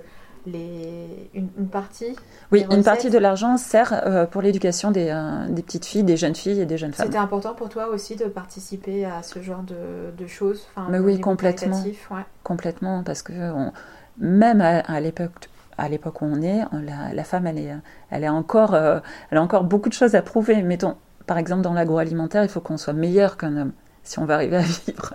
les, 0.46 1.30
une, 1.34 1.50
une 1.58 1.68
partie, 1.68 2.16
Oui, 2.52 2.66
une 2.72 2.84
partie 2.84 3.10
de 3.10 3.18
l'argent 3.18 3.58
sert 3.58 3.94
euh, 4.06 4.26
pour 4.26 4.42
l'éducation 4.42 4.92
des, 4.92 5.10
euh, 5.10 5.48
des 5.50 5.62
petites 5.62 5.86
filles, 5.86 6.04
des 6.04 6.18
jeunes 6.18 6.36
filles 6.36 6.62
et 6.62 6.66
des 6.66 6.78
jeunes 6.78 6.94
femmes. 6.94 7.08
c'était 7.08 7.18
important 7.18 7.54
pour 7.54 7.70
toi 7.70 7.88
aussi 7.90 8.16
de 8.16 8.26
participer 8.26 9.06
à 9.06 9.24
ce 9.24 9.42
genre 9.42 9.64
de, 9.64 10.12
de 10.18 10.28
choses. 10.28 10.66
enfin, 10.76 10.88
Mais 10.90 11.00
oui, 11.00 11.20
complètement. 11.20 11.82
ouais. 12.12 12.22
Complètement, 12.44 13.04
parce 13.04 13.22
que 13.22 13.34
on- 13.34 13.72
même 14.18 14.62
à, 14.62 14.80
à 14.80 15.00
l'époque 15.00 15.50
à 15.78 15.90
l'époque 15.90 16.22
où 16.22 16.26
on 16.26 16.42
est, 16.42 16.62
on- 16.72 16.80
la, 16.80 17.14
la 17.14 17.24
femme, 17.26 17.48
elle, 17.48 17.58
est, 17.58 17.74
elle, 18.10 18.24
est 18.24 18.30
encore, 18.30 18.74
euh, 18.74 19.00
elle 19.30 19.38
a 19.38 19.42
encore 19.42 19.66
beaucoup 19.66 19.90
de 19.90 19.94
choses 19.94 20.16
à 20.16 20.22
prouver. 20.22 20.62
Mettons, 20.62 20.96
par 21.28 21.38
exemple, 21.38 21.64
dans 21.64 21.74
l'agroalimentaire, 21.74 22.44
il 22.44 22.50
faut 22.50 22.62
qu'on 22.62 22.78
soit 22.78 22.94
meilleur 22.94 23.36
qu'un 23.36 23.58
homme 23.58 23.72
si 24.04 24.20
on 24.20 24.26
va 24.26 24.36
arriver 24.36 24.56
à 24.58 24.62
vivre. 24.86 25.14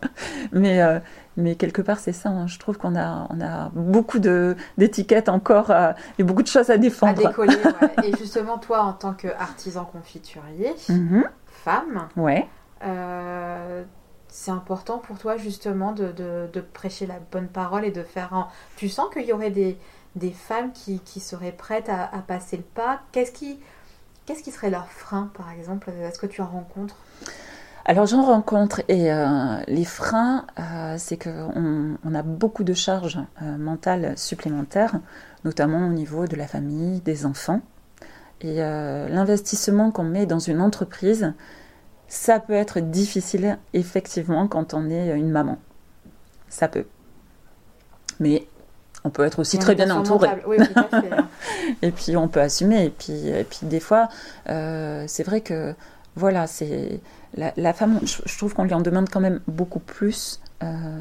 Mais, 0.52 0.82
euh, 0.82 0.98
mais 1.36 1.54
quelque 1.56 1.82
part, 1.82 1.98
c'est 1.98 2.12
ça. 2.12 2.28
hein. 2.28 2.46
Je 2.46 2.58
trouve 2.58 2.76
qu'on 2.78 2.96
a, 2.96 3.26
on 3.30 3.40
a 3.40 3.70
beaucoup 3.74 4.18
d'étiquettes 4.18 5.28
encore 5.28 5.70
euh, 5.70 5.92
et 6.18 6.22
beaucoup 6.22 6.42
de 6.42 6.48
choses 6.48 6.70
à 6.70 6.74
À 6.74 6.78
défendre. 6.78 7.14
décoller, 7.28 7.56
ouais. 7.82 8.08
Et 8.08 8.16
justement, 8.16 8.58
toi, 8.58 8.82
en 8.82 8.92
tant 8.92 9.12
qu'artisan 9.14 9.84
confiturier, 9.84 10.74
Mhm. 10.88 11.24
femme, 11.46 12.08
Ouais. 12.16 12.46
euh, 12.84 13.82
c'est 14.28 14.50
important 14.50 14.98
pour 14.98 15.18
toi 15.18 15.36
justement 15.36 15.92
de, 15.92 16.12
de- 16.12 16.48
de 16.52 16.60
prêcher 16.60 17.06
la 17.06 17.18
bonne 17.32 17.48
parole 17.48 17.84
et 17.84 17.90
de 17.90 18.02
faire 18.02 18.32
un... 18.34 18.48
Tu 18.76 18.88
sens 18.88 19.08
qu'il 19.12 19.24
y 19.24 19.32
aurait 19.32 19.50
des, 19.50 19.76
des 20.16 20.30
femmes 20.30 20.72
qui, 20.72 21.00
qui 21.00 21.20
seraient 21.20 21.52
prêtes 21.52 21.88
à, 21.88 22.04
à 22.04 22.18
passer 22.20 22.56
le 22.56 22.62
pas 22.62 23.00
Qu'est-ce 23.12 23.32
qui, 23.32 23.58
qu'est-ce 24.26 24.42
qui 24.42 24.50
serait 24.52 24.70
leur 24.70 24.88
frein, 24.88 25.30
par 25.36 25.50
exemple? 25.50 25.90
Est-ce 25.90 26.18
que 26.18 26.26
tu 26.26 26.40
en 26.42 26.46
rencontres? 26.46 26.96
Alors 27.86 28.06
j'en 28.06 28.22
rencontre 28.22 28.82
et 28.88 29.10
euh, 29.12 29.56
les 29.66 29.84
freins, 29.84 30.46
euh, 30.58 30.96
c'est 30.98 31.16
qu'on 31.16 31.96
on 32.04 32.14
a 32.14 32.22
beaucoup 32.22 32.62
de 32.62 32.74
charges 32.74 33.18
euh, 33.42 33.56
mentales 33.56 34.14
supplémentaires, 34.16 35.00
notamment 35.44 35.86
au 35.86 35.90
niveau 35.90 36.26
de 36.26 36.36
la 36.36 36.46
famille, 36.46 37.00
des 37.00 37.24
enfants. 37.26 37.60
Et 38.42 38.56
l'investissement 38.56 39.90
qu'on 39.90 40.04
met 40.04 40.24
dans 40.24 40.38
une 40.38 40.62
entreprise, 40.62 41.34
ça 42.08 42.40
peut 42.40 42.54
être 42.54 42.80
difficile 42.80 43.58
effectivement 43.74 44.48
quand 44.48 44.72
on 44.72 44.88
est 44.88 45.14
une 45.14 45.28
maman. 45.28 45.58
Ça 46.48 46.66
peut. 46.66 46.86
Mais 48.18 48.46
on 49.04 49.10
peut 49.10 49.24
être 49.24 49.40
aussi 49.40 49.58
très 49.58 49.74
bien 49.74 49.90
entouré. 49.90 50.28
Oui, 50.46 50.56
hein. 50.74 51.28
Et 51.82 51.90
puis 51.90 52.16
on 52.16 52.28
peut 52.28 52.40
assumer. 52.40 52.86
Et 52.86 52.88
puis, 52.88 53.28
et 53.28 53.44
puis 53.44 53.66
des 53.66 53.80
fois, 53.80 54.08
c'est 54.46 55.22
vrai 55.22 55.42
que 55.42 55.74
voilà, 56.16 56.46
c'est 56.46 57.00
la, 57.34 57.52
la 57.56 57.72
femme. 57.72 58.00
Je, 58.02 58.22
je 58.24 58.38
trouve 58.38 58.54
qu'on 58.54 58.64
lui 58.64 58.74
en 58.74 58.80
demande 58.80 59.08
quand 59.10 59.20
même 59.20 59.40
beaucoup 59.46 59.80
plus 59.80 60.40
euh, 60.62 61.00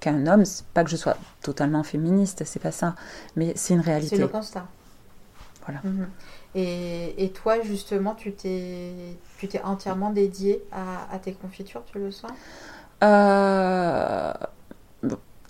qu'un 0.00 0.26
homme. 0.26 0.44
C'est 0.44 0.64
pas 0.66 0.84
que 0.84 0.90
je 0.90 0.96
sois 0.96 1.16
totalement 1.42 1.82
féministe, 1.82 2.42
c'est 2.44 2.60
pas 2.60 2.72
ça, 2.72 2.94
mais 3.36 3.52
c'est 3.56 3.74
une 3.74 3.82
C'est 3.82 3.90
réalité. 3.90 4.16
le 4.16 4.28
constat. 4.28 4.66
Voilà. 5.64 5.80
Mhm. 5.84 6.08
Et, 6.54 7.24
et 7.24 7.30
toi, 7.32 7.60
justement, 7.62 8.14
tu 8.14 8.32
t'es, 8.32 9.18
tu 9.36 9.48
t'es 9.48 9.60
entièrement 9.62 10.10
dédié 10.10 10.62
à, 10.72 11.12
à 11.14 11.18
tes 11.18 11.32
confitures, 11.32 11.84
tu 11.92 11.98
le 11.98 12.10
sens? 12.10 12.32
Euh, 13.04 14.32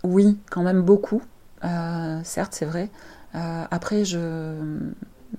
oui, 0.04 0.38
quand 0.50 0.62
même 0.62 0.82
beaucoup. 0.82 1.22
Euh, 1.64 2.20
certes, 2.24 2.54
c'est 2.54 2.64
vrai. 2.66 2.90
Euh, 3.34 3.64
après, 3.70 4.04
je, 4.04 4.62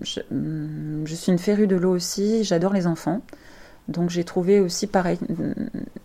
je, 0.02 0.22
hum, 0.32 1.04
je 1.06 1.16
suis 1.16 1.32
une 1.32 1.40
férue 1.40 1.68
de 1.68 1.76
l'eau 1.76 1.94
aussi. 1.94 2.44
J'adore 2.44 2.74
les 2.74 2.88
enfants. 2.88 3.22
Donc, 3.88 4.10
j'ai 4.10 4.24
trouvé 4.24 4.60
aussi, 4.60 4.88
pareil, 4.88 5.20
hum, 5.30 5.54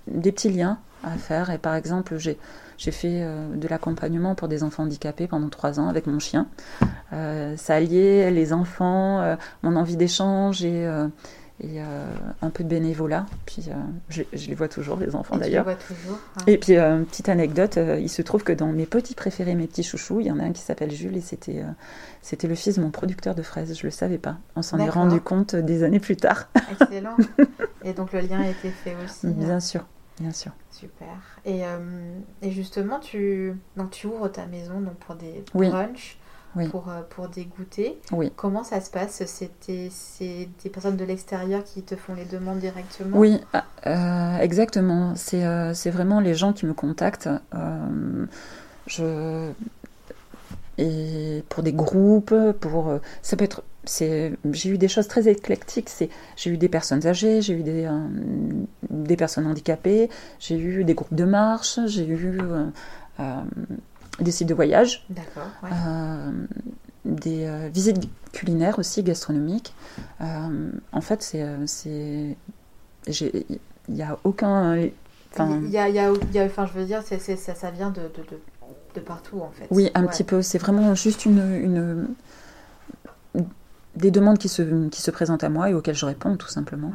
des 0.07 0.33
petits 0.33 0.51
liens 0.51 0.79
à 1.03 1.17
faire. 1.17 1.51
Et 1.51 1.59
par 1.59 1.75
exemple, 1.75 2.17
j'ai, 2.19 2.39
j'ai 2.79 2.91
fait 2.91 3.21
euh, 3.23 3.55
de 3.55 3.69
l'accompagnement 3.69 4.35
pour 4.35 4.49
des 4.49 4.63
enfants 4.63 4.85
handicapés 4.85 5.27
pendant 5.27 5.49
trois 5.49 5.81
ans 5.81 5.89
avec 5.89 6.07
mon 6.07 6.19
chien. 6.19 6.47
Euh, 7.13 7.57
ça 7.57 7.75
alliait 7.77 8.31
les 8.31 8.53
enfants, 8.53 9.21
euh, 9.21 9.37
mon 9.63 9.77
envie 9.77 9.97
d'échange 9.97 10.65
et, 10.65 10.87
et 11.61 11.81
euh, 11.81 12.05
un 12.43 12.51
peu 12.51 12.65
de 12.65 12.69
bénévolat. 12.69 13.27
Puis, 13.47 13.67
euh, 13.69 13.75
je, 14.09 14.23
je 14.33 14.49
les 14.49 14.55
vois 14.57 14.69
toujours, 14.69 14.97
les 14.99 15.15
enfants 15.15 15.37
d'ailleurs. 15.37 15.65
vois 15.65 15.77
toujours. 15.77 16.19
hein. 16.37 16.43
Et 16.49 16.59
puis, 16.59 16.77
euh, 16.77 17.03
petite 17.05 17.29
anecdote, 17.29 17.77
euh, 17.77 17.99
il 18.01 18.09
se 18.09 18.23
trouve 18.23 18.43
que 18.43 18.53
dans 18.53 18.73
mes 18.73 18.87
petits 18.87 19.15
préférés, 19.15 19.55
mes 19.55 19.67
petits 19.69 19.85
chouchous, 19.85 20.21
il 20.21 20.27
y 20.27 20.33
en 20.33 20.41
a 20.41 20.43
un 20.43 20.53
qui 20.53 20.63
s'appelle 20.63 20.91
Jules 20.91 21.17
et 21.17 21.21
c'était 21.21 21.61
euh, 21.61 21.67
c'était 22.23 22.49
le 22.49 22.55
fils 22.57 22.77
de 22.77 22.83
mon 22.83 22.91
producteur 22.91 23.35
de 23.37 23.43
fraises. 23.43 23.79
Je 23.79 23.85
le 23.85 23.91
savais 23.93 24.19
pas. 24.19 24.37
On 24.57 24.63
s'en 24.63 24.79
est 24.79 24.89
rendu 24.89 25.21
compte 25.21 25.55
des 25.55 25.85
années 25.85 26.01
plus 26.01 26.17
tard. 26.17 26.49
Excellent. 26.81 27.17
Et 27.85 27.93
donc 27.93 28.13
le 28.13 28.21
lien 28.21 28.41
a 28.41 28.49
été 28.49 28.71
fait 28.71 28.97
aussi. 29.05 29.27
hein. 29.29 29.33
bien 29.37 29.61
sûr, 29.61 29.85
bien 30.21 30.33
sûr. 30.33 30.51
Super. 30.73 31.07
Et, 31.45 31.61
et 32.43 32.51
justement, 32.51 32.99
tu, 32.99 33.55
donc 33.77 33.91
tu 33.91 34.07
ouvres 34.09 34.29
ta 34.29 34.47
maison 34.47 34.81
donc 34.81 34.95
pour 34.97 35.15
des 35.15 35.45
brunchs, 35.55 36.17
Oui. 36.17 36.17
Pour, 36.71 36.89
euh, 36.89 37.03
pour 37.11 37.29
des 37.29 37.45
goûters. 37.45 37.95
Oui. 38.13 38.33
Comment 38.37 38.65
ça 38.65 38.81
se 38.81 38.91
passe 38.91 39.23
c'est 39.27 39.51
des 39.67 40.71
personnes 40.71 40.97
de 40.97 41.05
l'extérieur 41.05 41.65
qui 41.65 41.83
te 41.83 41.97
font 41.97 42.15
les 42.15 42.25
demandes 42.25 42.59
directement 42.59 43.17
Oui, 43.17 43.41
ah, 43.53 43.65
euh, 43.87 44.39
exactement. 44.39 45.15
C'est 45.17 45.45
euh, 45.45 45.73
vraiment 45.87 46.21
les 46.21 46.35
gens 46.35 46.53
qui 46.53 46.67
me 46.67 46.75
contactent. 46.75 47.29
Euh, 47.55 48.27
je 48.87 49.51
et 50.77 51.45
pour 51.49 51.63
des 51.63 51.73
groupes, 51.73 52.35
pour 52.61 52.99
ça 53.23 53.37
peut 53.37 53.45
être. 53.45 53.63
J'ai 53.87 54.35
eu 54.65 54.79
des 54.79 54.89
choses 54.89 55.07
très 55.07 55.29
éclectiques. 55.29 55.91
J'ai 56.37 56.51
eu 56.51 56.57
des 56.57 56.69
personnes 56.69 57.07
âgées, 57.07 57.43
j'ai 57.43 57.53
eu 57.55 57.63
des 57.63 57.85
euh, 57.85 58.09
des 58.91 59.17
personnes 59.17 59.47
handicapées, 59.47 60.09
j'ai 60.41 60.57
eu 60.57 60.85
des 60.85 60.95
groupes 60.95 61.15
de 61.15 61.25
marche, 61.25 61.79
j'ai 61.87 62.07
eu 62.07 62.39
euh, 62.41 62.67
euh, 63.21 63.43
des 64.21 64.31
sites 64.31 64.49
de 64.49 64.55
voyage. 64.55 65.05
Ouais. 65.11 65.71
Euh, 65.73 66.31
des 67.05 67.45
euh, 67.47 67.69
visites 67.73 68.09
culinaires 68.33 68.79
aussi, 68.79 69.03
gastronomiques. 69.03 69.75
Euh, 70.21 70.71
en 70.93 71.01
fait, 71.01 71.23
c'est. 71.23 72.37
Il 73.09 73.45
n'y 73.89 74.03
a 74.03 74.19
aucun. 74.25 74.79
Enfin, 75.33 75.61
Il 75.65 75.71
y 75.71 75.79
a, 75.79 75.89
y 75.89 75.99
a- 75.99 76.13
y 76.33 76.39
a- 76.39 76.45
enfin, 76.45 76.67
je 76.67 76.79
veux 76.79 76.85
dire, 76.87 77.03
ça, 77.03 77.19
ça 77.55 77.71
vient 77.71 77.91
de, 77.91 78.03
de, 78.03 78.23
de, 78.31 78.39
de 78.95 79.01
partout 79.01 79.41
en 79.41 79.51
fait. 79.51 79.67
oui, 79.71 79.91
un 79.95 80.03
Ouais. 80.05 80.09
petit 80.09 80.23
peu. 80.25 80.43
C'est 80.43 80.59
vraiment 80.59 80.95
juste 80.95 81.25
une, 81.27 81.39
une- 83.35 83.43
des 83.97 84.11
demandes 84.11 84.39
qui 84.39 84.49
se, 84.49 84.89
qui 84.89 85.03
se 85.03 85.11
présentent 85.11 85.45
à 85.45 85.49
moi 85.49 85.71
et 85.71 85.75
auxquelles 85.75 85.95
je 85.97 86.07
réponds, 86.07 86.37
tout 86.37 86.49
simplement. 86.49 86.93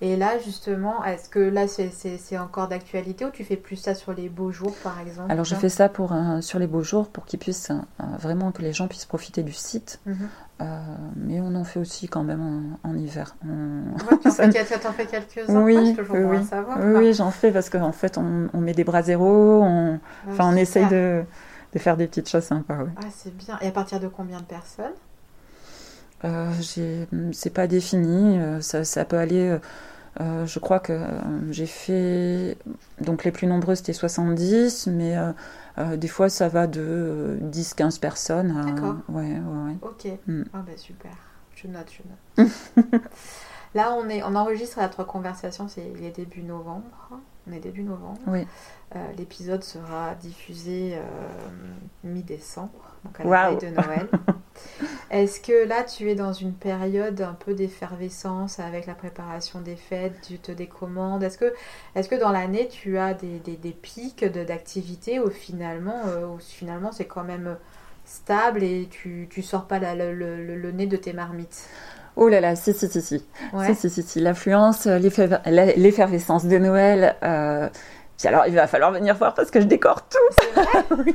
Et 0.00 0.16
là, 0.16 0.38
justement, 0.38 1.04
est-ce 1.04 1.28
que 1.28 1.40
là, 1.40 1.66
c'est 1.66 2.38
encore 2.38 2.68
d'actualité 2.68 3.24
ou 3.24 3.30
tu 3.30 3.44
fais 3.44 3.56
plus 3.56 3.76
ça 3.76 3.94
sur 3.94 4.12
les 4.12 4.28
beaux 4.28 4.52
jours, 4.52 4.74
par 4.84 5.00
exemple 5.00 5.30
Alors, 5.30 5.44
je 5.44 5.54
fais 5.54 5.68
ça 5.68 5.88
pour, 5.88 6.14
sur 6.40 6.58
les 6.58 6.66
beaux 6.66 6.82
jours 6.82 7.08
pour 7.08 7.24
qu'ils 7.24 7.40
puissent 7.40 7.72
vraiment 8.18 8.52
que 8.52 8.62
les 8.62 8.72
gens 8.72 8.86
puissent 8.86 9.06
profiter 9.06 9.42
du 9.42 9.52
site. 9.52 10.00
Mhm. 10.06 10.28
Euh, 10.60 10.64
mais 11.14 11.40
on 11.40 11.54
en 11.54 11.62
fait 11.62 11.78
aussi 11.78 12.08
quand 12.08 12.24
même 12.24 12.76
en, 12.82 12.94
hiver. 12.94 13.36
On... 13.44 13.94
Ouais, 14.10 14.18
tu 14.20 14.28
en 14.28 14.32
fais, 14.92 15.06
quelques-uns 15.06 15.62
Oui, 15.62 15.96
oui, 16.10 16.38
oui 16.96 17.14
j'en 17.14 17.30
fais 17.30 17.52
parce 17.52 17.70
qu'en 17.70 17.92
fait, 17.92 18.18
on, 18.18 18.60
met 18.60 18.72
des 18.72 18.84
bras 18.84 19.02
zéro, 19.02 19.62
on, 19.62 20.00
enfin, 20.28 20.52
on 20.52 20.56
essaye 20.56 20.86
de, 20.86 21.22
de, 21.72 21.78
faire 21.78 21.96
des 21.96 22.08
petites 22.08 22.28
choses 22.28 22.42
sympas. 22.42 22.78
Ah, 22.96 23.06
c'est 23.14 23.36
bien. 23.36 23.56
Et 23.60 23.68
à 23.68 23.70
partir 23.70 24.00
de 24.00 24.08
combien 24.08 24.38
de 24.38 24.46
personnes? 24.46 24.86
euh, 24.86 25.07
C'est 26.22 27.52
pas 27.52 27.66
défini. 27.66 28.38
Euh, 28.38 28.60
ça, 28.60 28.84
ça, 28.84 29.04
peut 29.04 29.18
aller. 29.18 29.58
Euh, 30.20 30.46
je 30.46 30.58
crois 30.58 30.80
que 30.80 30.98
j'ai 31.50 31.66
fait. 31.66 32.56
Donc 33.00 33.24
les 33.24 33.32
plus 33.32 33.46
nombreuses, 33.46 33.78
c'était 33.78 33.92
70, 33.92 34.88
mais 34.88 35.16
euh, 35.78 35.96
des 35.96 36.08
fois, 36.08 36.28
ça 36.28 36.48
va 36.48 36.66
de 36.66 37.38
10-15 37.42 37.96
euh, 37.96 38.00
personnes. 38.00 38.74
D'accord. 38.74 38.96
Ouais, 39.08 39.38
ouais, 39.38 39.66
ouais. 39.66 39.76
Ok. 39.82 40.08
Mm. 40.26 40.42
Ah 40.52 40.64
bah 40.66 40.76
super. 40.76 41.12
Je 41.54 41.68
note, 41.68 41.90
je 42.36 42.42
note. 42.44 42.92
Là, 43.74 43.94
on, 43.94 44.08
est, 44.08 44.22
on 44.22 44.34
enregistre 44.34 44.80
notre 44.80 45.04
conversation, 45.04 45.68
c'est 45.68 45.92
les 46.00 46.10
début 46.10 46.42
novembre. 46.42 47.10
On 47.48 47.52
est 47.52 47.60
début 47.60 47.82
novembre. 47.82 48.20
Oui. 48.26 48.46
Euh, 48.96 49.12
l'épisode 49.16 49.62
sera 49.62 50.14
diffusé 50.14 50.98
mi-décembre, 52.02 52.87
donc 53.04 53.20
à 53.20 53.24
la 53.24 53.50
veille 53.50 53.70
de 53.70 53.74
Noël. 53.74 54.08
Est-ce 55.10 55.40
que 55.40 55.66
là, 55.66 55.84
tu 55.84 56.10
es 56.10 56.14
dans 56.14 56.32
une 56.32 56.52
période 56.52 57.20
un 57.22 57.32
peu 57.32 57.54
d'effervescence 57.54 58.60
avec 58.60 58.86
la 58.86 58.94
préparation 58.94 59.60
des 59.60 59.76
fêtes, 59.76 60.14
tu 60.26 60.38
te 60.38 60.52
décommandes 60.52 61.22
Est-ce 61.22 61.38
que, 61.38 61.54
est 61.94 62.08
que 62.08 62.14
dans 62.14 62.30
l'année, 62.30 62.68
tu 62.68 62.98
as 62.98 63.14
des, 63.14 63.38
des, 63.38 63.56
des 63.56 63.72
pics 63.72 64.24
d'activité 64.24 65.18
où 65.20 65.30
finalement, 65.30 66.02
euh, 66.06 66.26
finalement 66.40 66.92
c'est 66.92 67.06
quand 67.06 67.24
même 67.24 67.56
stable 68.04 68.62
et 68.62 68.88
tu, 68.90 69.28
tu 69.30 69.42
sors 69.42 69.66
pas 69.66 69.78
le, 69.78 70.12
le, 70.12 70.72
nez 70.72 70.86
de 70.86 70.96
tes 70.96 71.12
marmites? 71.12 71.68
Oh 72.16 72.28
là 72.28 72.40
là, 72.40 72.56
si, 72.56 72.74
si, 72.74 72.88
si, 72.88 73.00
si. 73.00 73.24
Si, 73.64 73.74
si, 73.74 73.90
si, 73.90 74.02
si. 74.02 74.20
L'affluence, 74.20 74.86
l'effervescence 74.86 76.46
de 76.46 76.58
Noël. 76.58 77.16
Euh, 77.22 77.68
alors, 78.26 78.46
il 78.48 78.54
va 78.54 78.66
falloir 78.66 78.90
venir 78.90 79.14
voir 79.14 79.34
parce 79.34 79.50
que 79.50 79.60
je 79.60 79.66
décore 79.66 80.02
tout. 80.08 80.56
oui. 80.98 81.14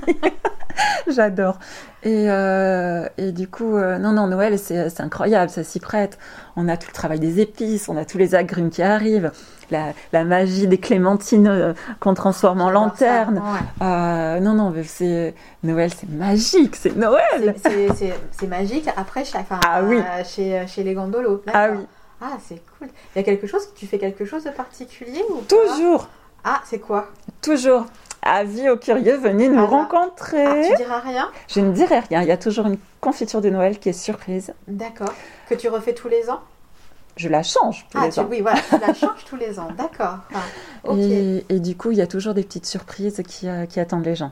J'adore. 1.08 1.60
Et, 2.04 2.30
euh, 2.30 3.08
et, 3.18 3.32
du 3.32 3.48
coup, 3.48 3.76
euh, 3.76 3.98
non, 3.98 4.12
non, 4.14 4.28
Noël, 4.28 4.58
c'est 4.58 5.02
incroyable, 5.02 5.50
ça 5.50 5.64
s'y 5.64 5.80
prête. 5.80 6.18
On 6.56 6.68
a 6.68 6.78
tout 6.78 6.88
le 6.88 6.94
travail 6.94 7.20
des 7.20 7.40
épices, 7.40 7.90
on 7.90 7.98
a 7.98 8.06
tous 8.06 8.18
les 8.18 8.36
agrumes 8.36 8.70
qui 8.70 8.82
arrivent, 8.82 9.32
la, 9.70 9.94
la 10.12 10.24
magie 10.24 10.68
des 10.68 10.78
clémentines 10.78 11.48
euh, 11.48 11.74
qu'on 12.00 12.14
transforme 12.14 12.62
en 12.62 12.70
lanterne. 12.70 13.42
Non, 13.82 14.54
non, 14.54 14.74
c'est 14.86 15.36
Noël, 15.64 15.92
c'est 15.94 16.10
magique, 16.10 16.76
c'est 16.76 16.96
Noël. 16.96 17.56
C'est 18.32 18.48
magique. 18.48 18.90
Après, 18.96 19.26
chez, 19.26 19.40
ah, 19.50 19.84
oui. 19.84 20.02
chez, 20.26 20.66
chez 20.68 20.84
les 20.84 20.94
gondolos. 20.94 21.42
Ah 21.54 21.68
oui. 21.72 21.86
Ah, 22.22 22.38
c'est 22.42 22.62
cool. 22.80 22.88
Il 23.14 23.20
y 23.20 23.22
a 23.22 23.24
quelque 23.24 23.48
chose, 23.48 23.68
tu 23.76 23.86
fais 23.86 24.00
quelque 24.00 24.24
chose 24.24 24.46
de 24.46 24.50
particulier 24.50 25.22
ou 25.30 25.42
Toujours. 25.42 26.08
Ah, 26.44 26.62
c'est 26.66 26.80
quoi 26.80 27.10
Toujours. 27.42 27.86
Avis 28.22 28.70
aux 28.70 28.78
curieux, 28.78 29.18
venez 29.18 29.50
nous 29.50 29.66
rencontrer. 29.66 30.46
Ah, 30.46 30.68
tu 30.68 30.76
diras 30.76 31.00
rien 31.00 31.30
Je 31.50 31.60
ne 31.60 31.74
dirai 31.74 32.00
rien. 32.00 32.22
Il 32.22 32.28
y 32.28 32.32
a 32.32 32.38
toujours 32.38 32.68
une 32.68 32.78
confiture 33.02 33.42
de 33.42 33.50
Noël 33.50 33.80
qui 33.80 33.90
est 33.90 33.94
surprise. 33.94 34.54
D'accord. 34.68 35.14
Que 35.50 35.56
tu 35.56 35.68
refais 35.68 35.94
tous 35.94 36.08
les 36.08 36.30
ans 36.30 36.42
je 37.16 37.30
la 37.30 37.44
change 37.44 37.86
tous 37.92 37.98
ah, 38.00 38.08
les 38.08 38.20
ans. 38.20 38.28
Oui, 38.30 38.42
voilà, 38.42 38.60
tu 38.68 38.80
la 38.80 38.94
changes 38.94 39.24
tous 39.26 39.36
les 39.36 39.60
ans, 39.60 39.70
d'accord. 39.78 40.18
et, 40.98 41.60
du 41.60 41.76
coup, 41.76 41.92
il 41.92 41.98
y 41.98 42.02
a 42.02 42.08
toujours 42.08 42.34
des 42.34 42.44
petites 42.44 42.66
surprises 42.66 43.22
qui, 43.28 43.48
euh, 43.48 43.68
qui 43.68 43.80
attendent 43.80 44.06
les 44.06 44.16
gens. 44.16 44.32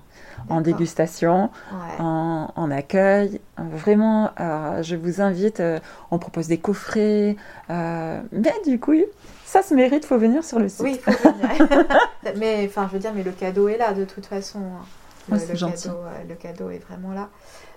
En 0.50 0.62
dégustation, 0.62 1.52
en, 2.00 2.72
accueil. 2.72 3.40
Vraiment, 3.58 4.32
euh, 4.40 4.82
je 4.82 4.96
vous 4.96 5.22
invite, 5.22 5.60
euh, 5.60 5.80
on 6.10 6.18
propose 6.18 6.48
des 6.48 6.58
coffrets. 6.58 7.36
mais 7.70 8.54
du 8.66 8.80
coup, 8.80 8.94
ça 9.52 9.62
se 9.62 9.74
mérite, 9.74 10.06
faut 10.06 10.18
venir 10.18 10.46
sur 10.46 10.60
le 10.60 10.70
site. 10.70 10.80
Oui, 10.80 10.98
faut 10.98 11.12
venir. 11.12 11.68
mais 12.38 12.66
enfin, 12.66 12.88
je 12.88 12.94
veux 12.94 13.00
dire, 13.00 13.12
mais 13.14 13.24
le 13.24 13.34
cadeau 13.34 13.68
est 13.68 13.78
là 13.78 13.92
de 13.94 14.06
toute 14.06 14.26
façon. 14.26 14.62
Le, 15.30 15.36
le, 15.36 15.60
cadeau, 15.60 15.98
euh, 15.98 16.24
le 16.30 16.36
cadeau 16.36 16.70
est 16.70 16.80
vraiment 16.80 17.12
là. 17.12 17.28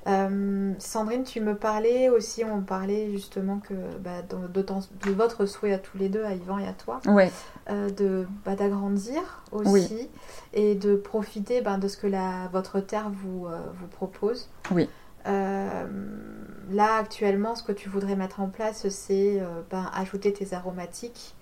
Euh, 0.06 0.72
Sandrine, 0.78 1.24
tu 1.24 1.40
me 1.40 1.56
parlais 1.56 2.10
aussi, 2.10 2.44
on 2.44 2.60
parlait 2.60 3.10
justement 3.10 3.58
que 3.58 3.74
bah, 3.98 4.22
de, 4.22 4.62
de, 4.62 5.10
votre 5.10 5.46
souhait 5.46 5.72
à 5.72 5.78
tous 5.78 5.98
les 5.98 6.08
deux, 6.08 6.24
à 6.24 6.34
Yvan 6.34 6.58
et 6.58 6.68
à 6.68 6.74
toi, 6.74 7.00
ouais. 7.06 7.32
euh, 7.70 7.90
de 7.90 8.24
bah, 8.44 8.54
d'agrandir 8.54 9.42
aussi 9.50 10.08
et 10.52 10.76
de 10.76 10.94
profiter 10.94 11.60
bah, 11.60 11.76
de 11.76 11.88
ce 11.88 11.96
que 11.96 12.06
la, 12.06 12.48
votre 12.52 12.78
terre 12.78 13.10
vous, 13.10 13.46
euh, 13.46 13.58
vous 13.80 13.88
propose. 13.88 14.48
Oui. 14.70 14.88
là 15.26 16.96
actuellement, 17.00 17.56
ce 17.56 17.64
que 17.64 17.72
tu 17.72 17.88
voudrais 17.88 18.14
mettre 18.14 18.38
en 18.38 18.48
place, 18.48 18.88
c'est 18.90 19.42
ben, 19.72 19.90
ajouter 19.92 20.32
tes 20.32 20.54
aromatiques 20.54 21.34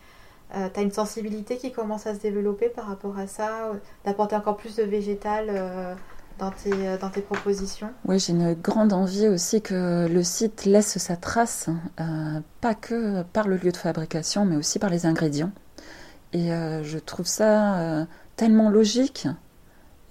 euh, 0.54 0.68
tu 0.72 0.80
as 0.80 0.82
une 0.82 0.92
sensibilité 0.92 1.56
qui 1.56 1.72
commence 1.72 2.06
à 2.06 2.14
se 2.14 2.20
développer 2.20 2.68
par 2.68 2.86
rapport 2.86 3.18
à 3.18 3.26
ça, 3.26 3.66
euh, 3.66 3.74
d'apporter 4.04 4.36
encore 4.36 4.56
plus 4.56 4.76
de 4.76 4.82
végétal 4.82 5.46
euh, 5.48 5.94
dans, 6.38 6.50
tes, 6.50 6.98
dans 7.00 7.08
tes 7.08 7.22
propositions? 7.22 7.90
Oui, 8.06 8.18
j'ai 8.18 8.32
une 8.32 8.54
grande 8.54 8.92
envie 8.92 9.28
aussi 9.28 9.62
que 9.62 10.06
le 10.08 10.22
site 10.22 10.64
laisse 10.66 10.98
sa 10.98 11.16
trace, 11.16 11.68
pas 12.60 12.74
que 12.74 13.22
par 13.22 13.48
le 13.48 13.56
lieu 13.56 13.70
de 13.70 13.76
fabrication, 13.76 14.44
mais 14.44 14.56
aussi 14.56 14.78
par 14.78 14.90
les 14.90 15.06
ingrédients. 15.06 15.52
Et 16.32 16.48
je 16.48 16.98
trouve 16.98 17.26
ça 17.26 18.06
tellement 18.36 18.70
logique. 18.70 19.28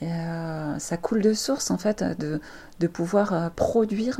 Ça 0.01 0.97
coule 1.01 1.21
de 1.21 1.33
source 1.33 1.71
en 1.71 1.77
fait 1.77 2.03
de, 2.03 2.39
de 2.79 2.87
pouvoir 2.87 3.51
produire 3.51 4.19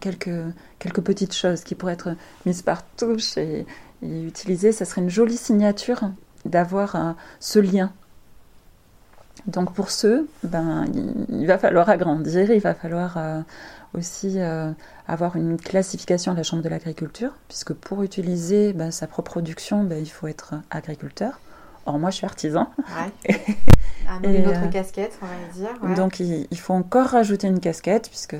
quelques, 0.00 0.30
quelques 0.78 1.00
petites 1.00 1.34
choses 1.34 1.62
qui 1.62 1.74
pourraient 1.74 1.94
être 1.94 2.16
mises 2.44 2.62
par 2.62 2.84
touche 2.96 3.38
et, 3.38 3.64
et 4.02 4.22
utiliser, 4.22 4.72
ça 4.72 4.84
serait 4.84 5.00
une 5.00 5.10
jolie 5.10 5.36
signature 5.36 6.10
d'avoir 6.44 6.96
euh, 6.96 7.12
ce 7.40 7.58
lien. 7.58 7.92
Donc 9.46 9.74
pour 9.74 9.90
ceux, 9.90 10.28
ben, 10.42 10.86
il, 11.28 11.46
va 11.46 11.58
falloir 11.58 11.88
agrandir, 11.88 12.50
il 12.50 12.60
va 12.60 12.74
falloir 12.74 13.16
euh, 13.16 13.40
aussi 13.92 14.40
euh, 14.40 14.70
avoir 15.06 15.36
une 15.36 15.58
classification 15.58 16.32
à 16.32 16.34
la 16.34 16.42
Chambre 16.42 16.62
de 16.62 16.68
l'agriculture, 16.68 17.32
puisque 17.48 17.74
pour 17.74 18.02
utiliser 18.02 18.72
ben, 18.72 18.90
sa 18.90 19.06
propre 19.06 19.32
production, 19.32 19.84
ben, 19.84 19.98
il 19.98 20.08
faut 20.08 20.26
être 20.26 20.54
agriculteur. 20.70 21.40
Or, 21.86 21.98
moi, 21.98 22.10
je 22.10 22.16
suis 22.16 22.26
artisan. 22.26 22.70
Ouais. 22.78 23.36
une 24.24 24.46
autre 24.46 24.70
casquette, 24.70 25.18
on 25.22 25.26
va 25.26 25.52
dire. 25.52 25.96
Donc, 25.96 26.20
il, 26.20 26.58
faut 26.58 26.74
encore 26.74 27.08
rajouter 27.08 27.46
une 27.46 27.60
casquette, 27.60 28.08
puisque 28.08 28.36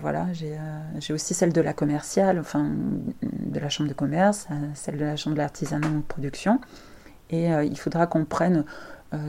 voilà, 0.00 0.26
j'ai 0.32 1.12
aussi 1.12 1.34
celle 1.34 1.52
de 1.52 1.60
la 1.60 1.72
commerciale, 1.72 2.38
enfin, 2.38 2.70
de 3.22 3.58
la 3.58 3.68
chambre 3.68 3.88
de 3.88 3.94
commerce, 3.94 4.46
celle 4.74 4.96
de 4.98 5.04
la 5.04 5.16
chambre 5.16 5.36
de 5.36 5.40
l'artisanat 5.40 5.88
de 5.88 6.00
production. 6.00 6.60
Et 7.30 7.46
il 7.48 7.78
faudra 7.78 8.06
qu'on 8.06 8.24
prenne 8.24 8.64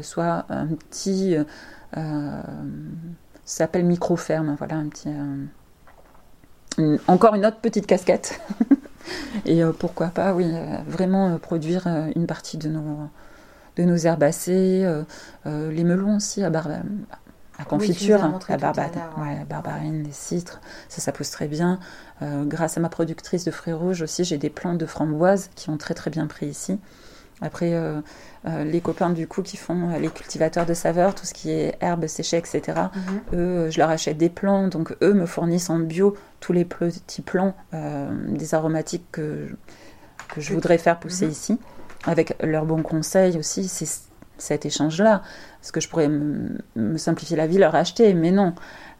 soit 0.01 0.45
un 0.49 0.67
petit. 0.67 1.35
ça 1.93 2.43
s'appelle 3.45 3.85
micro-ferme, 3.85 4.55
voilà, 4.57 4.75
un 4.75 4.89
petit. 4.89 5.09
Encore 7.07 7.35
une 7.35 7.45
autre 7.45 7.57
petite 7.57 7.85
casquette. 7.85 8.41
Et 9.45 9.61
pourquoi 9.79 10.07
pas, 10.07 10.33
oui, 10.33 10.51
vraiment 10.87 11.37
produire 11.37 11.87
une 12.15 12.27
partie 12.27 12.57
de 12.57 12.69
nos, 12.69 13.09
de 13.77 13.83
nos 13.83 13.97
herbacées, 13.97 14.83
euh, 14.83 15.03
euh, 15.45 15.71
les 15.71 15.83
melons 15.83 16.17
aussi 16.17 16.43
à, 16.43 16.51
à 17.57 17.63
confiture, 17.63 18.19
la, 18.49 18.57
barbarine, 19.45 20.03
les 20.03 20.11
citres, 20.11 20.61
ça, 20.89 21.01
ça 21.01 21.11
pousse 21.11 21.31
très 21.31 21.47
bien. 21.47 21.79
Euh, 22.21 22.43
grâce 22.43 22.77
à 22.77 22.81
ma 22.81 22.89
productrice 22.89 23.45
de 23.45 23.51
fruits 23.51 23.73
rouges 23.73 24.01
aussi, 24.01 24.23
j'ai 24.23 24.37
des 24.37 24.49
plantes 24.49 24.77
de 24.77 24.85
framboises 24.85 25.49
qui 25.55 25.69
ont 25.69 25.77
très 25.77 25.93
très 25.93 26.11
bien 26.11 26.27
pris 26.27 26.47
ici. 26.47 26.79
Après, 27.41 27.73
les 28.45 28.81
copains 28.81 29.09
du 29.09 29.27
coup 29.27 29.41
qui 29.41 29.57
font 29.57 29.97
les 29.99 30.09
cultivateurs 30.09 30.65
de 30.65 30.73
saveurs, 30.73 31.15
tout 31.15 31.25
ce 31.25 31.33
qui 31.33 31.49
est 31.49 31.75
herbes 31.81 32.05
séchées, 32.05 32.37
etc., 32.37 32.61
mhm. 32.93 33.21
eux, 33.33 33.69
je 33.71 33.79
leur 33.79 33.89
achète 33.89 34.17
des 34.17 34.29
plants, 34.29 34.67
donc 34.67 34.95
eux 35.01 35.13
me 35.13 35.25
fournissent 35.25 35.69
en 35.71 35.79
bio 35.79 36.15
tous 36.39 36.53
les 36.53 36.65
petits 36.65 37.23
plants 37.23 37.55
des 38.27 38.53
aromatiques 38.53 39.05
que, 39.11 39.47
que 40.29 40.39
je 40.39 40.53
voudrais 40.53 40.77
faire 40.77 40.99
pousser 40.99 41.25
mhm. 41.25 41.31
ici 41.31 41.59
avec 42.05 42.35
leurs 42.41 42.65
bons 42.65 42.83
conseils 42.83 43.37
aussi, 43.37 43.67
c'est 43.67 43.87
cet 44.37 44.65
échange-là. 44.65 45.21
Parce 45.59 45.71
que 45.71 45.79
je 45.79 45.89
pourrais 45.89 46.09
me 46.09 46.97
simplifier 46.97 47.37
la 47.37 47.47
vie, 47.47 47.57
leur 47.57 47.75
acheter, 47.75 48.13
mais 48.13 48.31
non. 48.31 48.55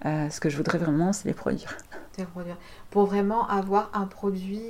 Euh, 0.05 0.29
ce 0.29 0.39
que 0.39 0.49
je 0.49 0.57
voudrais 0.57 0.77
vraiment, 0.77 1.13
c'est 1.13 1.27
les 1.27 1.33
produire. 1.33 1.77
Pour 2.89 3.05
vraiment 3.05 3.47
avoir 3.47 3.89
un 3.93 4.05
produit. 4.05 4.61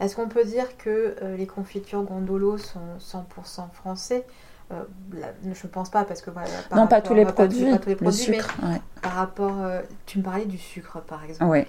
Euh, 0.00 0.04
est-ce 0.04 0.16
qu'on 0.16 0.28
peut 0.28 0.44
dire 0.44 0.76
que 0.76 1.16
euh, 1.22 1.36
les 1.36 1.46
confitures 1.46 2.02
Gondolo 2.02 2.58
sont 2.58 2.80
100% 3.00 3.70
français? 3.72 4.26
Je 4.70 5.48
ne 5.48 5.68
pense 5.70 5.88
pas 5.88 6.04
parce 6.04 6.20
que 6.20 6.30
voilà. 6.30 6.50
non, 6.76 6.86
pas, 6.86 7.00
tous 7.00 7.14
les 7.14 7.24
produits. 7.24 7.70
Pas 7.70 7.78
tous 7.78 7.88
les 7.88 7.96
produits, 7.96 8.26
le 8.26 8.34
sucre, 8.34 8.54
par 9.00 9.12
rapport, 9.12 9.56
tu 10.04 10.18
me 10.18 10.22
parlais 10.22 10.44
du 10.44 10.58
sucre 10.58 11.00
par 11.00 11.24
exemple. 11.24 11.50
Oui. 11.50 11.64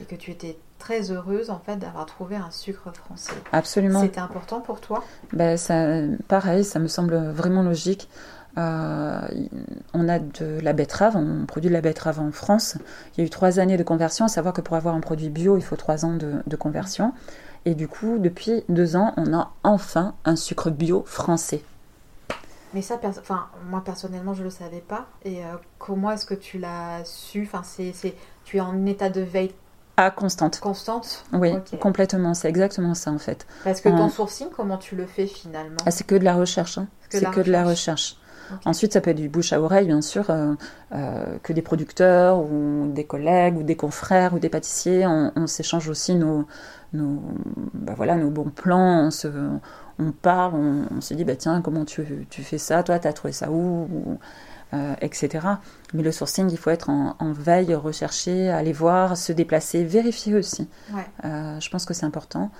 Et 0.00 0.04
que 0.04 0.14
tu 0.14 0.30
étais 0.30 0.56
très 0.78 1.10
heureuse 1.10 1.50
en 1.50 1.58
fait 1.58 1.76
d'avoir 1.76 2.06
trouvé 2.06 2.36
un 2.36 2.52
sucre 2.52 2.94
français. 2.94 3.32
Absolument. 3.50 4.00
C'était 4.00 4.20
important 4.20 4.60
pour 4.60 4.80
toi? 4.80 5.02
Ben, 5.32 5.56
ça, 5.56 6.02
Pareil, 6.28 6.62
ça 6.62 6.78
me 6.78 6.86
semble 6.86 7.16
vraiment 7.16 7.64
logique. 7.64 8.08
Euh, 8.58 9.20
on 9.92 10.08
a 10.08 10.18
de 10.18 10.60
la 10.62 10.72
betterave, 10.72 11.16
on 11.16 11.44
produit 11.44 11.68
de 11.68 11.74
la 11.74 11.82
betterave 11.82 12.20
en 12.20 12.32
France. 12.32 12.78
Il 13.12 13.20
y 13.20 13.22
a 13.22 13.26
eu 13.26 13.30
trois 13.30 13.58
années 13.58 13.76
de 13.76 13.82
conversion, 13.82 14.24
à 14.24 14.28
savoir 14.28 14.54
que 14.54 14.62
pour 14.62 14.76
avoir 14.76 14.94
un 14.94 15.00
produit 15.00 15.28
bio, 15.28 15.58
il 15.58 15.62
faut 15.62 15.76
trois 15.76 16.04
ans 16.04 16.14
de, 16.14 16.56
conversion. 16.56 17.12
Et 17.66 17.74
du 17.74 17.88
coup, 17.88 18.18
depuis 18.18 18.62
deux 18.68 18.94
ans, 18.94 19.12
on 19.16 19.34
a 19.34 19.52
enfin 19.64 20.14
un 20.24 20.36
sucre 20.36 20.70
bio 20.70 21.02
français. 21.04 21.62
Mais 22.72 22.80
ça, 22.80 23.00
enfin, 23.02 23.48
moi 23.68 23.82
personnellement, 23.84 24.34
je 24.34 24.40
ne 24.40 24.44
le 24.44 24.50
savais 24.50 24.80
pas. 24.80 25.06
Et 25.24 25.44
euh, 25.44 25.48
comment 25.78 26.12
est-ce 26.12 26.26
que 26.26 26.34
tu 26.34 26.58
l'as 26.58 27.04
su? 27.04 27.42
Enfin, 27.42 27.62
c'est, 27.64 27.92
Tu 28.44 28.58
es 28.58 28.60
en 28.60 28.86
état 28.86 29.10
de 29.10 29.20
veille 29.20 29.52
ah, 29.96 30.10
constante. 30.10 30.60
Constante? 30.60 31.24
Oui, 31.32 31.54
complètement. 31.80 32.34
C'est 32.34 32.48
exactement 32.48 32.94
ça 32.94 33.10
en 33.10 33.18
fait. 33.18 33.46
Parce 33.64 33.80
que 33.80 33.88
ton 33.88 34.10
sourcing, 34.10 34.48
comment 34.54 34.76
tu 34.76 34.94
le 34.94 35.06
fais 35.06 35.26
finalement? 35.26 35.78
Ah, 35.86 35.90
C'est 35.90 36.04
que 36.06 36.14
de 36.14 36.24
la 36.24 36.34
recherche. 36.34 36.78
Hein. 36.78 36.86
C'est 37.08 37.28
que 37.30 37.40
de 37.40 37.50
la 37.50 37.64
recherche. 37.64 38.16
Ensuite, 38.64 38.92
ça 38.92 39.00
peut 39.00 39.10
être 39.10 39.16
du 39.16 39.28
bouche 39.28 39.52
à 39.52 39.60
oreille, 39.60 39.86
bien 39.86 40.02
sûr, 40.02 40.30
euh, 40.30 40.54
euh, 40.92 41.38
que 41.42 41.52
des 41.52 41.62
producteurs 41.62 42.38
ou 42.38 42.90
des 42.92 43.04
collègues 43.04 43.56
ou 43.56 43.62
des 43.62 43.76
confrères 43.76 44.34
ou 44.34 44.38
des 44.38 44.48
pâtissiers. 44.48 45.06
On, 45.06 45.46
s'échange 45.46 45.88
aussi 45.88 46.14
nos, 46.14 46.46
nos, 46.92 47.22
bah 47.74 47.94
voilà, 47.96 48.16
nos 48.16 48.30
bons 48.30 48.50
plans. 48.50 49.06
On, 49.06 49.10
se, 49.10 49.28
on 49.98 50.12
parle, 50.12 50.54
on, 50.54 51.00
se 51.00 51.14
dit, 51.14 51.24
bah, 51.24 51.36
tiens, 51.36 51.60
comment 51.62 51.84
tu, 51.84 52.26
tu 52.30 52.42
fais 52.42 52.58
ça? 52.58 52.82
Toi, 52.82 52.98
tu 52.98 53.08
as 53.08 53.12
trouvé 53.12 53.32
ça 53.32 53.50
où? 53.50 53.88
Euh, 54.74 54.94
etc. 55.00 55.46
Mais 55.94 56.02
le 56.02 56.10
sourcing, 56.10 56.50
il 56.50 56.58
faut 56.58 56.70
être 56.70 56.90
en, 56.90 57.32
veille, 57.32 57.72
rechercher, 57.74 58.50
aller 58.50 58.72
voir, 58.72 59.16
se 59.16 59.32
déplacer, 59.32 59.84
vérifier 59.84 60.34
aussi. 60.34 60.68
je 61.22 61.70
pense 61.70 61.84
que 61.84 61.94
c'est 61.94 62.06
important 62.06 62.50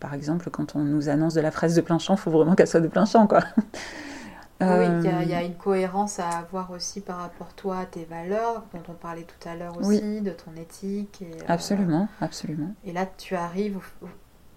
par 0.00 0.14
exemple, 0.14 0.50
quand 0.50 0.74
on 0.74 0.80
nous 0.80 1.08
annonce 1.08 1.34
de 1.34 1.40
la 1.40 1.50
fraise 1.50 1.76
de 1.76 1.82
plein 1.82 1.98
champ, 1.98 2.14
il 2.14 2.18
faut 2.18 2.30
vraiment 2.30 2.54
qu'elle 2.54 2.66
soit 2.66 2.80
de 2.80 2.88
plein 2.88 3.04
champ, 3.04 3.26
quoi. 3.26 3.44
Oui, 4.62 4.66
il 5.02 5.28
y, 5.30 5.32
a 5.32 5.38
euh, 5.38 5.46
une 5.46 5.54
cohérence 5.54 6.18
à 6.18 6.28
avoir 6.28 6.70
aussi 6.70 7.00
par 7.00 7.16
rapport 7.16 7.54
toi 7.54 7.78
à 7.78 7.86
tes 7.86 8.04
valeurs, 8.04 8.62
dont 8.74 8.82
on 8.90 8.92
parlait 8.92 9.22
tout 9.24 9.48
à 9.48 9.54
l'heure 9.54 9.74
aussi, 9.78 10.20
de 10.20 10.32
ton 10.32 10.54
éthique. 10.60 11.22
Et, 11.22 11.32
euh, 11.32 11.44
absolument, 11.48 12.08
absolument. 12.20 12.74
Et 12.84 12.92
là, 12.92 13.06
tu 13.06 13.34
arrives 13.36 13.78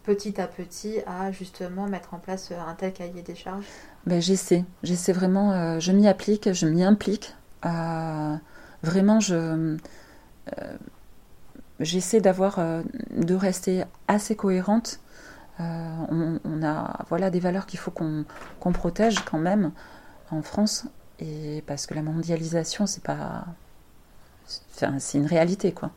petit 0.03 0.41
à 0.41 0.47
petit 0.47 0.97
à 1.07 1.31
justement 1.31 1.87
mettre 1.87 2.13
en 2.13 2.17
place 2.17 2.51
un 2.51 2.73
tel 2.73 2.91
cahier 2.91 3.21
des 3.21 3.35
charges? 3.35 3.63
Ben, 4.05 4.21
J'essaie, 4.21 4.65
j'essaie 4.83 5.13
vraiment, 5.13 5.53
euh, 5.53 5.79
je 5.79 5.93
m'y 5.93 6.05
applique, 6.09 6.51
je 6.51 6.67
m'y 6.67 6.83
implique. 6.83 7.33
vraiment, 8.83 9.21
je 9.21 9.77
j'essaie 11.79 12.19
d'avoir, 12.19 12.59
de 13.15 13.35
rester 13.35 13.83
assez 14.09 14.35
cohérente 14.35 14.99
euh, 15.59 16.39
on, 16.43 16.63
a 16.63 17.05
voilà, 17.09 17.29
des 17.29 17.39
valeurs 17.39 17.65
qu'il 17.65 17.79
faut 17.79 17.91
qu'on 17.91 18.71
protège 18.71 19.19
quand 19.25 19.37
même 19.37 19.71
en 20.31 20.41
France. 20.41 20.85
Et 21.19 21.63
parce 21.67 21.85
que 21.85 21.93
la 21.93 22.01
mondialisation, 22.01 22.85
c'est 22.87 23.03
pas. 23.03 23.45
c'est 24.45 25.17
une 25.17 25.27
réalité, 25.27 25.71
quoi. 25.71 25.91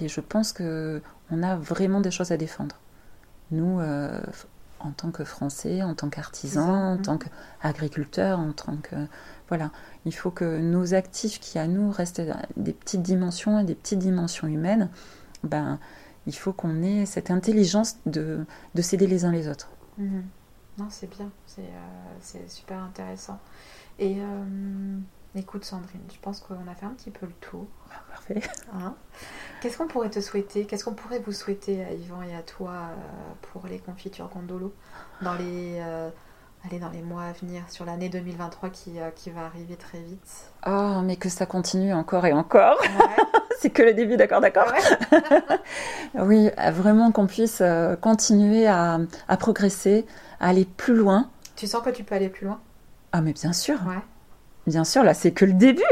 Et 0.00 0.08
je 0.08 0.20
pense 0.20 0.52
que 0.52 1.02
on 1.30 1.42
a 1.42 1.56
vraiment 1.56 2.00
des 2.00 2.10
choses 2.10 2.32
à 2.32 2.36
défendre. 2.36 2.76
Nous, 3.50 3.80
euh, 3.80 4.20
en 4.80 4.90
tant 4.90 5.10
que 5.10 5.24
Français, 5.24 5.82
en 5.82 5.94
tant 5.94 6.08
qu'artisans, 6.08 6.98
en 6.98 6.98
tant 6.98 7.18
qu'agriculteurs, 7.18 8.38
en 8.38 8.52
tant 8.52 8.76
que 8.76 8.96
voilà, 9.48 9.70
il 10.04 10.14
faut 10.14 10.30
que 10.30 10.58
nos 10.58 10.94
actifs 10.94 11.38
qui 11.40 11.58
à 11.58 11.66
nous 11.66 11.90
restent 11.90 12.22
des 12.56 12.72
petites 12.72 13.02
dimensions 13.02 13.60
et 13.60 13.64
des 13.64 13.74
petites 13.74 13.98
dimensions 13.98 14.48
humaines, 14.48 14.88
ben 15.44 15.78
il 16.26 16.34
faut 16.34 16.52
qu'on 16.52 16.82
ait 16.82 17.06
cette 17.06 17.30
intelligence 17.30 17.96
de, 18.06 18.44
de 18.74 18.82
s'aider 18.82 19.06
les 19.06 19.24
uns 19.24 19.32
les 19.32 19.48
autres. 19.48 19.68
Mhm. 19.98 20.24
Non, 20.78 20.86
c'est 20.90 21.08
bien, 21.08 21.30
c'est 21.46 21.62
euh, 21.62 22.48
super 22.48 22.82
intéressant. 22.82 23.38
Et 23.98 24.16
euh, 24.20 24.98
écoute 25.34 25.64
Sandrine, 25.64 26.02
je 26.12 26.18
pense 26.20 26.40
qu'on 26.40 26.68
a 26.70 26.74
fait 26.74 26.84
un 26.84 26.90
petit 26.90 27.10
peu 27.10 27.24
le 27.24 27.32
tour. 27.32 27.66
Ah, 27.90 28.02
parfait. 28.10 28.42
Hein? 28.74 28.94
Qu'est-ce 29.60 29.78
qu'on 29.78 29.86
pourrait 29.86 30.10
te 30.10 30.20
souhaiter? 30.20 30.66
Qu'est-ce 30.66 30.84
qu'on 30.84 30.92
pourrait 30.92 31.20
vous 31.20 31.32
souhaiter 31.32 31.82
à 31.82 31.92
Yvan 31.92 32.20
et 32.22 32.34
à 32.34 32.42
toi 32.42 32.72
euh, 32.72 33.32
pour 33.40 33.66
les 33.66 33.78
confitures 33.78 34.28
Gondolo? 34.28 34.74
Dans 35.22 35.34
les, 35.34 35.80
allez, 36.64 36.78
dans 36.78 36.90
les 36.90 37.00
mois 37.00 37.22
à 37.22 37.32
venir, 37.32 37.62
sur 37.70 37.86
l'année 37.86 38.10
2023 38.10 38.68
qui, 38.68 38.96
qui 39.14 39.30
va 39.30 39.46
arriver 39.46 39.76
très 39.76 40.00
vite 40.00 40.52
Oh, 40.66 41.00
mais 41.02 41.16
que 41.16 41.30
ça 41.30 41.46
continue 41.46 41.94
encore 41.94 42.26
et 42.26 42.34
encore 42.34 42.78
ouais. 42.82 43.24
c'est 43.60 43.70
que 43.70 43.82
le 43.82 43.94
début, 43.94 44.16
d'accord, 44.16 44.40
d'accord. 44.40 44.72
oui, 46.14 46.50
vraiment 46.72 47.12
qu'on 47.12 47.26
puisse 47.26 47.60
euh, 47.60 47.96
continuer 47.96 48.66
à, 48.66 48.98
progresser, 49.38 50.06
à 50.40 50.48
aller 50.48 50.64
plus 50.64 50.94
loin. 50.94 51.28
Tu 51.56 51.66
sens 51.66 51.82
que 51.82 51.90
tu 51.90 52.04
peux 52.04 52.14
aller 52.14 52.28
plus 52.28 52.46
loin? 52.46 52.60
Ah, 53.12 53.20
mais 53.20 53.32
bien 53.32 53.52
sûr. 53.52 53.78
Bien 54.66 54.84
sûr, 54.84 55.02
là, 55.02 55.14
c'est 55.14 55.30
que 55.30 55.44
le 55.44 55.52
début. 55.52 55.82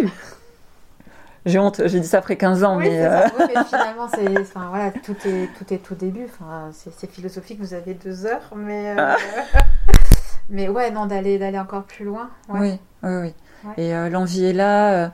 J'ai 1.47 1.59
honte, 1.59 1.83
j'ai 1.87 2.01
dit 2.01 2.07
ça 2.07 2.19
après 2.19 2.37
15 2.37 2.65
ans, 2.65 2.77
mais, 2.77 3.05
euh, 3.05 3.21
oui, 3.39 3.45
mais... 3.55 3.65
finalement, 3.65 4.09
c'est, 4.09 4.41
enfin, 4.41 4.69
voilà, 4.71 4.91
tout 4.91 5.17
est 5.27 5.51
tout 5.59 5.75
est 5.75 5.79
tout 5.79 5.95
début. 5.95 6.25
Enfin, 6.25 6.71
c'est, 6.73 7.11
philosophique. 7.11 7.61
Vous 7.61 7.75
avez 7.75 7.93
deux 7.95 8.25
heures, 8.25 8.51
mais 8.57 8.91
euh, 8.91 8.95
ah. 8.99 9.17
mais 10.49 10.69
ouais, 10.69 10.91
non, 10.91 11.05
d'aller 11.05 11.39
d'aller 11.39 11.59
encore 11.59 11.85
plus 11.85 12.07
loin. 12.07 12.31
Oui, 12.49 12.79
oui, 13.03 13.12
oui. 13.12 13.35
Et 13.77 13.93
l'envie 14.11 14.47
est 14.47 14.53
là 14.53 15.11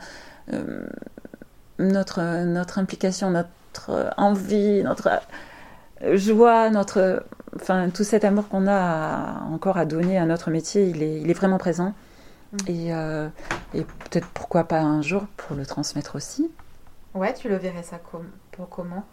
notre, 1.80 2.44
notre 2.44 2.78
implication, 2.78 3.30
notre 3.30 4.12
envie, 4.16 4.82
notre 4.82 5.10
joie, 6.14 6.70
notre, 6.70 7.24
enfin, 7.56 7.90
tout 7.90 8.04
cet 8.04 8.24
amour 8.24 8.48
qu'on 8.48 8.66
a 8.68 9.42
encore 9.50 9.76
à 9.76 9.84
donner 9.84 10.18
à 10.18 10.26
notre 10.26 10.50
métier, 10.50 10.88
il 10.88 11.02
est, 11.02 11.20
il 11.20 11.30
est 11.30 11.34
vraiment 11.34 11.58
présent. 11.58 11.94
Mm. 12.52 12.56
Et, 12.66 12.94
euh, 12.94 13.28
et 13.74 13.84
peut-être 13.84 14.26
pourquoi 14.28 14.64
pas 14.64 14.80
un 14.80 15.02
jour 15.02 15.24
pour 15.36 15.56
le 15.56 15.66
transmettre 15.66 16.16
aussi. 16.16 16.50
Ouais, 17.14 17.34
tu 17.34 17.48
le 17.48 17.56
verrais 17.56 17.82
ça 17.82 17.98
pour 18.52 18.68
comment? 18.68 19.04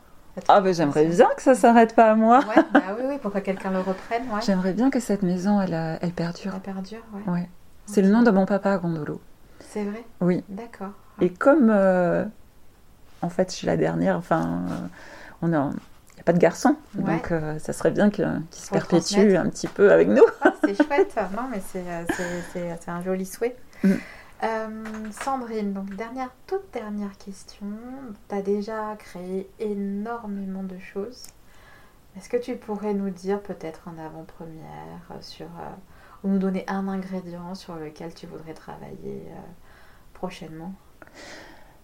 Ah 0.48 0.62
ben 0.62 0.72
j'aimerais 0.72 1.06
bien 1.06 1.28
que 1.36 1.42
ça 1.42 1.56
s'arrête 1.56 1.96
pas 1.96 2.12
à 2.12 2.16
moi. 2.16 2.40
Ouais, 2.40 2.64
bah 2.72 2.82
oui, 2.98 3.06
oui, 3.08 3.18
pour 3.18 3.32
que 3.32 3.40
quelqu'un 3.40 3.72
le 3.72 3.80
reprenne. 3.80 4.22
Ouais. 4.32 4.40
J'aimerais 4.46 4.74
bien 4.74 4.92
que 4.92 5.00
cette 5.00 5.24
maison, 5.24 5.60
elle, 5.60 5.98
elle 6.00 6.12
perdure. 6.12 6.52
Elle 6.54 6.62
perdure, 6.62 7.02
ouais. 7.14 7.34
ouais. 7.34 7.50
C'est 7.88 8.04
le 8.04 8.10
nom 8.10 8.22
de 8.22 8.30
mon 8.30 8.46
papa, 8.46 8.78
Gondolo. 8.78 9.20
C'est 9.60 9.84
vrai? 9.84 10.04
Oui. 10.22 10.44
D'accord. 10.48 10.92
Et 11.22 11.32
comme 11.32 11.72
euh, 11.72 12.26
en 13.28 13.30
fait, 13.30 13.52
je 13.52 13.58
suis 13.58 13.68
la 13.68 13.76
dernière. 13.76 14.16
Enfin, 14.16 14.64
euh, 14.70 14.88
on 15.42 15.52
a, 15.52 15.70
il 15.70 16.16
n'y 16.16 16.22
a 16.22 16.24
pas 16.24 16.32
de 16.32 16.40
garçon, 16.40 16.78
donc 16.96 17.32
euh, 17.32 17.60
ça 17.60 17.74
serait 17.74 17.92
bien 17.92 18.10
qu'il 18.10 18.26
se 18.52 18.70
perpétue 18.72 19.36
un 19.36 19.50
petit 19.50 19.68
peu 19.68 19.92
avec 19.92 20.08
nous. 20.08 20.24
Ah, 20.42 20.54
c'est 20.64 20.76
chouette, 20.76 21.16
non 21.36 21.44
mais 21.52 21.62
c'est 21.72 21.84
euh, 21.86 22.76
un 22.88 23.02
joli 23.02 23.26
souhait. 23.26 23.56
Mm. 23.84 23.94
Sandrine, 25.12 25.74
donc 25.74 25.94
dernière, 25.96 26.30
toute 26.46 26.72
dernière 26.72 27.18
question. 27.18 27.68
Tu 28.30 28.36
as 28.36 28.42
déjà 28.42 28.96
créé 28.98 29.50
énormément 29.60 30.64
de 30.64 30.78
choses. 30.80 31.24
Est-ce 32.16 32.30
que 32.30 32.38
tu 32.38 32.56
pourrais 32.56 32.94
nous 32.94 33.10
dire 33.10 33.42
peut-être 33.42 33.88
en 33.88 33.98
avant-première 33.98 35.22
sur 35.22 35.48
ou 36.24 36.30
nous 36.30 36.40
donner 36.40 36.66
un 36.68 36.88
ingrédient 36.88 37.56
sur 37.56 37.76
lequel 37.76 38.14
tu 38.14 38.26
voudrais 38.28 38.54
travailler 38.54 39.24
prochainement? 40.14 40.74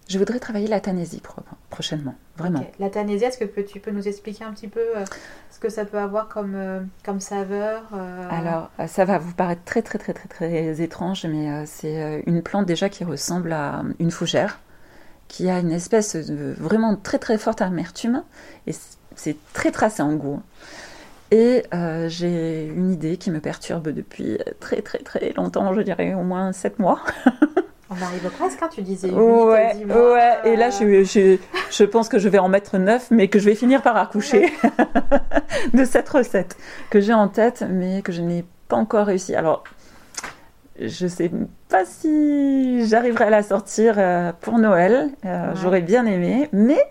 Je 0.08 0.18
voudrais 0.18 0.38
travailler 0.38 0.66
la 0.66 0.80
Thanésie 0.80 1.22
prochainement, 1.70 2.14
vraiment. 2.36 2.64
La 2.78 2.90
Thanésie, 2.90 3.24
est-ce 3.24 3.38
que 3.38 3.60
tu 3.62 3.80
peux 3.80 3.90
nous 3.90 4.06
expliquer 4.06 4.44
un 4.44 4.52
petit 4.52 4.68
peu 4.68 4.80
euh, 4.80 5.04
ce 5.50 5.58
que 5.58 5.70
ça 5.70 5.84
peut 5.84 5.98
avoir 5.98 6.28
comme, 6.28 6.54
euh, 6.54 6.80
comme 7.04 7.20
saveur 7.20 7.82
euh? 7.94 8.28
Alors, 8.30 8.70
ça 8.86 9.04
va 9.06 9.18
vous 9.18 9.32
paraître 9.32 9.64
très 9.64 9.80
très 9.80 9.98
très 9.98 10.12
très 10.12 10.28
très 10.28 10.82
étrange, 10.82 11.24
mais 11.24 11.64
c'est 11.66 12.22
une 12.26 12.42
plante 12.42 12.66
déjà 12.66 12.88
qui 12.88 13.04
ressemble 13.04 13.52
à 13.52 13.82
une 13.98 14.10
fougère, 14.10 14.60
qui 15.28 15.48
a 15.48 15.58
une 15.58 15.72
espèce 15.72 16.16
de 16.16 16.54
vraiment 16.58 16.96
très 16.96 17.18
très 17.18 17.38
forte 17.38 17.62
amertume, 17.62 18.24
et 18.66 18.72
c'est 19.16 19.36
très 19.54 19.70
tracé 19.70 20.02
en 20.02 20.14
goût. 20.14 20.42
Et 21.30 21.62
j'ai 22.08 22.66
une 22.66 22.90
idée 22.90 23.16
qui 23.16 23.30
me 23.30 23.40
perturbe 23.40 23.88
depuis 23.88 24.38
très 24.60 24.82
très 24.82 24.98
très 24.98 25.32
longtemps, 25.32 25.72
je 25.72 25.80
dirais 25.80 26.12
au 26.12 26.22
moins 26.22 26.52
7 26.52 26.78
mois. 26.78 27.00
Arrive 28.04 28.30
presque, 28.30 28.62
hein, 28.62 28.68
tu 28.72 28.82
disais. 28.82 29.10
ouais, 29.10 29.74
ouais. 29.84 30.38
Et 30.44 30.56
là, 30.56 30.70
je, 30.70 31.04
je, 31.04 31.38
je, 31.70 31.84
pense 31.84 32.08
que 32.08 32.18
je 32.18 32.28
vais 32.28 32.38
en 32.38 32.48
mettre 32.48 32.78
neuf, 32.78 33.08
mais 33.10 33.28
que 33.28 33.38
je 33.38 33.44
vais 33.44 33.54
finir 33.54 33.82
par 33.82 33.96
accoucher 33.96 34.52
de 35.74 35.84
cette 35.84 36.08
recette 36.08 36.56
que 36.90 37.00
j'ai 37.00 37.14
en 37.14 37.28
tête, 37.28 37.64
mais 37.68 38.02
que 38.02 38.12
je 38.12 38.22
n'ai 38.22 38.44
pas 38.68 38.76
encore 38.76 39.06
réussi. 39.06 39.34
Alors, 39.34 39.64
je 40.80 41.06
sais 41.06 41.30
pas 41.68 41.84
si 41.84 42.86
j'arriverai 42.86 43.24
à 43.24 43.30
la 43.30 43.42
sortir 43.42 43.94
euh, 43.98 44.32
pour 44.40 44.58
Noël. 44.58 45.10
Euh, 45.24 45.52
j'aurais 45.54 45.82
bien 45.82 46.04
aimé, 46.06 46.48
mais 46.52 46.84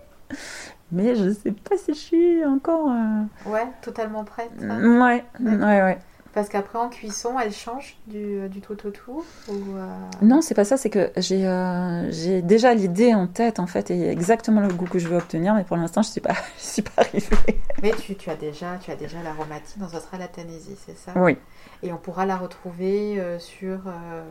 mais 0.91 1.15
je 1.15 1.31
sais 1.31 1.51
pas 1.51 1.75
si 1.77 1.93
je 1.93 1.99
suis 1.99 2.45
encore. 2.45 2.89
Euh, 2.89 3.49
ouais, 3.49 3.67
totalement 3.81 4.23
prête. 4.23 4.51
Ouais, 4.61 5.23
ouais, 5.39 5.81
ouais. 5.81 5.97
Parce 6.33 6.49
qu'après 6.49 6.79
en 6.79 6.89
cuisson, 6.89 7.39
elle 7.39 7.53
change 7.53 7.95
du, 8.07 8.49
du 8.49 8.59
tout 8.59 8.73
au 8.87 8.89
tout 8.89 9.23
ou 9.49 9.53
euh, 9.77 9.85
Non, 10.23 10.41
c'est 10.41 10.55
pas 10.55 10.65
ça, 10.65 10.77
c'est 10.77 10.89
que 10.89 11.11
j'ai 11.17 11.45
euh, 11.47 12.09
j'ai 12.11 12.41
déjà 12.41 12.73
l'idée 12.73 13.13
en 13.13 13.27
tête 13.27 13.59
en 13.59 13.67
fait 13.67 13.91
et 13.91 14.09
exactement 14.09 14.59
le 14.61 14.69
goût 14.73 14.87
que 14.87 14.97
je 14.97 15.07
veux 15.07 15.17
obtenir, 15.17 15.53
mais 15.53 15.63
pour 15.63 15.77
l'instant 15.77 16.01
je 16.01 16.09
suis 16.09 16.21
pas 16.21 16.33
je 16.57 16.63
suis 16.63 16.81
pas 16.81 17.03
arrivée. 17.03 17.61
Mais 17.83 17.91
tu, 17.91 18.15
tu 18.15 18.29
as 18.31 18.35
déjà 18.35 18.77
tu 18.83 18.89
as 18.89 18.95
déjà 18.95 19.21
l'aromatine, 19.21 19.81
donc 19.81 19.91
ce 19.91 19.99
sera 19.99 20.17
la 20.17 20.27
Tennessee, 20.27 20.75
c'est 20.85 20.97
ça? 20.97 21.11
Oui. 21.15 21.37
Et 21.83 21.91
on 21.93 21.97
pourra 21.97 22.25
la 22.25 22.35
retrouver 22.37 23.19
euh, 23.19 23.37
sur. 23.37 23.81
euh, 23.87 24.23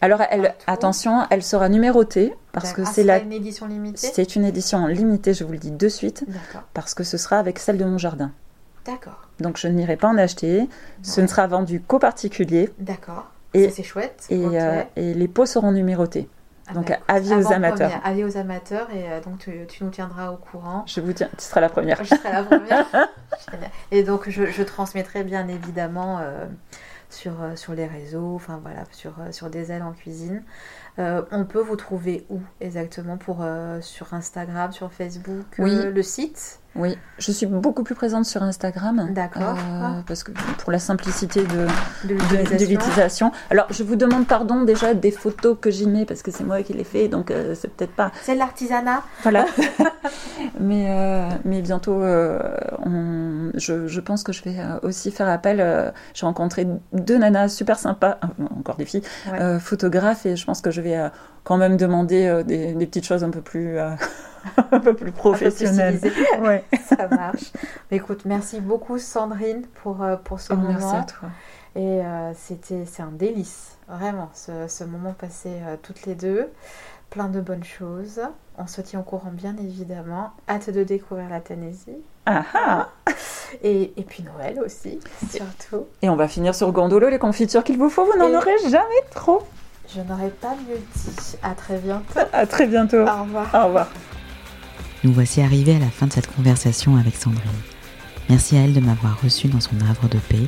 Alors 0.00 0.20
elle, 0.30 0.54
attention, 0.68 1.22
elle 1.30 1.42
sera 1.42 1.68
numérotée 1.68 2.32
parce 2.52 2.72
que 2.72 2.82
ah, 2.82 2.90
c'est 2.92 3.02
la 3.02 3.18
une 3.18 3.32
édition 3.32 3.66
limitée? 3.66 4.08
c'est 4.12 4.36
une 4.36 4.44
édition 4.44 4.86
limitée, 4.86 5.34
je 5.34 5.42
vous 5.42 5.50
le 5.52 5.58
dis 5.58 5.72
de 5.72 5.88
suite, 5.88 6.24
parce 6.74 6.94
que 6.94 7.02
ce 7.02 7.16
sera 7.16 7.38
avec 7.38 7.58
celle 7.58 7.78
de 7.78 7.84
mon 7.84 7.98
jardin. 7.98 8.30
d'accord, 8.86 9.23
Donc 9.40 9.56
je 9.58 9.66
n'irai 9.68 9.96
pas 9.96 10.08
en 10.08 10.16
acheter. 10.18 10.68
Ce 11.02 11.20
ne 11.20 11.26
sera 11.26 11.46
vendu 11.46 11.80
qu'aux 11.80 11.98
particuliers 11.98 12.72
d'accord. 12.78 13.30
Et- 13.54 13.70
c'est 13.70 13.82
chouette. 13.84 14.26
et, 14.30 14.44
euh, 14.60 14.82
et 14.96 15.14
les 15.14 15.28
pots 15.28 15.46
seront 15.46 15.70
numérotés. 15.72 16.28
Ah 16.66 16.72
donc, 16.72 16.88
bah, 16.88 16.96
avis 17.08 17.28
aux 17.28 17.32
avant-première, 17.34 17.56
amateurs. 17.72 18.00
Avis 18.04 18.24
aux 18.24 18.36
amateurs 18.38 18.88
et 18.90 19.04
euh, 19.12 19.20
donc 19.20 19.38
tu, 19.38 19.52
tu 19.68 19.84
nous 19.84 19.90
tiendras 19.90 20.30
au 20.30 20.36
courant. 20.36 20.82
Je 20.86 21.00
vous 21.00 21.12
tiens, 21.12 21.28
tu 21.36 21.44
seras 21.44 21.60
la 21.60 21.68
première. 21.68 22.02
Je 22.02 22.14
serai 22.14 22.32
la 22.32 22.42
première. 22.42 22.86
Et 23.90 24.02
donc 24.02 24.28
je, 24.30 24.46
je 24.46 24.62
transmettrai 24.62 25.24
bien 25.24 25.46
évidemment 25.48 26.18
euh, 26.20 26.46
sur, 27.10 27.32
sur 27.56 27.74
les 27.74 27.86
réseaux, 27.86 28.34
enfin 28.34 28.58
voilà, 28.62 28.84
sur, 28.92 29.12
sur 29.30 29.50
des 29.50 29.72
ailes 29.72 29.82
en 29.82 29.92
cuisine. 29.92 30.42
Euh, 30.98 31.22
on 31.32 31.44
peut 31.44 31.60
vous 31.60 31.76
trouver 31.76 32.24
où 32.30 32.40
exactement 32.60 33.18
pour, 33.18 33.38
euh, 33.42 33.80
Sur 33.82 34.14
Instagram, 34.14 34.72
sur 34.72 34.90
Facebook, 34.92 35.44
Oui. 35.58 35.70
euh, 35.74 35.90
le 35.90 36.02
site? 36.02 36.60
Oui, 36.76 36.98
je 37.18 37.30
suis 37.30 37.46
beaucoup 37.46 37.84
plus 37.84 37.94
présente 37.94 38.24
sur 38.24 38.42
Instagram. 38.42 39.08
D'accord. 39.12 39.56
euh, 39.56 40.00
parce 40.06 40.24
que 40.24 40.32
pour 40.58 40.72
la 40.72 40.78
simplicité 40.80 41.42
de, 41.44 41.66
de 42.08 42.64
l'utilisation. 42.66 43.30
Alors, 43.50 43.66
je 43.70 43.82
vous 43.84 43.94
demande 43.96 44.26
pardon 44.26 44.62
déjà 44.64 44.92
des 44.94 45.12
photos 45.12 45.56
que 45.60 45.70
j'y 45.70 45.86
mets 45.86 46.04
parce 46.04 46.22
que 46.22 46.30
c'est 46.32 46.42
moi 46.44 46.62
qui 46.62 46.72
les 46.72 46.82
fais, 46.84 47.06
donc 47.08 47.30
euh, 47.30 47.54
c'est 47.54 47.68
peut-être 47.68 47.94
pas. 47.94 48.10
C'est 48.22 48.34
l'artisanat. 48.34 49.02
Voilà. 49.22 49.46
mais, 50.60 50.86
euh, 50.90 51.28
mais 51.44 51.62
bientôt, 51.62 52.02
euh, 52.02 52.40
on- 52.84 53.50
je, 53.54 53.86
je 53.86 54.00
pense 54.00 54.22
que 54.24 54.32
je 54.32 54.42
vais 54.42 54.56
euh, 54.58 54.78
aussi 54.82 55.10
faire 55.10 55.28
appel. 55.28 55.60
euh, 55.60 55.90
J'ai 56.14 56.26
rencontré 56.26 56.66
deux 56.92 57.18
nanas 57.18 57.48
super 57.48 57.78
sympas, 57.78 58.18
encore 58.58 58.76
des 58.76 58.84
filles, 58.84 59.02
Ouais. 59.30 59.40
euh, 59.40 59.58
photographes, 59.60 60.26
et 60.26 60.36
je 60.36 60.44
pense 60.44 60.60
que 60.60 60.70
je 60.70 60.80
vais 60.80 60.96
euh, 60.96 61.08
quand 61.44 61.56
même 61.56 61.76
demander 61.76 62.26
euh, 62.26 62.42
des, 62.42 62.72
des 62.74 62.86
petites 62.86 63.06
choses 63.06 63.22
un 63.24 63.30
peu 63.30 63.40
plus, 63.40 63.78
euh, 63.78 63.90
un 64.72 64.80
peu 64.80 64.94
plus. 64.94 65.12
Ouais. 66.42 66.64
Ça 66.88 67.06
marche. 67.08 67.52
Mais 67.90 67.98
écoute, 67.98 68.22
merci 68.24 68.60
beaucoup 68.60 68.98
Sandrine 68.98 69.62
pour, 69.82 70.02
euh, 70.02 70.16
pour 70.16 70.40
ce 70.40 70.52
Oh, 70.52 70.56
moment. 70.56 70.68
merci 70.70 70.96
à 70.96 71.02
toi. 71.04 71.28
Et 71.76 72.02
euh, 72.04 72.32
c'était, 72.34 72.84
c'est 72.86 73.02
un 73.02 73.10
délice, 73.12 73.76
vraiment, 73.88 74.30
ce, 74.32 74.68
ce 74.68 74.84
moment 74.84 75.12
passé 75.12 75.50
euh, 75.66 75.76
toutes 75.82 76.06
les 76.06 76.14
deux. 76.14 76.48
Plein 77.10 77.28
de 77.28 77.40
bonnes 77.40 77.64
choses. 77.64 78.20
On 78.58 78.66
se 78.66 78.80
tient 78.80 79.00
au 79.00 79.02
courant, 79.02 79.30
bien 79.32 79.54
évidemment. 79.56 80.30
Hâte 80.48 80.70
de 80.70 80.82
découvrir 80.84 81.28
la 81.28 81.40
Tennessee. 81.40 81.90
Ah 82.26 82.44
ah. 82.54 82.88
Et, 83.62 83.92
et 83.96 84.02
puis 84.02 84.24
Noël 84.24 84.58
aussi, 84.64 84.98
surtout. 85.30 85.86
Et 86.02 86.08
on 86.08 86.16
va 86.16 86.26
finir 86.26 86.56
sur 86.56 86.72
Gondolo, 86.72 87.08
les 87.08 87.20
confitures 87.20 87.62
qu'il 87.62 87.78
vous 87.78 87.88
faut. 87.88 88.04
Vous 88.04 88.18
n'en 88.18 88.28
Et- 88.30 88.36
aurez 88.36 88.56
jamais 88.68 89.02
trop. 89.14 89.42
Je 89.92 90.00
n'aurais 90.00 90.30
pas 90.30 90.54
mieux 90.68 90.78
dit. 90.94 91.36
À 91.42 91.54
très 91.54 91.78
bientôt. 91.78 92.20
À 92.32 92.46
très 92.46 92.66
bientôt. 92.66 92.98
Au 92.98 93.22
revoir. 93.22 93.54
Au 93.54 93.66
revoir. 93.66 93.88
Nous 95.02 95.12
voici 95.12 95.40
arrivés 95.40 95.76
à 95.76 95.78
la 95.78 95.90
fin 95.90 96.06
de 96.06 96.12
cette 96.12 96.32
conversation 96.34 96.96
avec 96.96 97.16
Sandrine. 97.16 97.42
Merci 98.28 98.56
à 98.56 98.60
elle 98.60 98.72
de 98.72 98.80
m'avoir 98.80 99.20
reçu 99.22 99.48
dans 99.48 99.60
son 99.60 99.76
havre 99.88 100.08
de 100.08 100.18
paix. 100.18 100.46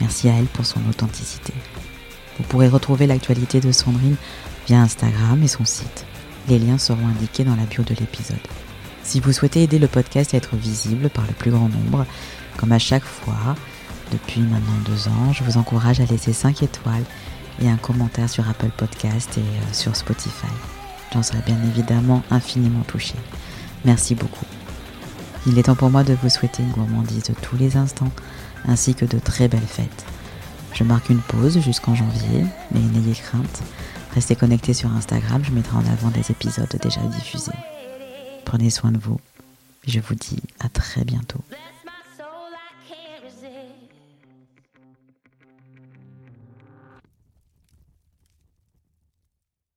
Merci 0.00 0.28
à 0.28 0.34
elle 0.34 0.46
pour 0.46 0.64
son 0.64 0.80
authenticité. 0.88 1.52
Vous 2.38 2.44
pourrez 2.44 2.68
retrouver 2.68 3.06
l'actualité 3.06 3.60
de 3.60 3.70
Sandrine 3.70 4.16
via 4.66 4.80
Instagram 4.80 5.42
et 5.42 5.48
son 5.48 5.64
site. 5.64 6.06
Les 6.48 6.58
liens 6.58 6.78
seront 6.78 7.06
indiqués 7.06 7.44
dans 7.44 7.54
la 7.54 7.64
bio 7.64 7.84
de 7.84 7.94
l'épisode. 7.94 8.38
Si 9.02 9.20
vous 9.20 9.32
souhaitez 9.32 9.64
aider 9.64 9.78
le 9.78 9.88
podcast 9.88 10.32
à 10.32 10.38
être 10.38 10.56
visible 10.56 11.10
par 11.10 11.26
le 11.26 11.32
plus 11.34 11.50
grand 11.50 11.68
nombre, 11.68 12.06
comme 12.56 12.72
à 12.72 12.78
chaque 12.78 13.04
fois, 13.04 13.56
depuis 14.10 14.40
maintenant 14.40 14.78
deux 14.86 15.08
ans, 15.08 15.32
je 15.32 15.44
vous 15.44 15.58
encourage 15.58 16.00
à 16.00 16.04
laisser 16.04 16.32
5 16.32 16.62
étoiles 16.62 17.04
et 17.60 17.68
un 17.68 17.76
commentaire 17.76 18.28
sur 18.28 18.48
Apple 18.48 18.70
Podcast 18.76 19.36
et 19.36 19.40
euh, 19.40 19.72
sur 19.72 19.94
Spotify. 19.96 20.46
J'en 21.12 21.22
serai 21.22 21.40
bien 21.44 21.58
évidemment 21.64 22.22
infiniment 22.30 22.82
touchée. 22.82 23.18
Merci 23.84 24.14
beaucoup. 24.14 24.46
Il 25.46 25.58
est 25.58 25.64
temps 25.64 25.74
pour 25.74 25.90
moi 25.90 26.04
de 26.04 26.14
vous 26.22 26.28
souhaiter 26.28 26.62
une 26.62 26.70
gourmandise 26.70 27.24
de 27.24 27.34
tous 27.34 27.56
les 27.56 27.76
instants, 27.76 28.12
ainsi 28.66 28.94
que 28.94 29.04
de 29.04 29.18
très 29.18 29.48
belles 29.48 29.60
fêtes. 29.60 30.04
Je 30.72 30.84
marque 30.84 31.10
une 31.10 31.20
pause 31.20 31.60
jusqu'en 31.60 31.94
janvier, 31.94 32.44
mais 32.70 32.80
n'ayez 32.80 33.14
crainte. 33.14 33.62
Restez 34.14 34.36
connectés 34.36 34.74
sur 34.74 34.90
Instagram, 34.92 35.42
je 35.44 35.50
mettrai 35.52 35.76
en 35.76 35.86
avant 35.86 36.10
des 36.10 36.30
épisodes 36.30 36.74
déjà 36.80 37.00
diffusés. 37.02 37.52
Prenez 38.44 38.70
soin 38.70 38.92
de 38.92 38.98
vous. 38.98 39.20
Je 39.86 40.00
vous 40.00 40.14
dis 40.14 40.40
à 40.60 40.68
très 40.68 41.04
bientôt. 41.04 41.42